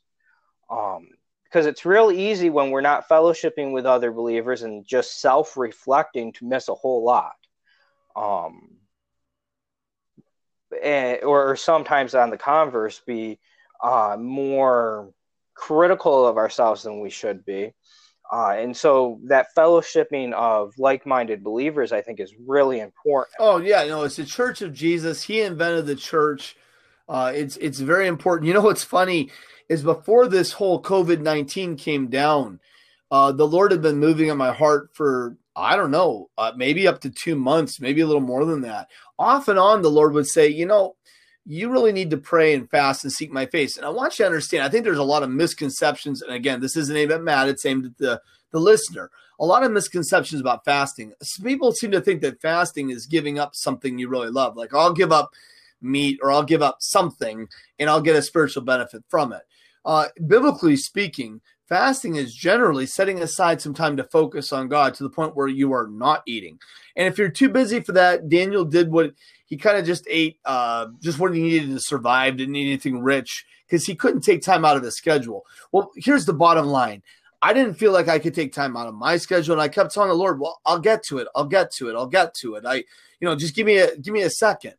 Um, 0.70 1.08
because 1.44 1.66
it's 1.66 1.86
real 1.86 2.10
easy 2.10 2.50
when 2.50 2.70
we're 2.70 2.80
not 2.80 3.08
fellowshipping 3.08 3.72
with 3.72 3.86
other 3.86 4.10
believers 4.12 4.62
and 4.62 4.86
just 4.86 5.20
self-reflecting 5.20 6.32
to 6.32 6.44
miss 6.44 6.68
a 6.68 6.74
whole 6.74 7.04
lot. 7.04 7.36
Um, 8.16 8.72
and, 10.82 11.22
or, 11.22 11.50
or 11.50 11.56
sometimes 11.56 12.14
on 12.14 12.30
the 12.30 12.36
converse, 12.36 13.00
be 13.06 13.38
uh, 13.82 14.16
more 14.18 15.12
critical 15.54 16.26
of 16.26 16.36
ourselves 16.36 16.82
than 16.82 17.00
we 17.00 17.10
should 17.10 17.44
be. 17.44 17.72
Uh, 18.32 18.56
and 18.58 18.76
so 18.76 19.20
that 19.24 19.46
fellowshipping 19.56 20.32
of 20.32 20.76
like-minded 20.78 21.44
believers, 21.44 21.92
I 21.92 22.00
think, 22.00 22.20
is 22.20 22.34
really 22.44 22.80
important. 22.80 23.34
Oh 23.38 23.58
yeah, 23.58 23.84
no, 23.84 24.02
it's 24.04 24.16
the 24.16 24.24
Church 24.24 24.62
of 24.62 24.72
Jesus. 24.72 25.22
He 25.22 25.40
invented 25.40 25.86
the 25.86 25.96
church. 25.96 26.56
Uh, 27.08 27.32
it's 27.34 27.56
it's 27.58 27.78
very 27.78 28.08
important. 28.08 28.48
You 28.48 28.54
know 28.54 28.62
what's 28.62 28.84
funny 28.84 29.30
is 29.68 29.82
before 29.82 30.26
this 30.26 30.52
whole 30.52 30.82
COVID 30.82 31.20
nineteen 31.20 31.76
came 31.76 32.08
down, 32.08 32.58
uh, 33.10 33.32
the 33.32 33.46
Lord 33.46 33.70
had 33.70 33.82
been 33.82 33.98
moving 33.98 34.28
in 34.28 34.36
my 34.36 34.52
heart 34.52 34.90
for 34.92 35.36
I 35.54 35.76
don't 35.76 35.90
know, 35.90 36.28
uh, 36.36 36.52
maybe 36.54 36.86
up 36.86 37.00
to 37.00 37.10
two 37.10 37.34
months, 37.34 37.80
maybe 37.80 38.02
a 38.02 38.06
little 38.06 38.20
more 38.20 38.44
than 38.44 38.60
that. 38.62 38.88
Off 39.18 39.48
and 39.48 39.58
on, 39.58 39.80
the 39.80 39.90
Lord 39.90 40.12
would 40.12 40.26
say, 40.26 40.48
you 40.48 40.66
know, 40.66 40.96
you 41.46 41.70
really 41.70 41.92
need 41.92 42.10
to 42.10 42.16
pray 42.16 42.54
and 42.54 42.68
fast 42.68 43.04
and 43.04 43.12
seek 43.12 43.30
my 43.30 43.46
face. 43.46 43.76
And 43.76 43.86
I 43.86 43.88
want 43.88 44.18
you 44.18 44.24
to 44.24 44.26
understand, 44.26 44.64
I 44.64 44.68
think 44.68 44.84
there's 44.84 44.98
a 44.98 45.04
lot 45.04 45.22
of 45.22 45.30
misconceptions. 45.30 46.20
And 46.20 46.34
again, 46.34 46.60
this 46.60 46.76
isn't 46.76 46.96
aimed 46.96 47.12
at 47.12 47.22
Matt, 47.22 47.48
it's 47.48 47.64
aimed 47.64 47.86
at 47.86 47.96
the, 47.98 48.20
the 48.50 48.58
listener. 48.58 49.10
A 49.38 49.46
lot 49.46 49.62
of 49.62 49.70
misconceptions 49.70 50.40
about 50.40 50.64
fasting. 50.64 51.12
People 51.42 51.70
seem 51.70 51.92
to 51.92 52.00
think 52.00 52.20
that 52.22 52.40
fasting 52.40 52.90
is 52.90 53.06
giving 53.06 53.38
up 53.38 53.54
something 53.54 53.98
you 53.98 54.08
really 54.08 54.30
love. 54.30 54.56
Like, 54.56 54.74
I'll 54.74 54.92
give 54.92 55.12
up 55.12 55.30
meat 55.80 56.18
or 56.22 56.32
I'll 56.32 56.42
give 56.42 56.62
up 56.62 56.78
something 56.80 57.46
and 57.78 57.88
I'll 57.88 58.00
get 58.00 58.16
a 58.16 58.22
spiritual 58.22 58.64
benefit 58.64 59.04
from 59.08 59.32
it. 59.32 59.42
Uh, 59.84 60.06
biblically 60.26 60.76
speaking, 60.76 61.40
fasting 61.68 62.16
is 62.16 62.34
generally 62.34 62.86
setting 62.86 63.22
aside 63.22 63.60
some 63.60 63.74
time 63.74 63.96
to 63.98 64.04
focus 64.04 64.52
on 64.52 64.68
God 64.68 64.94
to 64.94 65.02
the 65.04 65.10
point 65.10 65.36
where 65.36 65.48
you 65.48 65.72
are 65.72 65.86
not 65.86 66.22
eating. 66.26 66.58
And 66.96 67.06
if 67.06 67.18
you're 67.18 67.28
too 67.28 67.50
busy 67.50 67.80
for 67.80 67.92
that, 67.92 68.28
Daniel 68.28 68.64
did 68.64 68.90
what 68.90 69.12
he 69.46 69.56
kind 69.56 69.78
of 69.78 69.86
just 69.86 70.06
ate 70.10 70.38
uh, 70.44 70.88
just 71.00 71.18
what 71.18 71.34
he 71.34 71.40
needed 71.40 71.70
to 71.70 71.80
survive, 71.80 72.36
didn't 72.36 72.52
need 72.52 72.66
anything 72.66 72.98
rich 72.98 73.46
because 73.66 73.86
he 73.86 73.94
couldn't 73.94 74.20
take 74.20 74.42
time 74.42 74.64
out 74.64 74.76
of 74.76 74.82
his 74.82 74.96
schedule. 74.96 75.46
Well, 75.72 75.90
here's 75.96 76.26
the 76.26 76.32
bottom 76.32 76.66
line. 76.66 77.02
I 77.42 77.52
didn't 77.52 77.74
feel 77.74 77.92
like 77.92 78.08
I 78.08 78.18
could 78.18 78.34
take 78.34 78.52
time 78.52 78.76
out 78.76 78.88
of 78.88 78.94
my 78.94 79.16
schedule, 79.16 79.52
and 79.52 79.62
I 79.62 79.68
kept 79.68 79.94
telling 79.94 80.08
the 80.08 80.14
Lord, 80.14 80.40
"Well, 80.40 80.60
I'll 80.66 80.80
get 80.80 81.04
to 81.04 81.18
it. 81.18 81.28
I'll 81.34 81.44
get 81.44 81.70
to 81.74 81.88
it. 81.88 81.94
I'll 81.94 82.06
get 82.08 82.34
to 82.36 82.56
it. 82.56 82.64
I, 82.66 82.76
you 82.76 82.84
know, 83.22 83.36
just 83.36 83.54
give 83.54 83.66
me 83.66 83.78
a 83.78 83.96
give 83.96 84.12
me 84.12 84.22
a 84.22 84.30
second. 84.30 84.74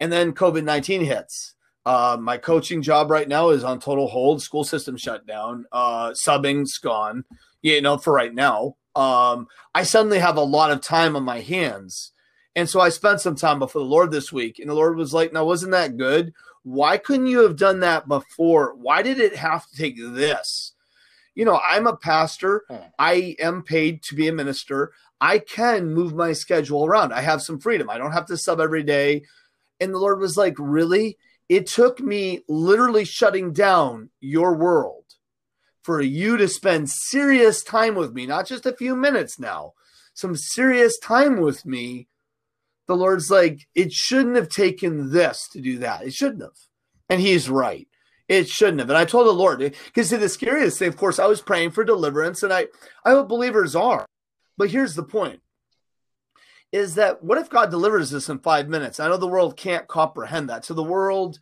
And 0.00 0.12
then 0.12 0.32
COVID 0.32 0.64
nineteen 0.64 1.04
hits. 1.04 1.54
Uh, 1.84 2.16
my 2.20 2.38
coaching 2.38 2.82
job 2.82 3.10
right 3.10 3.28
now 3.28 3.50
is 3.50 3.64
on 3.64 3.78
total 3.78 4.08
hold. 4.08 4.42
School 4.42 4.64
system 4.64 4.96
shut 4.96 5.26
down. 5.26 5.66
Uh, 5.70 6.10
subbing's 6.10 6.78
gone. 6.78 7.24
You 7.60 7.80
know, 7.80 7.98
for 7.98 8.12
right 8.12 8.34
now. 8.34 8.76
Um, 8.94 9.46
I 9.74 9.84
suddenly 9.84 10.18
have 10.18 10.36
a 10.36 10.42
lot 10.42 10.70
of 10.70 10.82
time 10.82 11.16
on 11.16 11.22
my 11.22 11.40
hands 11.40 12.11
and 12.54 12.68
so 12.68 12.80
I 12.80 12.90
spent 12.90 13.20
some 13.20 13.34
time 13.34 13.58
before 13.58 13.80
the 13.80 13.88
Lord 13.88 14.10
this 14.10 14.32
week, 14.32 14.58
and 14.58 14.68
the 14.68 14.74
Lord 14.74 14.96
was 14.96 15.14
like, 15.14 15.32
"Now, 15.32 15.44
wasn't 15.44 15.72
that 15.72 15.96
good? 15.96 16.32
Why 16.62 16.96
couldn't 16.96 17.26
you 17.26 17.40
have 17.40 17.56
done 17.56 17.80
that 17.80 18.06
before? 18.08 18.74
Why 18.74 19.02
did 19.02 19.18
it 19.18 19.36
have 19.36 19.68
to 19.68 19.76
take 19.76 19.96
this?" 19.98 20.72
You 21.34 21.44
know, 21.46 21.60
I'm 21.66 21.86
a 21.86 21.96
pastor. 21.96 22.64
Hmm. 22.68 22.76
I 22.98 23.36
am 23.38 23.62
paid 23.62 24.02
to 24.04 24.14
be 24.14 24.28
a 24.28 24.32
minister. 24.32 24.92
I 25.20 25.38
can 25.38 25.94
move 25.94 26.14
my 26.14 26.32
schedule 26.32 26.84
around. 26.84 27.12
I 27.12 27.22
have 27.22 27.42
some 27.42 27.58
freedom. 27.58 27.88
I 27.88 27.96
don't 27.96 28.12
have 28.12 28.26
to 28.26 28.36
sub 28.36 28.60
every 28.60 28.82
day. 28.82 29.22
And 29.80 29.94
the 29.94 29.98
Lord 29.98 30.20
was 30.20 30.36
like, 30.36 30.54
Really? 30.58 31.16
It 31.48 31.66
took 31.66 32.00
me 32.00 32.40
literally 32.48 33.04
shutting 33.04 33.52
down 33.52 34.10
your 34.20 34.54
world 34.54 35.04
for 35.82 36.00
you 36.00 36.36
to 36.36 36.48
spend 36.48 36.88
serious 36.88 37.62
time 37.62 37.94
with 37.94 38.12
me, 38.14 38.26
not 38.26 38.46
just 38.46 38.64
a 38.64 38.76
few 38.76 38.94
minutes 38.94 39.38
now, 39.38 39.74
some 40.14 40.36
serious 40.36 40.98
time 40.98 41.40
with 41.40 41.66
me 41.66 42.08
the 42.88 42.96
Lord's 42.96 43.30
like, 43.30 43.66
it 43.74 43.92
shouldn't 43.92 44.36
have 44.36 44.48
taken 44.48 45.12
this 45.12 45.48
to 45.52 45.60
do 45.60 45.78
that. 45.78 46.02
It 46.02 46.14
shouldn't 46.14 46.42
have. 46.42 46.50
And 47.08 47.20
he's 47.20 47.48
right. 47.48 47.88
It 48.28 48.48
shouldn't 48.48 48.80
have. 48.80 48.88
And 48.88 48.98
I 48.98 49.04
told 49.04 49.26
the 49.26 49.32
Lord, 49.32 49.58
because 49.58 50.10
the 50.10 50.28
scariest 50.28 50.78
thing, 50.78 50.88
of 50.88 50.96
course, 50.96 51.18
I 51.18 51.26
was 51.26 51.42
praying 51.42 51.72
for 51.72 51.84
deliverance, 51.84 52.42
and 52.42 52.52
I, 52.52 52.66
I 53.04 53.10
hope 53.10 53.28
believers 53.28 53.76
are. 53.76 54.06
But 54.56 54.70
here's 54.70 54.94
the 54.94 55.02
point 55.02 55.40
is 56.72 56.94
that 56.94 57.22
what 57.22 57.38
if 57.38 57.50
God 57.50 57.70
delivers 57.70 58.14
us 58.14 58.28
in 58.28 58.38
five 58.38 58.68
minutes? 58.68 58.98
I 58.98 59.08
know 59.08 59.18
the 59.18 59.28
world 59.28 59.56
can't 59.56 59.86
comprehend 59.86 60.48
that. 60.48 60.64
So 60.64 60.72
the 60.72 60.82
world, 60.82 61.38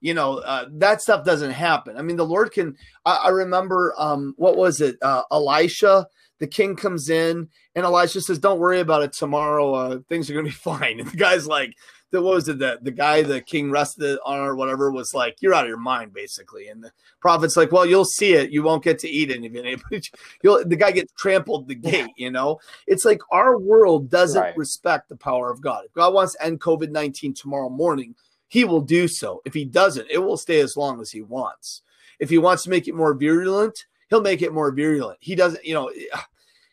you 0.00 0.14
know, 0.14 0.38
uh, 0.38 0.66
that 0.72 1.02
stuff 1.02 1.24
doesn't 1.24 1.50
happen. 1.50 1.98
I 1.98 2.02
mean, 2.02 2.16
the 2.16 2.24
Lord 2.24 2.52
can. 2.52 2.76
I, 3.04 3.16
I 3.24 3.28
remember, 3.28 3.94
um, 3.98 4.34
what 4.38 4.56
was 4.56 4.80
it? 4.80 4.96
Uh, 5.02 5.22
Elisha 5.30 6.06
the 6.40 6.46
king 6.46 6.74
comes 6.74 7.08
in, 7.08 7.48
and 7.74 7.84
Elijah 7.84 8.20
says, 8.20 8.38
"Don't 8.38 8.58
worry 8.58 8.80
about 8.80 9.02
it. 9.02 9.12
Tomorrow, 9.12 9.74
uh, 9.74 9.98
things 10.08 10.28
are 10.28 10.32
going 10.32 10.46
to 10.46 10.50
be 10.50 10.54
fine." 10.56 10.98
And 10.98 11.08
the 11.08 11.16
guy's 11.16 11.46
like, 11.46 11.76
"The 12.10 12.20
what 12.20 12.34
was 12.34 12.48
it? 12.48 12.58
The 12.58 12.78
the 12.82 12.90
guy 12.90 13.22
the 13.22 13.40
king 13.40 13.70
rested 13.70 14.18
on 14.24 14.40
or 14.40 14.56
whatever 14.56 14.90
was 14.90 15.14
like, 15.14 15.36
you're 15.40 15.54
out 15.54 15.64
of 15.64 15.68
your 15.68 15.78
mind, 15.78 16.12
basically." 16.12 16.68
And 16.68 16.82
the 16.82 16.90
prophet's 17.20 17.56
like, 17.56 17.70
"Well, 17.70 17.86
you'll 17.86 18.06
see 18.06 18.32
it. 18.32 18.50
You 18.50 18.62
won't 18.62 18.82
get 18.82 18.98
to 19.00 19.08
eat 19.08 19.30
any 19.30 19.46
of 19.46 19.82
it. 19.90 20.08
You'll 20.42 20.64
the 20.66 20.76
guy 20.76 20.90
gets 20.90 21.12
trampled 21.12 21.68
the 21.68 21.74
gate. 21.74 22.10
You 22.16 22.30
know, 22.30 22.58
it's 22.86 23.04
like 23.04 23.20
our 23.30 23.58
world 23.58 24.10
doesn't 24.10 24.40
right. 24.40 24.56
respect 24.56 25.08
the 25.08 25.16
power 25.16 25.50
of 25.50 25.60
God. 25.60 25.84
If 25.84 25.92
God 25.92 26.14
wants 26.14 26.34
to 26.34 26.44
end 26.44 26.60
COVID 26.60 26.90
nineteen 26.90 27.34
tomorrow 27.34 27.68
morning." 27.68 28.14
He 28.50 28.64
will 28.64 28.80
do 28.80 29.06
so. 29.06 29.42
If 29.44 29.54
he 29.54 29.64
doesn't, 29.64 30.10
it 30.10 30.18
will 30.18 30.36
stay 30.36 30.58
as 30.58 30.76
long 30.76 31.00
as 31.00 31.12
he 31.12 31.22
wants. 31.22 31.82
If 32.18 32.30
he 32.30 32.38
wants 32.38 32.64
to 32.64 32.70
make 32.70 32.88
it 32.88 32.96
more 32.96 33.14
virulent, 33.14 33.86
he'll 34.10 34.20
make 34.20 34.42
it 34.42 34.52
more 34.52 34.70
virulent. 34.72 35.18
He 35.20 35.34
doesn't, 35.34 35.64
you 35.64 35.72
know, 35.72 35.90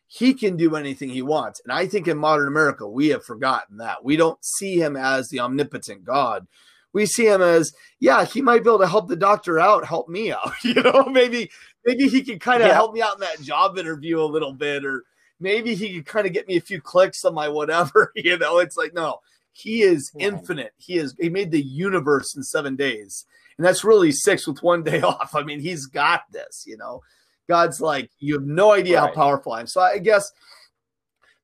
he 0.08 0.34
can 0.34 0.56
do 0.56 0.76
anything 0.76 1.10
he 1.10 1.22
wants. 1.22 1.62
And 1.64 1.72
I 1.72 1.86
think 1.86 2.08
in 2.08 2.18
modern 2.18 2.48
America, 2.48 2.88
we 2.88 3.10
have 3.10 3.26
forgotten 3.26 3.78
that. 3.78 4.04
We 4.04 4.16
don't 4.16 4.44
see 4.44 4.82
him 4.82 4.96
as 4.96 5.28
the 5.30 5.42
omnipotent 5.42 6.06
God. 6.06 6.48
We 6.94 7.06
see 7.06 7.28
him 7.28 7.42
as, 7.42 7.74
yeah, 8.00 8.24
he 8.26 8.42
might 8.42 8.64
be 8.64 8.70
able 8.70 8.80
to 8.80 8.88
help 8.88 9.10
the 9.10 9.18
doctor 9.18 9.60
out, 9.60 9.86
help 9.86 10.08
me 10.08 10.32
out. 10.32 10.54
You 10.64 10.82
know, 10.82 11.06
maybe 11.12 11.52
maybe 11.86 12.08
he 12.08 12.24
can 12.24 12.40
kind 12.40 12.62
of 12.62 12.70
yeah. 12.70 12.74
help 12.74 12.94
me 12.94 13.02
out 13.02 13.16
in 13.16 13.20
that 13.22 13.42
job 13.42 13.78
interview 13.78 14.22
a 14.22 14.24
little 14.24 14.54
bit, 14.54 14.86
or 14.86 15.04
maybe 15.40 15.76
he 15.76 15.96
could 15.96 16.06
kind 16.06 16.26
of 16.26 16.34
get 16.34 16.48
me 16.48 16.58
a 16.58 16.62
few 16.62 16.82
clicks 16.82 17.24
on 17.26 17.34
my 17.34 17.50
whatever. 17.50 18.12
You 18.16 18.38
know, 18.38 18.60
it's 18.60 18.78
like, 18.78 18.94
no, 18.94 19.20
he 19.52 19.82
is 19.82 20.12
infinite. 20.18 20.74
He 20.78 20.98
is 20.98 21.16
he 21.20 21.30
made 21.30 21.52
the 21.52 21.62
universe 21.62 22.36
in 22.36 22.44
seven 22.44 22.76
days. 22.76 23.26
And 23.58 23.66
that's 23.66 23.84
really 23.84 24.12
six 24.12 24.48
with 24.48 24.64
one 24.64 24.84
day 24.84 25.02
off. 25.04 25.36
I 25.36 25.44
mean, 25.44 25.60
he's 25.60 25.86
got 25.86 26.32
this, 26.32 26.64
you 26.66 26.78
know. 26.78 27.02
God's 27.48 27.80
like, 27.80 28.10
you 28.20 28.34
have 28.34 28.46
no 28.46 28.74
idea 28.74 29.00
right. 29.00 29.08
how 29.08 29.14
powerful 29.14 29.54
I 29.54 29.62
am. 29.62 29.68
So 29.68 29.82
I 29.82 30.00
guess 30.00 30.32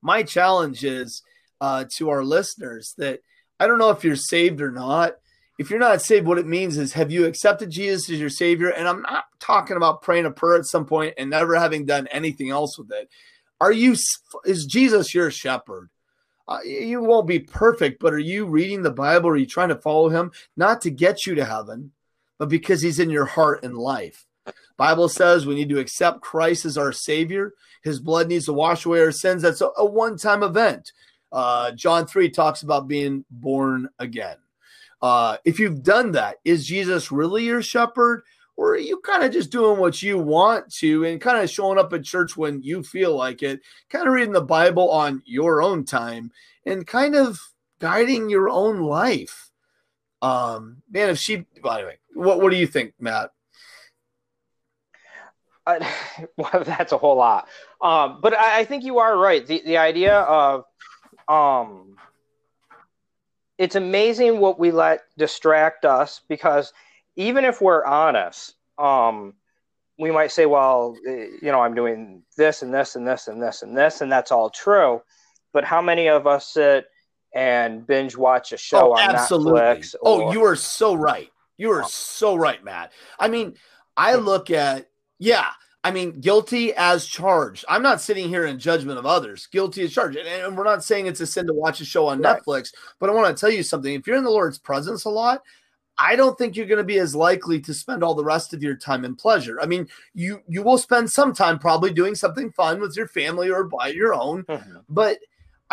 my 0.01 0.23
challenge 0.23 0.83
is 0.83 1.23
uh, 1.61 1.85
to 1.97 2.09
our 2.09 2.23
listeners 2.23 2.93
that 2.97 3.21
I 3.59 3.67
don't 3.67 3.79
know 3.79 3.89
if 3.89 4.03
you're 4.03 4.15
saved 4.15 4.61
or 4.61 4.71
not. 4.71 5.15
If 5.59 5.69
you're 5.69 5.79
not 5.79 6.01
saved, 6.01 6.27
what 6.27 6.39
it 6.39 6.47
means 6.47 6.77
is 6.77 6.93
have 6.93 7.11
you 7.11 7.25
accepted 7.25 7.69
Jesus 7.69 8.09
as 8.09 8.19
your 8.19 8.29
Savior? 8.29 8.69
And 8.69 8.87
I'm 8.87 9.03
not 9.03 9.25
talking 9.39 9.77
about 9.77 10.01
praying 10.01 10.25
a 10.25 10.31
prayer 10.31 10.57
at 10.57 10.65
some 10.65 10.85
point 10.85 11.13
and 11.17 11.29
never 11.29 11.55
having 11.55 11.85
done 11.85 12.07
anything 12.07 12.49
else 12.49 12.77
with 12.77 12.91
it. 12.91 13.09
Are 13.61 13.71
you, 13.71 13.95
is 14.45 14.65
Jesus 14.65 15.13
your 15.13 15.31
shepherd? 15.31 15.89
Uh, 16.47 16.59
you 16.65 17.01
won't 17.01 17.27
be 17.27 17.39
perfect, 17.39 18.01
but 18.01 18.13
are 18.13 18.19
you 18.19 18.45
reading 18.45 18.81
the 18.81 18.91
Bible? 18.91 19.29
Are 19.29 19.37
you 19.37 19.45
trying 19.45 19.69
to 19.69 19.75
follow 19.75 20.09
him? 20.09 20.31
Not 20.57 20.81
to 20.81 20.89
get 20.89 21.25
you 21.25 21.35
to 21.35 21.45
heaven, 21.45 21.93
but 22.37 22.49
because 22.49 22.81
he's 22.81 22.99
in 22.99 23.09
your 23.09 23.25
heart 23.25 23.63
and 23.63 23.77
life. 23.77 24.25
Bible 24.77 25.09
says 25.09 25.45
we 25.45 25.55
need 25.55 25.69
to 25.69 25.79
accept 25.79 26.21
Christ 26.21 26.65
as 26.65 26.77
our 26.77 26.91
Savior. 26.91 27.53
His 27.83 27.99
blood 27.99 28.27
needs 28.27 28.45
to 28.45 28.53
wash 28.53 28.85
away 28.85 29.01
our 29.01 29.11
sins. 29.11 29.41
That's 29.41 29.61
a, 29.61 29.69
a 29.77 29.85
one-time 29.85 30.43
event. 30.43 30.91
Uh, 31.31 31.71
John 31.71 32.05
3 32.05 32.29
talks 32.29 32.61
about 32.61 32.87
being 32.87 33.25
born 33.29 33.89
again. 33.99 34.37
Uh, 35.01 35.37
if 35.43 35.59
you've 35.59 35.83
done 35.83 36.11
that, 36.13 36.37
is 36.45 36.65
Jesus 36.65 37.11
really 37.11 37.43
your 37.45 37.61
shepherd? 37.61 38.23
or 38.55 38.73
are 38.73 38.77
you 38.77 38.99
kind 38.99 39.23
of 39.23 39.31
just 39.31 39.51
doing 39.51 39.79
what 39.79 40.01
you 40.01 40.17
want 40.17 40.71
to 40.71 41.05
and 41.05 41.19
kind 41.19 41.41
of 41.41 41.49
showing 41.49 41.79
up 41.79 41.91
at 41.93 42.03
church 42.03 42.37
when 42.37 42.61
you 42.61 42.83
feel 42.83 43.15
like 43.15 43.41
it, 43.41 43.61
kind 43.89 44.07
of 44.07 44.13
reading 44.13 44.33
the 44.33 44.41
Bible 44.41 44.89
on 44.91 45.21
your 45.25 45.61
own 45.61 45.85
time 45.85 46.31
and 46.65 46.85
kind 46.85 47.15
of 47.15 47.39
guiding 47.79 48.29
your 48.29 48.49
own 48.49 48.79
life? 48.81 49.49
Um, 50.21 50.83
man, 50.89 51.09
if 51.09 51.17
she, 51.17 51.45
well, 51.63 51.77
anyway, 51.77 51.97
what, 52.13 52.41
what 52.41 52.51
do 52.51 52.57
you 52.57 52.67
think, 52.67 52.93
Matt? 52.99 53.31
Well, 56.37 56.63
that's 56.63 56.91
a 56.91 56.97
whole 56.97 57.17
lot. 57.17 57.47
Um, 57.81 58.19
but 58.21 58.37
I, 58.37 58.59
I, 58.59 58.65
think 58.65 58.83
you 58.83 58.99
are 58.99 59.17
right. 59.17 59.45
The, 59.45 59.61
the 59.65 59.77
idea 59.77 60.19
of, 60.19 60.65
um, 61.27 61.95
it's 63.57 63.75
amazing 63.75 64.39
what 64.39 64.59
we 64.59 64.71
let 64.71 65.01
distract 65.17 65.85
us 65.85 66.21
because 66.27 66.73
even 67.15 67.45
if 67.45 67.61
we're 67.61 67.85
honest, 67.85 68.55
um, 68.77 69.33
we 69.99 70.11
might 70.11 70.31
say, 70.31 70.45
well, 70.45 70.95
you 71.05 71.39
know, 71.43 71.61
I'm 71.61 71.75
doing 71.75 72.23
this 72.35 72.63
and 72.63 72.73
this 72.73 72.95
and 72.95 73.07
this 73.07 73.27
and 73.27 73.41
this 73.41 73.61
and 73.61 73.77
this, 73.77 74.01
and 74.01 74.11
that's 74.11 74.31
all 74.31 74.49
true. 74.49 75.01
But 75.53 75.63
how 75.63 75.81
many 75.81 76.07
of 76.09 76.25
us 76.25 76.47
sit 76.47 76.85
and 77.35 77.85
binge 77.85 78.17
watch 78.17 78.51
a 78.51 78.57
show 78.57 78.89
oh, 78.89 78.93
on 78.93 79.15
absolutely. 79.15 79.61
Netflix? 79.61 79.95
Oh, 80.01 80.21
or... 80.21 80.29
Oh, 80.29 80.33
you 80.33 80.43
are 80.43 80.55
so 80.55 80.95
right. 80.95 81.29
You 81.57 81.71
are 81.71 81.83
so 81.87 82.35
right, 82.35 82.63
Matt. 82.63 82.91
I 83.19 83.27
mean, 83.27 83.55
I 83.95 84.15
look 84.15 84.49
at, 84.49 84.89
yeah, 85.19 85.49
I 85.83 85.91
mean, 85.91 86.21
guilty 86.21 86.73
as 86.73 87.05
charged. 87.05 87.65
I'm 87.67 87.83
not 87.83 87.99
sitting 87.99 88.29
here 88.29 88.45
in 88.45 88.57
judgment 88.57 88.97
of 88.97 89.05
others. 89.05 89.47
Guilty 89.47 89.83
as 89.83 89.93
charged. 89.93 90.17
And, 90.17 90.27
and 90.27 90.57
we're 90.57 90.63
not 90.63 90.83
saying 90.83 91.07
it's 91.07 91.19
a 91.19 91.27
sin 91.27 91.47
to 91.47 91.53
watch 91.53 91.81
a 91.81 91.85
show 91.85 92.07
on 92.07 92.21
right. 92.21 92.41
Netflix, 92.41 92.73
but 92.99 93.09
I 93.09 93.13
want 93.13 93.35
to 93.35 93.39
tell 93.39 93.49
you 93.51 93.63
something. 93.63 93.93
If 93.93 94.07
you're 94.07 94.15
in 94.15 94.23
the 94.23 94.29
Lord's 94.29 94.57
presence 94.57 95.03
a 95.03 95.09
lot, 95.09 95.41
I 95.97 96.15
don't 96.15 96.37
think 96.37 96.55
you're 96.55 96.65
going 96.65 96.77
to 96.77 96.83
be 96.83 96.99
as 96.99 97.13
likely 97.13 97.59
to 97.61 97.73
spend 97.73 98.03
all 98.03 98.15
the 98.15 98.23
rest 98.23 98.53
of 98.53 98.63
your 98.63 98.75
time 98.75 99.05
in 99.05 99.15
pleasure. 99.15 99.59
I 99.61 99.65
mean, 99.65 99.87
you 100.13 100.41
you 100.47 100.63
will 100.63 100.77
spend 100.77 101.11
some 101.11 101.33
time 101.33 101.59
probably 101.59 101.93
doing 101.93 102.15
something 102.15 102.51
fun 102.51 102.79
with 102.79 102.97
your 102.97 103.07
family 103.07 103.51
or 103.51 103.65
by 103.65 103.89
your 103.89 104.13
own, 104.13 104.43
mm-hmm. 104.43 104.77
but 104.89 105.19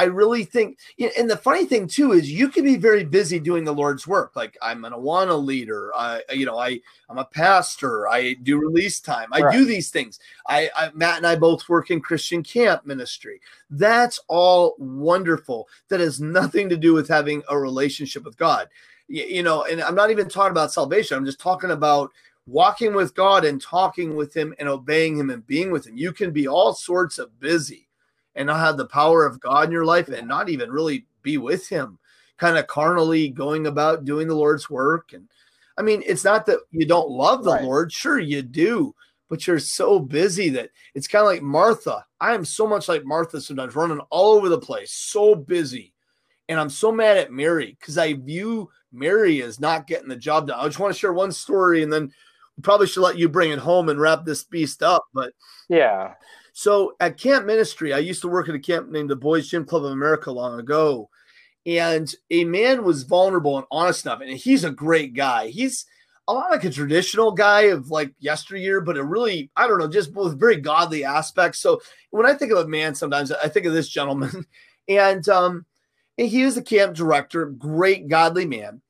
I 0.00 0.04
really 0.04 0.44
think, 0.44 0.78
and 0.98 1.28
the 1.28 1.36
funny 1.36 1.66
thing 1.66 1.86
too 1.86 2.12
is 2.12 2.32
you 2.32 2.48
can 2.48 2.64
be 2.64 2.78
very 2.78 3.04
busy 3.04 3.38
doing 3.38 3.64
the 3.64 3.74
Lord's 3.74 4.06
work. 4.06 4.34
Like 4.34 4.56
I'm 4.62 4.86
an 4.86 4.94
Awana 4.94 5.38
leader. 5.44 5.92
I, 5.94 6.22
you 6.32 6.46
know, 6.46 6.58
I, 6.58 6.80
I'm 7.10 7.18
a 7.18 7.26
pastor. 7.26 8.08
I 8.08 8.32
do 8.42 8.58
release 8.58 8.98
time. 8.98 9.28
I 9.30 9.42
right. 9.42 9.52
do 9.52 9.66
these 9.66 9.90
things. 9.90 10.18
I, 10.46 10.70
I, 10.74 10.90
Matt 10.94 11.18
and 11.18 11.26
I 11.26 11.36
both 11.36 11.68
work 11.68 11.90
in 11.90 12.00
Christian 12.00 12.42
camp 12.42 12.86
ministry. 12.86 13.42
That's 13.68 14.18
all 14.26 14.74
wonderful. 14.78 15.68
That 15.90 16.00
has 16.00 16.18
nothing 16.18 16.70
to 16.70 16.78
do 16.78 16.94
with 16.94 17.06
having 17.06 17.42
a 17.50 17.58
relationship 17.58 18.24
with 18.24 18.38
God. 18.38 18.70
You, 19.06 19.24
you 19.24 19.42
know, 19.42 19.64
and 19.64 19.82
I'm 19.82 19.94
not 19.94 20.10
even 20.10 20.30
talking 20.30 20.52
about 20.52 20.72
salvation. 20.72 21.18
I'm 21.18 21.26
just 21.26 21.40
talking 21.40 21.72
about 21.72 22.10
walking 22.46 22.94
with 22.94 23.14
God 23.14 23.44
and 23.44 23.60
talking 23.60 24.16
with 24.16 24.34
Him 24.34 24.54
and 24.58 24.66
obeying 24.66 25.18
Him 25.18 25.28
and 25.28 25.46
being 25.46 25.70
with 25.70 25.86
Him. 25.86 25.98
You 25.98 26.14
can 26.14 26.30
be 26.30 26.48
all 26.48 26.72
sorts 26.72 27.18
of 27.18 27.38
busy 27.38 27.89
and 28.34 28.46
not 28.46 28.60
have 28.60 28.76
the 28.76 28.86
power 28.86 29.24
of 29.26 29.40
God 29.40 29.66
in 29.66 29.72
your 29.72 29.84
life 29.84 30.08
and 30.08 30.28
not 30.28 30.48
even 30.48 30.70
really 30.70 31.06
be 31.22 31.38
with 31.38 31.68
Him, 31.68 31.98
kind 32.38 32.56
of 32.56 32.66
carnally 32.66 33.28
going 33.28 33.66
about 33.66 34.04
doing 34.04 34.28
the 34.28 34.34
Lord's 34.34 34.70
work. 34.70 35.12
And 35.12 35.28
I 35.76 35.82
mean, 35.82 36.02
it's 36.06 36.24
not 36.24 36.46
that 36.46 36.60
you 36.70 36.86
don't 36.86 37.10
love 37.10 37.44
the 37.44 37.52
right. 37.52 37.64
Lord, 37.64 37.92
sure, 37.92 38.18
you 38.18 38.42
do, 38.42 38.94
but 39.28 39.46
you're 39.46 39.58
so 39.58 39.98
busy 39.98 40.48
that 40.50 40.70
it's 40.94 41.08
kind 41.08 41.22
of 41.22 41.28
like 41.28 41.42
Martha. 41.42 42.04
I 42.20 42.34
am 42.34 42.44
so 42.44 42.66
much 42.66 42.88
like 42.88 43.04
Martha 43.04 43.40
sometimes, 43.40 43.74
running 43.74 44.00
all 44.10 44.32
over 44.32 44.48
the 44.48 44.58
place, 44.58 44.92
so 44.92 45.34
busy. 45.34 45.92
And 46.48 46.58
I'm 46.58 46.70
so 46.70 46.90
mad 46.90 47.16
at 47.16 47.32
Mary 47.32 47.76
because 47.78 47.96
I 47.96 48.14
view 48.14 48.70
Mary 48.92 49.40
as 49.42 49.60
not 49.60 49.86
getting 49.86 50.08
the 50.08 50.16
job 50.16 50.48
done. 50.48 50.58
I 50.58 50.66
just 50.66 50.80
want 50.80 50.92
to 50.92 50.98
share 50.98 51.12
one 51.12 51.30
story 51.32 51.82
and 51.82 51.92
then 51.92 52.12
probably 52.62 52.86
should 52.86 53.02
let 53.02 53.18
you 53.18 53.28
bring 53.28 53.52
it 53.52 53.58
home 53.58 53.88
and 53.88 54.00
wrap 54.00 54.24
this 54.24 54.44
beast 54.44 54.82
up. 54.82 55.04
But 55.14 55.32
yeah, 55.68 56.14
so 56.60 56.94
at 57.00 57.16
Camp 57.16 57.46
Ministry, 57.46 57.94
I 57.94 58.00
used 58.00 58.20
to 58.20 58.28
work 58.28 58.50
at 58.50 58.54
a 58.54 58.58
camp 58.58 58.90
named 58.90 59.08
the 59.08 59.16
Boys 59.16 59.48
Gym 59.48 59.64
Club 59.64 59.82
of 59.82 59.92
America 59.92 60.30
long 60.30 60.60
ago. 60.60 61.08
And 61.64 62.14
a 62.30 62.44
man 62.44 62.84
was 62.84 63.04
vulnerable 63.04 63.56
and 63.56 63.66
honest 63.70 64.04
enough. 64.04 64.20
And 64.20 64.36
he's 64.36 64.62
a 64.62 64.70
great 64.70 65.14
guy. 65.14 65.48
He's 65.48 65.86
a 66.28 66.34
lot 66.34 66.50
like 66.50 66.64
a 66.64 66.70
traditional 66.70 67.32
guy 67.32 67.62
of 67.68 67.90
like 67.90 68.12
yesteryear, 68.18 68.82
but 68.82 68.98
a 68.98 69.02
really, 69.02 69.50
I 69.56 69.66
don't 69.66 69.78
know, 69.78 69.88
just 69.88 70.14
with 70.14 70.38
very 70.38 70.56
godly 70.56 71.02
aspects. 71.02 71.60
So 71.60 71.80
when 72.10 72.26
I 72.26 72.34
think 72.34 72.52
of 72.52 72.58
a 72.58 72.68
man, 72.68 72.94
sometimes 72.94 73.32
I 73.32 73.48
think 73.48 73.64
of 73.64 73.72
this 73.72 73.88
gentleman. 73.88 74.44
And 74.88 75.28
um, 75.28 75.66
and 76.18 76.26
he 76.26 76.44
was 76.44 76.56
the 76.56 76.62
camp 76.62 76.96
director, 76.96 77.46
great 77.46 78.08
godly 78.08 78.44
man. 78.44 78.82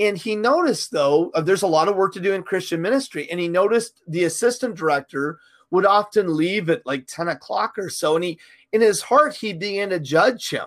And 0.00 0.18
he 0.18 0.34
noticed, 0.34 0.90
though, 0.90 1.30
uh, 1.30 1.42
there's 1.42 1.62
a 1.62 1.68
lot 1.68 1.86
of 1.86 1.94
work 1.94 2.12
to 2.14 2.20
do 2.20 2.32
in 2.32 2.42
Christian 2.42 2.82
ministry. 2.82 3.30
And 3.30 3.38
he 3.38 3.46
noticed 3.46 4.02
the 4.08 4.24
assistant 4.24 4.74
director 4.74 5.38
would 5.70 5.86
often 5.86 6.36
leave 6.36 6.70
at 6.70 6.86
like 6.86 7.06
10 7.06 7.28
o'clock 7.28 7.78
or 7.78 7.88
so. 7.88 8.14
And 8.14 8.24
he, 8.24 8.38
in 8.72 8.80
his 8.80 9.02
heart, 9.02 9.34
he 9.34 9.52
began 9.52 9.90
to 9.90 10.00
judge 10.00 10.50
him. 10.50 10.66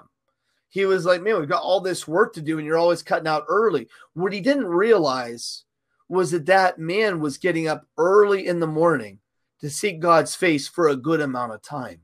He 0.70 0.86
was 0.86 1.06
like, 1.06 1.22
man, 1.22 1.40
we've 1.40 1.50
got 1.50 1.64
all 1.64 1.82
this 1.82 2.08
work 2.08 2.34
to 2.34 2.42
do 2.42 2.58
and 2.58 2.66
you're 2.66 2.78
always 2.78 3.04
cutting 3.04 3.28
out 3.28 3.46
early. 3.48 3.88
What 4.14 4.34
he 4.34 4.42
didn't 4.42 4.68
realize 4.68 5.64
was 6.10 6.32
that 6.32 6.46
that 6.46 6.80
man 6.80 7.20
was 7.20 7.38
getting 7.38 7.68
up 7.68 7.86
early 7.98 8.48
in 8.48 8.60
the 8.60 8.68
morning 8.68 9.20
to 9.62 9.70
seek 9.70 10.00
God's 10.00 10.36
face 10.36 10.68
for 10.68 10.90
a 10.90 10.96
good 10.96 11.22
amount 11.22 11.54
of 11.54 11.62
time, 11.62 12.02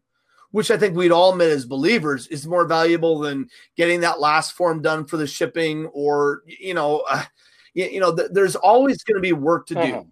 which 0.51 0.71
I 0.71 0.77
think 0.77 0.95
we'd 0.95 1.11
all 1.11 1.31
admit 1.31 1.51
as 1.51 1.65
believers 1.65 2.27
is 2.27 2.47
more 2.47 2.65
valuable 2.65 3.19
than 3.19 3.49
getting 3.77 4.01
that 4.01 4.19
last 4.19 4.53
form 4.53 4.81
done 4.81 5.05
for 5.05 5.17
the 5.17 5.27
shipping 5.27 5.85
or, 5.87 6.43
you 6.47 6.73
know, 6.73 7.03
uh, 7.09 7.23
you, 7.73 7.85
you, 7.85 7.99
know, 7.99 8.15
th- 8.15 8.31
there's 8.31 8.55
always 8.55 9.03
going 9.03 9.15
to 9.15 9.21
be 9.21 9.33
work 9.33 9.67
to 9.67 9.75
do. 9.75 9.81
Uh-huh 9.81 10.03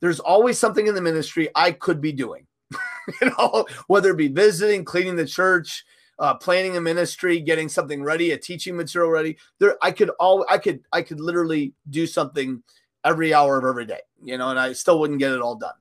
there's 0.00 0.20
always 0.20 0.58
something 0.58 0.86
in 0.86 0.94
the 0.94 1.02
ministry 1.02 1.48
I 1.54 1.72
could 1.72 2.00
be 2.00 2.12
doing, 2.12 2.46
you 3.20 3.30
know, 3.38 3.66
whether 3.86 4.10
it 4.10 4.16
be 4.16 4.28
visiting, 4.28 4.84
cleaning 4.84 5.16
the 5.16 5.26
church, 5.26 5.84
uh, 6.18 6.34
planning 6.34 6.76
a 6.76 6.80
ministry, 6.80 7.40
getting 7.40 7.68
something 7.68 8.02
ready, 8.02 8.32
a 8.32 8.38
teaching 8.38 8.76
material 8.76 9.10
ready. 9.10 9.38
There, 9.58 9.76
I 9.82 9.90
could 9.90 10.10
all, 10.20 10.44
I 10.48 10.58
could, 10.58 10.80
I 10.92 11.02
could 11.02 11.20
literally 11.20 11.74
do 11.88 12.06
something 12.06 12.62
every 13.04 13.32
hour 13.32 13.58
of 13.58 13.64
every 13.64 13.86
day, 13.86 14.00
you 14.22 14.36
know, 14.36 14.50
and 14.50 14.58
I 14.58 14.72
still 14.74 15.00
wouldn't 15.00 15.18
get 15.18 15.32
it 15.32 15.40
all 15.40 15.56
done. 15.56 15.74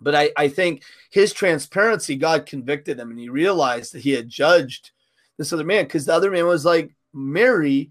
But 0.00 0.14
I, 0.14 0.30
I 0.36 0.48
think 0.48 0.82
his 1.10 1.32
transparency, 1.32 2.16
God 2.16 2.46
convicted 2.46 2.98
him, 2.98 3.10
and 3.10 3.18
he 3.18 3.28
realized 3.28 3.94
that 3.94 4.02
he 4.02 4.10
had 4.10 4.28
judged 4.28 4.90
this 5.38 5.52
other 5.52 5.64
man 5.64 5.84
because 5.84 6.06
the 6.06 6.14
other 6.14 6.30
man 6.30 6.46
was 6.46 6.64
like 6.64 6.94
Mary 7.14 7.90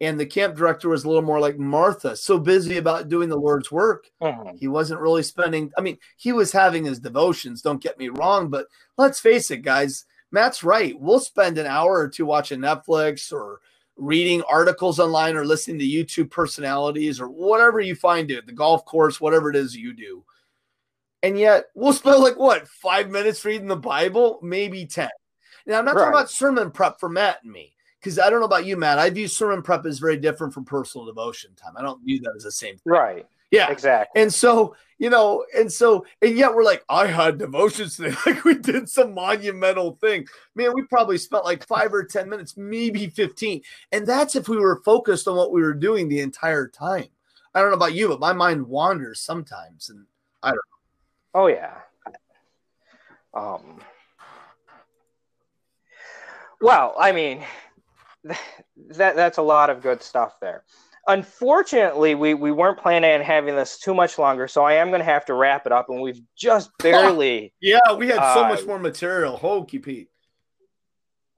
and 0.00 0.20
the 0.20 0.26
camp 0.26 0.56
director 0.56 0.88
was 0.88 1.04
a 1.04 1.08
little 1.08 1.22
more 1.22 1.40
like 1.40 1.58
Martha, 1.58 2.16
so 2.16 2.38
busy 2.38 2.76
about 2.76 3.08
doing 3.08 3.28
the 3.28 3.36
Lord's 3.36 3.72
work. 3.72 4.10
Mm-hmm. 4.20 4.56
He 4.56 4.68
wasn't 4.68 5.00
really 5.00 5.22
spending, 5.22 5.72
I 5.76 5.80
mean, 5.80 5.98
he 6.16 6.32
was 6.32 6.52
having 6.52 6.84
his 6.84 6.98
devotions, 6.98 7.62
don't 7.62 7.82
get 7.82 7.98
me 7.98 8.08
wrong, 8.08 8.48
but 8.50 8.66
let's 8.98 9.20
face 9.20 9.50
it, 9.50 9.62
guys, 9.62 10.04
Matt's 10.30 10.62
right. 10.62 10.98
We'll 10.98 11.20
spend 11.20 11.56
an 11.56 11.66
hour 11.66 11.94
or 11.94 12.08
two 12.08 12.26
watching 12.26 12.60
Netflix 12.60 13.32
or 13.32 13.60
reading 13.96 14.42
articles 14.42 15.00
online 15.00 15.36
or 15.36 15.46
listening 15.46 15.78
to 15.78 15.86
YouTube 15.86 16.30
personalities 16.30 17.18
or 17.18 17.28
whatever 17.28 17.80
you 17.80 17.94
find 17.94 18.30
it, 18.30 18.46
the 18.46 18.52
golf 18.52 18.84
course, 18.84 19.20
whatever 19.20 19.48
it 19.48 19.56
is 19.56 19.74
you 19.74 19.94
do. 19.94 20.24
And 21.22 21.38
yet 21.38 21.66
we'll 21.74 21.94
spend 21.94 22.22
like 22.22 22.38
what, 22.38 22.68
five 22.68 23.08
minutes 23.08 23.44
reading 23.46 23.68
the 23.68 23.76
Bible, 23.76 24.38
maybe 24.42 24.84
10. 24.84 25.08
Now, 25.66 25.78
I'm 25.78 25.86
not 25.86 25.94
right. 25.94 26.02
talking 26.02 26.14
about 26.14 26.30
sermon 26.30 26.70
prep 26.70 27.00
for 27.00 27.08
Matt 27.08 27.42
and 27.42 27.52
me 27.52 27.75
because 28.06 28.20
I 28.20 28.30
don't 28.30 28.38
know 28.38 28.46
about 28.46 28.64
you, 28.64 28.76
Matt. 28.76 29.00
I 29.00 29.10
view 29.10 29.26
sermon 29.26 29.62
prep 29.62 29.84
as 29.84 29.98
very 29.98 30.16
different 30.16 30.54
from 30.54 30.64
personal 30.64 31.04
devotion 31.06 31.50
time. 31.56 31.72
I 31.76 31.82
don't 31.82 32.00
view 32.04 32.20
that 32.20 32.34
as 32.36 32.44
the 32.44 32.52
same 32.52 32.76
thing. 32.76 32.82
Right. 32.84 33.26
Yeah. 33.50 33.68
Exactly. 33.68 34.22
And 34.22 34.32
so, 34.32 34.76
you 34.98 35.10
know, 35.10 35.44
and 35.56 35.72
so, 35.72 36.06
and 36.22 36.38
yet 36.38 36.54
we're 36.54 36.62
like, 36.62 36.84
I 36.88 37.08
had 37.08 37.38
devotions 37.38 37.96
today. 37.96 38.14
Like 38.26 38.44
we 38.44 38.54
did 38.54 38.88
some 38.88 39.12
monumental 39.12 39.98
thing. 40.00 40.28
Man, 40.54 40.70
we 40.72 40.82
probably 40.82 41.18
spent 41.18 41.44
like 41.44 41.66
five 41.66 41.92
or 41.92 42.04
10 42.04 42.30
minutes, 42.30 42.56
maybe 42.56 43.08
15. 43.08 43.62
And 43.90 44.06
that's 44.06 44.36
if 44.36 44.48
we 44.48 44.56
were 44.56 44.80
focused 44.84 45.26
on 45.26 45.34
what 45.34 45.50
we 45.50 45.60
were 45.60 45.74
doing 45.74 46.08
the 46.08 46.20
entire 46.20 46.68
time. 46.68 47.08
I 47.56 47.60
don't 47.60 47.70
know 47.70 47.76
about 47.76 47.94
you, 47.94 48.06
but 48.06 48.20
my 48.20 48.32
mind 48.34 48.68
wanders 48.68 49.20
sometimes. 49.20 49.90
And 49.90 50.06
I 50.44 50.50
don't 50.50 50.56
know. 50.56 51.40
Oh, 51.42 51.46
yeah. 51.48 51.74
Um, 53.34 53.80
well, 56.60 56.94
I 56.98 57.10
mean, 57.10 57.44
that 58.96 59.16
that's 59.16 59.38
a 59.38 59.42
lot 59.42 59.70
of 59.70 59.82
good 59.82 60.02
stuff 60.02 60.38
there. 60.40 60.64
Unfortunately, 61.08 62.16
we, 62.16 62.34
we 62.34 62.50
weren't 62.50 62.78
planning 62.78 63.12
on 63.12 63.20
having 63.20 63.54
this 63.54 63.78
too 63.78 63.94
much 63.94 64.18
longer, 64.18 64.48
so 64.48 64.64
I 64.64 64.74
am 64.74 64.88
going 64.88 64.98
to 64.98 65.04
have 65.04 65.24
to 65.26 65.34
wrap 65.34 65.64
it 65.64 65.72
up, 65.72 65.88
and 65.88 66.00
we've 66.00 66.20
just 66.36 66.70
barely. 66.78 67.54
yeah, 67.60 67.92
we 67.96 68.08
had 68.08 68.16
so 68.34 68.44
uh, 68.44 68.48
much 68.48 68.66
more 68.66 68.78
material. 68.78 69.36
Hokey 69.36 69.78
Pete. 69.78 70.08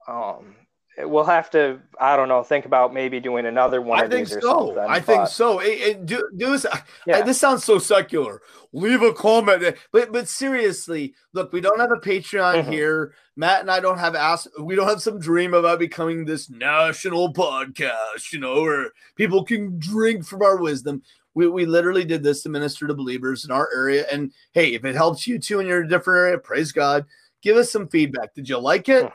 Um, 0.07 0.57
we'll 1.01 1.25
have 1.25 1.51
to 1.51 1.79
i 2.01 2.17
don't 2.17 2.29
know 2.29 2.43
think 2.43 2.65
about 2.65 2.93
maybe 2.93 3.21
doing 3.21 3.47
another 3.47 3.81
one 3.81 4.01
i 4.01 4.09
think 4.09 4.27
so 4.27 4.79
i 4.89 4.99
think 5.01 5.29
so 5.29 5.61
it, 5.61 5.67
it, 5.67 6.07
do, 6.07 6.29
do 6.37 6.51
this 6.53 6.67
yeah. 7.07 7.19
I, 7.19 7.23
this 7.23 7.39
sounds 7.39 7.65
so 7.65 7.79
secular 7.79 8.43
leave 8.73 9.03
a 9.03 9.13
comment 9.13 9.77
but 9.93 10.13
but 10.13 10.29
seriously 10.29 11.15
look 11.33 11.53
we 11.53 11.61
don't 11.61 11.81
have 11.81 11.93
a 11.93 12.01
patreon 12.01 12.63
mm-hmm. 12.63 12.73
here 12.73 13.15
matt 13.37 13.61
and 13.61 13.71
i 13.71 13.81
don't 13.81 13.99
have 13.99 14.15
asked 14.15 14.49
we 14.61 14.75
don't 14.75 14.89
have 14.89 15.03
some 15.03 15.19
dream 15.19 15.55
about 15.55 15.79
becoming 15.79 16.25
this 16.25 16.51
national 16.51 17.33
podcast 17.33 18.33
you 18.33 18.41
know 18.41 18.63
where 18.63 18.91
people 19.15 19.45
can 19.45 19.79
drink 19.79 20.25
from 20.25 20.43
our 20.43 20.57
wisdom 20.57 21.03
We, 21.35 21.47
we 21.47 21.67
literally 21.67 22.05
did 22.05 22.25
this 22.25 22.43
to 22.43 22.49
minister 22.49 22.89
to 22.89 22.95
believers 22.95 23.45
in 23.45 23.53
our 23.53 23.69
area. 23.73 24.07
And 24.11 24.33
hey, 24.55 24.75
if 24.75 24.85
it 24.85 24.97
helps 24.97 25.25
you 25.25 25.39
too 25.39 25.61
in 25.61 25.69
your 25.69 25.85
different 25.85 26.19
area, 26.19 26.39
praise 26.39 26.73
God. 26.73 27.07
Give 27.43 27.57
us 27.57 27.71
some 27.71 27.87
feedback. 27.87 28.35
Did 28.35 28.49
you 28.49 28.59
like 28.59 28.89
it? 28.89 29.09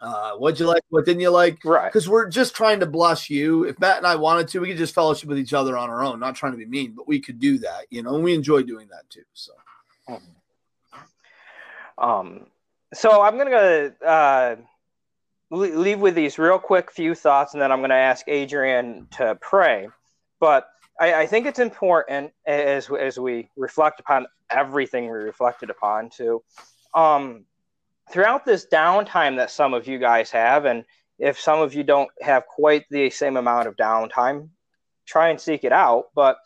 Uh, 0.00 0.32
what'd 0.32 0.60
you 0.60 0.66
like? 0.66 0.82
What 0.90 1.04
didn't 1.04 1.20
you 1.20 1.30
like? 1.30 1.58
Right. 1.64 1.92
Because 1.92 2.08
we're 2.08 2.28
just 2.28 2.54
trying 2.54 2.80
to 2.80 2.86
bless 2.86 3.28
you. 3.28 3.64
If 3.64 3.80
Matt 3.80 3.98
and 3.98 4.06
I 4.06 4.14
wanted 4.14 4.48
to, 4.48 4.60
we 4.60 4.68
could 4.68 4.76
just 4.76 4.94
fellowship 4.94 5.28
with 5.28 5.38
each 5.38 5.52
other 5.52 5.76
on 5.76 5.90
our 5.90 6.02
own, 6.02 6.20
not 6.20 6.36
trying 6.36 6.52
to 6.52 6.58
be 6.58 6.66
mean, 6.66 6.92
but 6.92 7.08
we 7.08 7.18
could 7.20 7.40
do 7.40 7.58
that, 7.58 7.86
you 7.90 8.02
know, 8.02 8.14
and 8.14 8.22
we 8.22 8.34
enjoy 8.34 8.62
doing 8.62 8.88
that 8.88 9.08
too. 9.10 9.24
So, 9.32 9.52
um, 11.98 12.46
so 12.94 13.22
I'm 13.22 13.36
going 13.36 13.50
to 13.50 14.06
uh, 14.06 14.56
leave 15.50 15.98
with 15.98 16.14
these 16.14 16.38
real 16.38 16.58
quick 16.58 16.92
few 16.92 17.14
thoughts, 17.14 17.54
and 17.54 17.62
then 17.62 17.72
I'm 17.72 17.80
going 17.80 17.90
to 17.90 17.96
ask 17.96 18.28
Adrian 18.28 19.08
to 19.12 19.36
pray. 19.40 19.88
But 20.38 20.68
I, 21.00 21.22
I, 21.22 21.26
think 21.26 21.46
it's 21.46 21.58
important 21.58 22.32
as 22.46 22.88
as 22.90 23.18
we 23.18 23.48
reflect 23.56 23.98
upon 23.98 24.26
everything 24.50 25.04
we 25.04 25.18
reflected 25.18 25.70
upon 25.70 26.10
to 26.10 26.42
um, 26.94 27.44
throughout 28.10 28.44
this 28.44 28.66
downtime 28.72 29.36
that 29.36 29.50
some 29.50 29.74
of 29.74 29.86
you 29.86 29.98
guys 29.98 30.30
have, 30.30 30.64
and 30.64 30.84
if 31.18 31.38
some 31.40 31.60
of 31.60 31.74
you 31.74 31.82
don't 31.82 32.10
have 32.20 32.46
quite 32.46 32.84
the 32.90 33.10
same 33.10 33.36
amount 33.36 33.68
of 33.68 33.76
downtime, 33.76 34.48
try 35.06 35.30
and 35.30 35.40
seek 35.40 35.64
it 35.64 35.72
out. 35.72 36.06
But 36.14 36.38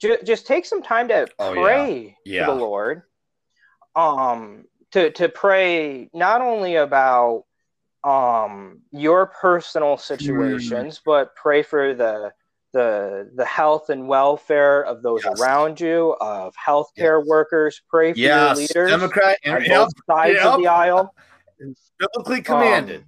ju- 0.00 0.18
just 0.24 0.46
take 0.46 0.66
some 0.66 0.82
time 0.82 1.08
to 1.08 1.26
oh, 1.38 1.52
pray 1.52 2.16
yeah. 2.24 2.40
Yeah. 2.40 2.46
to 2.46 2.52
the 2.52 2.58
Lord. 2.58 3.02
Um, 3.94 4.64
to 4.92 5.10
to 5.12 5.28
pray 5.28 6.10
not 6.12 6.40
only 6.40 6.76
about 6.76 7.44
um 8.02 8.80
your 8.92 9.26
personal 9.26 9.96
situations, 9.96 10.98
mm. 10.98 11.02
but 11.04 11.34
pray 11.36 11.62
for 11.62 11.94
the 11.94 12.32
the 12.72 13.30
the 13.34 13.44
health 13.44 13.90
and 13.90 14.06
welfare 14.08 14.82
of 14.84 15.02
those 15.02 15.22
yes. 15.24 15.40
around 15.40 15.80
you, 15.80 16.16
of 16.20 16.54
healthcare 16.54 17.20
yes. 17.20 17.26
workers. 17.26 17.82
Pray 17.88 18.12
for 18.12 18.18
yes. 18.18 18.56
your 18.56 18.86
leaders. 18.86 18.90
Democrat 18.90 19.38
on 19.46 19.64
both 19.66 19.92
sides 20.08 20.34
yep. 20.34 20.44
of 20.44 20.60
the 20.60 20.66
aisle. 20.66 21.14
Biblically 21.98 22.42
commanded. 22.42 23.00
Um, 23.00 23.04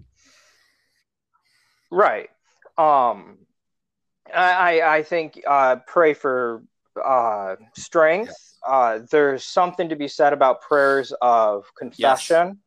right. 1.91 2.31
Um, 2.77 3.39
I 4.35 4.81
I 4.83 5.03
think 5.03 5.41
uh, 5.47 5.77
pray 5.87 6.15
for 6.15 6.63
uh, 7.03 7.57
strength. 7.77 8.35
Uh, 8.67 9.01
there's 9.11 9.45
something 9.45 9.89
to 9.89 9.97
be 9.97 10.09
said 10.09 10.33
about 10.33 10.61
prayers 10.61 11.13
of 11.21 11.65
confession. 11.77 12.59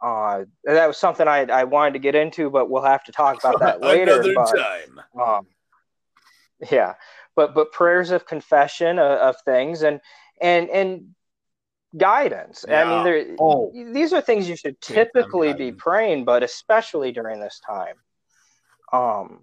Uh, 0.00 0.44
that 0.64 0.86
was 0.86 0.98
something 0.98 1.26
I, 1.26 1.40
I 1.44 1.64
wanted 1.64 1.94
to 1.94 1.98
get 1.98 2.14
into, 2.14 2.50
but 2.50 2.68
we'll 2.68 2.82
have 2.82 3.04
to 3.04 3.12
talk 3.12 3.38
about 3.42 3.58
that 3.60 3.80
later. 3.80 4.20
Another 4.20 4.34
but, 4.34 4.54
time. 4.54 5.00
Um, 5.18 5.46
yeah. 6.70 6.94
But 7.36 7.54
but 7.54 7.72
prayers 7.72 8.10
of 8.10 8.26
confession 8.26 8.98
of, 8.98 9.18
of 9.18 9.36
things 9.44 9.82
and 9.82 10.00
and 10.40 10.68
and 10.70 11.14
guidance. 11.96 12.64
Yeah. 12.68 12.84
i 12.84 13.04
mean 13.04 13.36
oh. 13.40 13.72
these 13.92 14.12
are 14.12 14.20
things 14.20 14.48
you 14.48 14.56
should 14.56 14.80
typically 14.80 15.52
be 15.52 15.70
praying 15.70 16.24
but 16.24 16.42
especially 16.42 17.12
during 17.12 17.40
this 17.40 17.60
time. 17.64 17.96
Um 18.92 19.40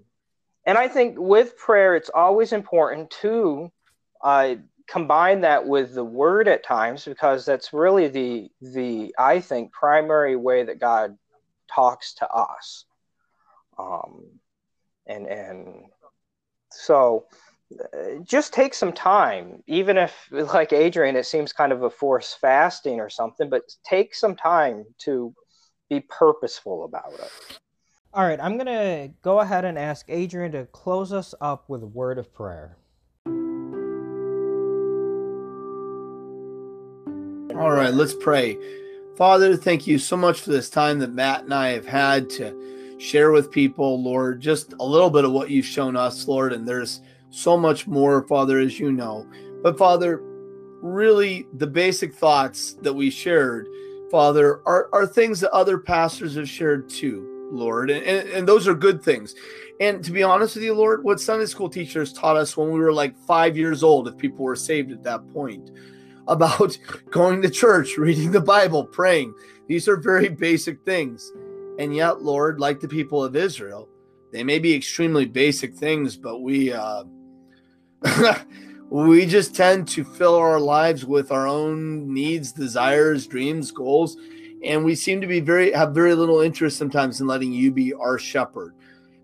and 0.65 0.77
i 0.77 0.87
think 0.87 1.17
with 1.17 1.57
prayer 1.57 1.95
it's 1.95 2.11
always 2.13 2.53
important 2.53 3.09
to 3.21 3.71
uh, 4.23 4.55
combine 4.87 5.41
that 5.41 5.65
with 5.65 5.95
the 5.95 6.03
word 6.03 6.47
at 6.47 6.63
times 6.63 7.05
because 7.05 7.45
that's 7.45 7.73
really 7.73 8.07
the 8.07 8.51
the 8.61 9.15
i 9.17 9.39
think 9.39 9.71
primary 9.71 10.35
way 10.35 10.63
that 10.63 10.79
god 10.79 11.17
talks 11.73 12.15
to 12.15 12.29
us. 12.29 12.85
Um 13.79 14.25
and 15.07 15.25
and 15.27 15.85
so 16.71 17.25
uh, 17.79 18.19
just 18.23 18.53
take 18.53 18.73
some 18.73 18.93
time, 18.93 19.63
even 19.67 19.97
if, 19.97 20.27
like 20.31 20.73
Adrian, 20.73 21.15
it 21.15 21.25
seems 21.25 21.53
kind 21.53 21.71
of 21.71 21.83
a 21.83 21.89
forced 21.89 22.39
fasting 22.39 22.99
or 22.99 23.09
something, 23.09 23.49
but 23.49 23.63
take 23.83 24.13
some 24.15 24.35
time 24.35 24.85
to 24.99 25.33
be 25.89 25.99
purposeful 26.01 26.85
about 26.85 27.13
it. 27.13 27.31
All 28.13 28.25
right, 28.25 28.39
I'm 28.41 28.57
going 28.57 28.65
to 28.65 29.13
go 29.21 29.39
ahead 29.39 29.63
and 29.63 29.79
ask 29.79 30.05
Adrian 30.09 30.51
to 30.51 30.65
close 30.65 31.13
us 31.13 31.33
up 31.39 31.69
with 31.69 31.83
a 31.83 31.87
word 31.87 32.17
of 32.17 32.33
prayer. 32.33 32.75
All 37.55 37.71
right, 37.71 37.93
let's 37.93 38.13
pray. 38.13 38.57
Father, 39.15 39.55
thank 39.55 39.87
you 39.87 39.99
so 39.99 40.17
much 40.17 40.41
for 40.41 40.49
this 40.49 40.69
time 40.69 40.99
that 40.99 41.13
Matt 41.13 41.43
and 41.43 41.53
I 41.53 41.69
have 41.69 41.85
had 41.85 42.29
to 42.31 42.80
share 43.01 43.31
with 43.31 43.51
people, 43.51 44.01
Lord, 44.01 44.39
just 44.39 44.73
a 44.79 44.85
little 44.85 45.09
bit 45.09 45.25
of 45.25 45.31
what 45.31 45.49
you've 45.49 45.65
shown 45.65 45.95
us, 45.95 46.27
Lord. 46.27 46.53
And 46.53 46.67
there's 46.67 47.01
so 47.31 47.57
much 47.57 47.87
more, 47.87 48.27
Father, 48.27 48.59
as 48.59 48.79
you 48.79 48.91
know. 48.91 49.27
But 49.63 49.77
Father, 49.77 50.21
really 50.81 51.47
the 51.53 51.67
basic 51.67 52.13
thoughts 52.13 52.73
that 52.81 52.93
we 52.93 53.09
shared, 53.09 53.67
Father, 54.11 54.61
are, 54.65 54.89
are 54.93 55.07
things 55.07 55.39
that 55.39 55.51
other 55.51 55.79
pastors 55.79 56.35
have 56.35 56.47
shared 56.47 56.89
too, 56.89 57.49
Lord. 57.51 57.89
And, 57.89 58.05
and, 58.05 58.29
and 58.29 58.47
those 58.47 58.67
are 58.67 58.75
good 58.75 59.01
things. 59.01 59.33
And 59.79 60.03
to 60.03 60.11
be 60.11 60.21
honest 60.21 60.55
with 60.55 60.63
you, 60.63 60.75
Lord, 60.75 61.03
what 61.03 61.19
Sunday 61.19 61.47
school 61.47 61.69
teachers 61.69 62.13
taught 62.13 62.37
us 62.37 62.55
when 62.55 62.71
we 62.71 62.79
were 62.79 62.93
like 62.93 63.17
five 63.17 63.57
years 63.57 63.81
old, 63.81 64.07
if 64.07 64.17
people 64.17 64.45
were 64.45 64.55
saved 64.55 64.91
at 64.91 65.03
that 65.03 65.27
point, 65.33 65.71
about 66.27 66.77
going 67.09 67.41
to 67.41 67.49
church, 67.49 67.97
reading 67.97 68.31
the 68.31 68.39
Bible, 68.39 68.85
praying. 68.85 69.33
These 69.67 69.87
are 69.87 69.97
very 69.97 70.29
basic 70.29 70.85
things. 70.85 71.31
And 71.79 71.95
yet, 71.95 72.21
Lord, 72.21 72.59
like 72.59 72.79
the 72.79 72.87
people 72.87 73.23
of 73.23 73.35
Israel, 73.35 73.87
they 74.31 74.43
may 74.43 74.59
be 74.59 74.73
extremely 74.73 75.25
basic 75.25 75.73
things, 75.75 76.15
but 76.15 76.39
we 76.39 76.71
uh, 76.71 77.03
we 78.89 79.25
just 79.25 79.55
tend 79.55 79.87
to 79.89 80.03
fill 80.03 80.35
our 80.35 80.59
lives 80.59 81.05
with 81.05 81.31
our 81.31 81.47
own 81.47 82.13
needs, 82.13 82.51
desires, 82.51 83.27
dreams, 83.27 83.71
goals, 83.71 84.17
and 84.63 84.83
we 84.83 84.95
seem 84.95 85.21
to 85.21 85.27
be 85.27 85.39
very 85.39 85.71
have 85.71 85.93
very 85.93 86.15
little 86.15 86.41
interest 86.41 86.77
sometimes 86.77 87.21
in 87.21 87.27
letting 87.27 87.51
you 87.51 87.71
be 87.71 87.93
our 87.93 88.17
shepherd. 88.17 88.73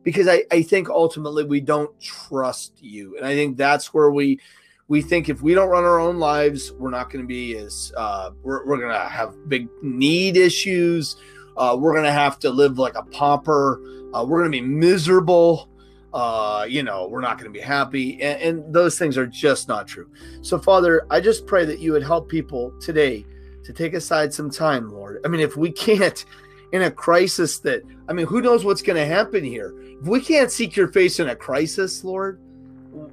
Because 0.03 0.27
I, 0.27 0.43
I 0.51 0.61
think 0.61 0.89
ultimately 0.89 1.43
we 1.43 1.59
don't 1.59 1.91
trust 1.99 2.81
you. 2.81 3.17
And 3.17 3.25
I 3.25 3.35
think 3.35 3.57
that's 3.57 3.93
where 3.93 4.09
we 4.09 4.39
we 4.87 5.01
think 5.01 5.27
if 5.27 5.41
we 5.41 5.53
don't 5.53 5.69
run 5.69 5.83
our 5.83 5.99
own 5.99 6.17
lives, 6.17 6.71
we're 6.73 6.91
not 6.91 7.09
going 7.09 7.23
to 7.23 7.27
be 7.27 7.57
as 7.57 7.91
uh, 7.97 8.31
we're, 8.41 8.65
we're 8.65 8.77
going 8.77 8.93
to 8.93 9.09
have 9.09 9.35
big 9.49 9.67
need 9.81 10.37
issues 10.37 11.17
uh, 11.57 11.75
we're 11.79 11.93
going 11.93 12.05
to 12.05 12.11
have 12.11 12.39
to 12.39 12.49
live 12.49 12.77
like 12.77 12.95
a 12.95 13.03
pauper. 13.03 13.81
Uh, 14.13 14.23
we're 14.23 14.39
going 14.39 14.51
to 14.51 14.57
be 14.57 14.65
miserable. 14.65 15.69
Uh, 16.13 16.65
you 16.67 16.83
know, 16.83 17.07
we're 17.07 17.21
not 17.21 17.37
going 17.37 17.51
to 17.51 17.57
be 17.57 17.63
happy. 17.63 18.21
And, 18.21 18.41
and 18.41 18.73
those 18.73 18.97
things 18.97 19.17
are 19.17 19.27
just 19.27 19.67
not 19.67 19.87
true. 19.87 20.09
So, 20.41 20.57
Father, 20.57 21.05
I 21.09 21.19
just 21.19 21.45
pray 21.45 21.65
that 21.65 21.79
you 21.79 21.91
would 21.91 22.03
help 22.03 22.29
people 22.29 22.73
today 22.79 23.25
to 23.63 23.73
take 23.73 23.93
aside 23.93 24.33
some 24.33 24.49
time, 24.49 24.89
Lord. 24.89 25.19
I 25.25 25.27
mean, 25.27 25.41
if 25.41 25.57
we 25.57 25.71
can't 25.71 26.23
in 26.71 26.83
a 26.83 26.91
crisis 26.91 27.59
that, 27.59 27.81
I 28.07 28.13
mean, 28.13 28.25
who 28.25 28.41
knows 28.41 28.63
what's 28.63 28.81
going 28.81 28.97
to 28.97 29.05
happen 29.05 29.43
here? 29.43 29.73
If 30.01 30.07
we 30.07 30.21
can't 30.21 30.51
seek 30.51 30.75
your 30.75 30.87
face 30.89 31.19
in 31.19 31.29
a 31.29 31.35
crisis, 31.35 32.03
Lord, 32.03 32.39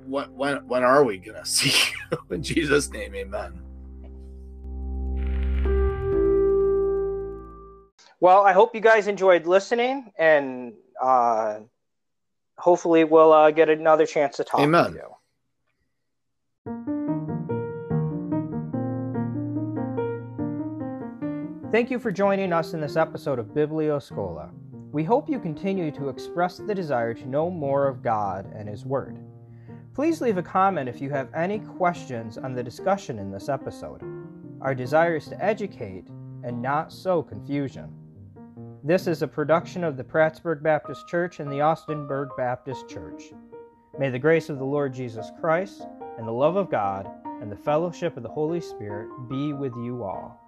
when, 0.07 0.27
when, 0.35 0.57
when 0.67 0.83
are 0.83 1.05
we 1.05 1.19
going 1.19 1.39
to 1.43 1.47
see 1.47 1.71
you? 1.71 2.19
In 2.31 2.43
Jesus' 2.43 2.91
name, 2.91 3.15
amen. 3.15 3.64
Well, 8.25 8.41
I 8.41 8.55
hope 8.55 8.75
you 8.75 8.81
guys 8.81 9.07
enjoyed 9.07 9.45
listening, 9.45 10.11
and 10.17 10.73
uh, 10.99 11.59
hopefully, 12.57 13.05
we'll 13.05 13.35
uh, 13.35 13.51
get 13.51 13.69
another 13.69 14.07
chance 14.07 14.39
to 14.39 14.45
talk 14.45 14.61
Amen. 14.63 14.95
you. 14.95 15.03
Thank 21.71 21.91
you 21.91 21.99
for 21.99 22.11
joining 22.11 22.55
us 22.55 22.73
in 22.73 22.81
this 22.81 22.97
episode 22.97 23.39
of 23.39 23.49
Biblioscola. 23.49 24.49
We 24.91 25.05
hope 25.05 25.29
you 25.29 25.39
continue 25.39 25.91
to 25.91 26.09
express 26.09 26.57
the 26.57 26.75
desire 26.75 27.13
to 27.13 27.29
know 27.29 27.51
more 27.51 27.87
of 27.87 28.03
God 28.03 28.51
and 28.57 28.67
His 28.67 28.87
Word. 28.87 29.19
Please 29.93 30.23
leave 30.23 30.39
a 30.39 30.43
comment 30.43 30.89
if 30.89 30.99
you 31.03 31.11
have 31.11 31.29
any 31.35 31.59
questions 31.59 32.39
on 32.39 32.55
the 32.55 32.63
discussion 32.63 33.19
in 33.19 33.31
this 33.31 33.51
episode. 33.51 34.01
Our 34.63 34.75
desire 34.75 35.17
is 35.17 35.27
to 35.27 35.45
educate 35.45 36.07
and 36.43 36.63
not 36.63 36.91
sow 36.91 37.23
confusion. 37.23 37.95
This 38.87 39.07
is 39.07 39.23
a 39.23 39.27
production 39.27 39.83
of 39.83 39.97
the 39.97 40.05
Prattsburgh 40.05 40.63
Baptist 40.63 41.09
Church 41.09 41.41
and 41.41 41.51
the 41.51 41.61
Austinburg 41.61 42.29
Baptist 42.37 42.87
Church. 42.87 43.33
May 43.99 44.11
the 44.11 44.19
grace 44.19 44.51
of 44.51 44.59
the 44.59 44.65
Lord 44.67 44.93
Jesus 44.93 45.33
Christ, 45.41 45.87
and 46.19 46.29
the 46.29 46.33
love 46.33 46.57
of 46.57 46.71
God, 46.71 47.11
and 47.41 47.51
the 47.51 47.57
fellowship 47.57 48.19
of 48.19 48.23
the 48.23 48.29
Holy 48.29 48.61
Spirit 48.61 49.09
be 49.27 49.55
with 49.55 49.73
you 49.75 50.05
all. 50.05 50.39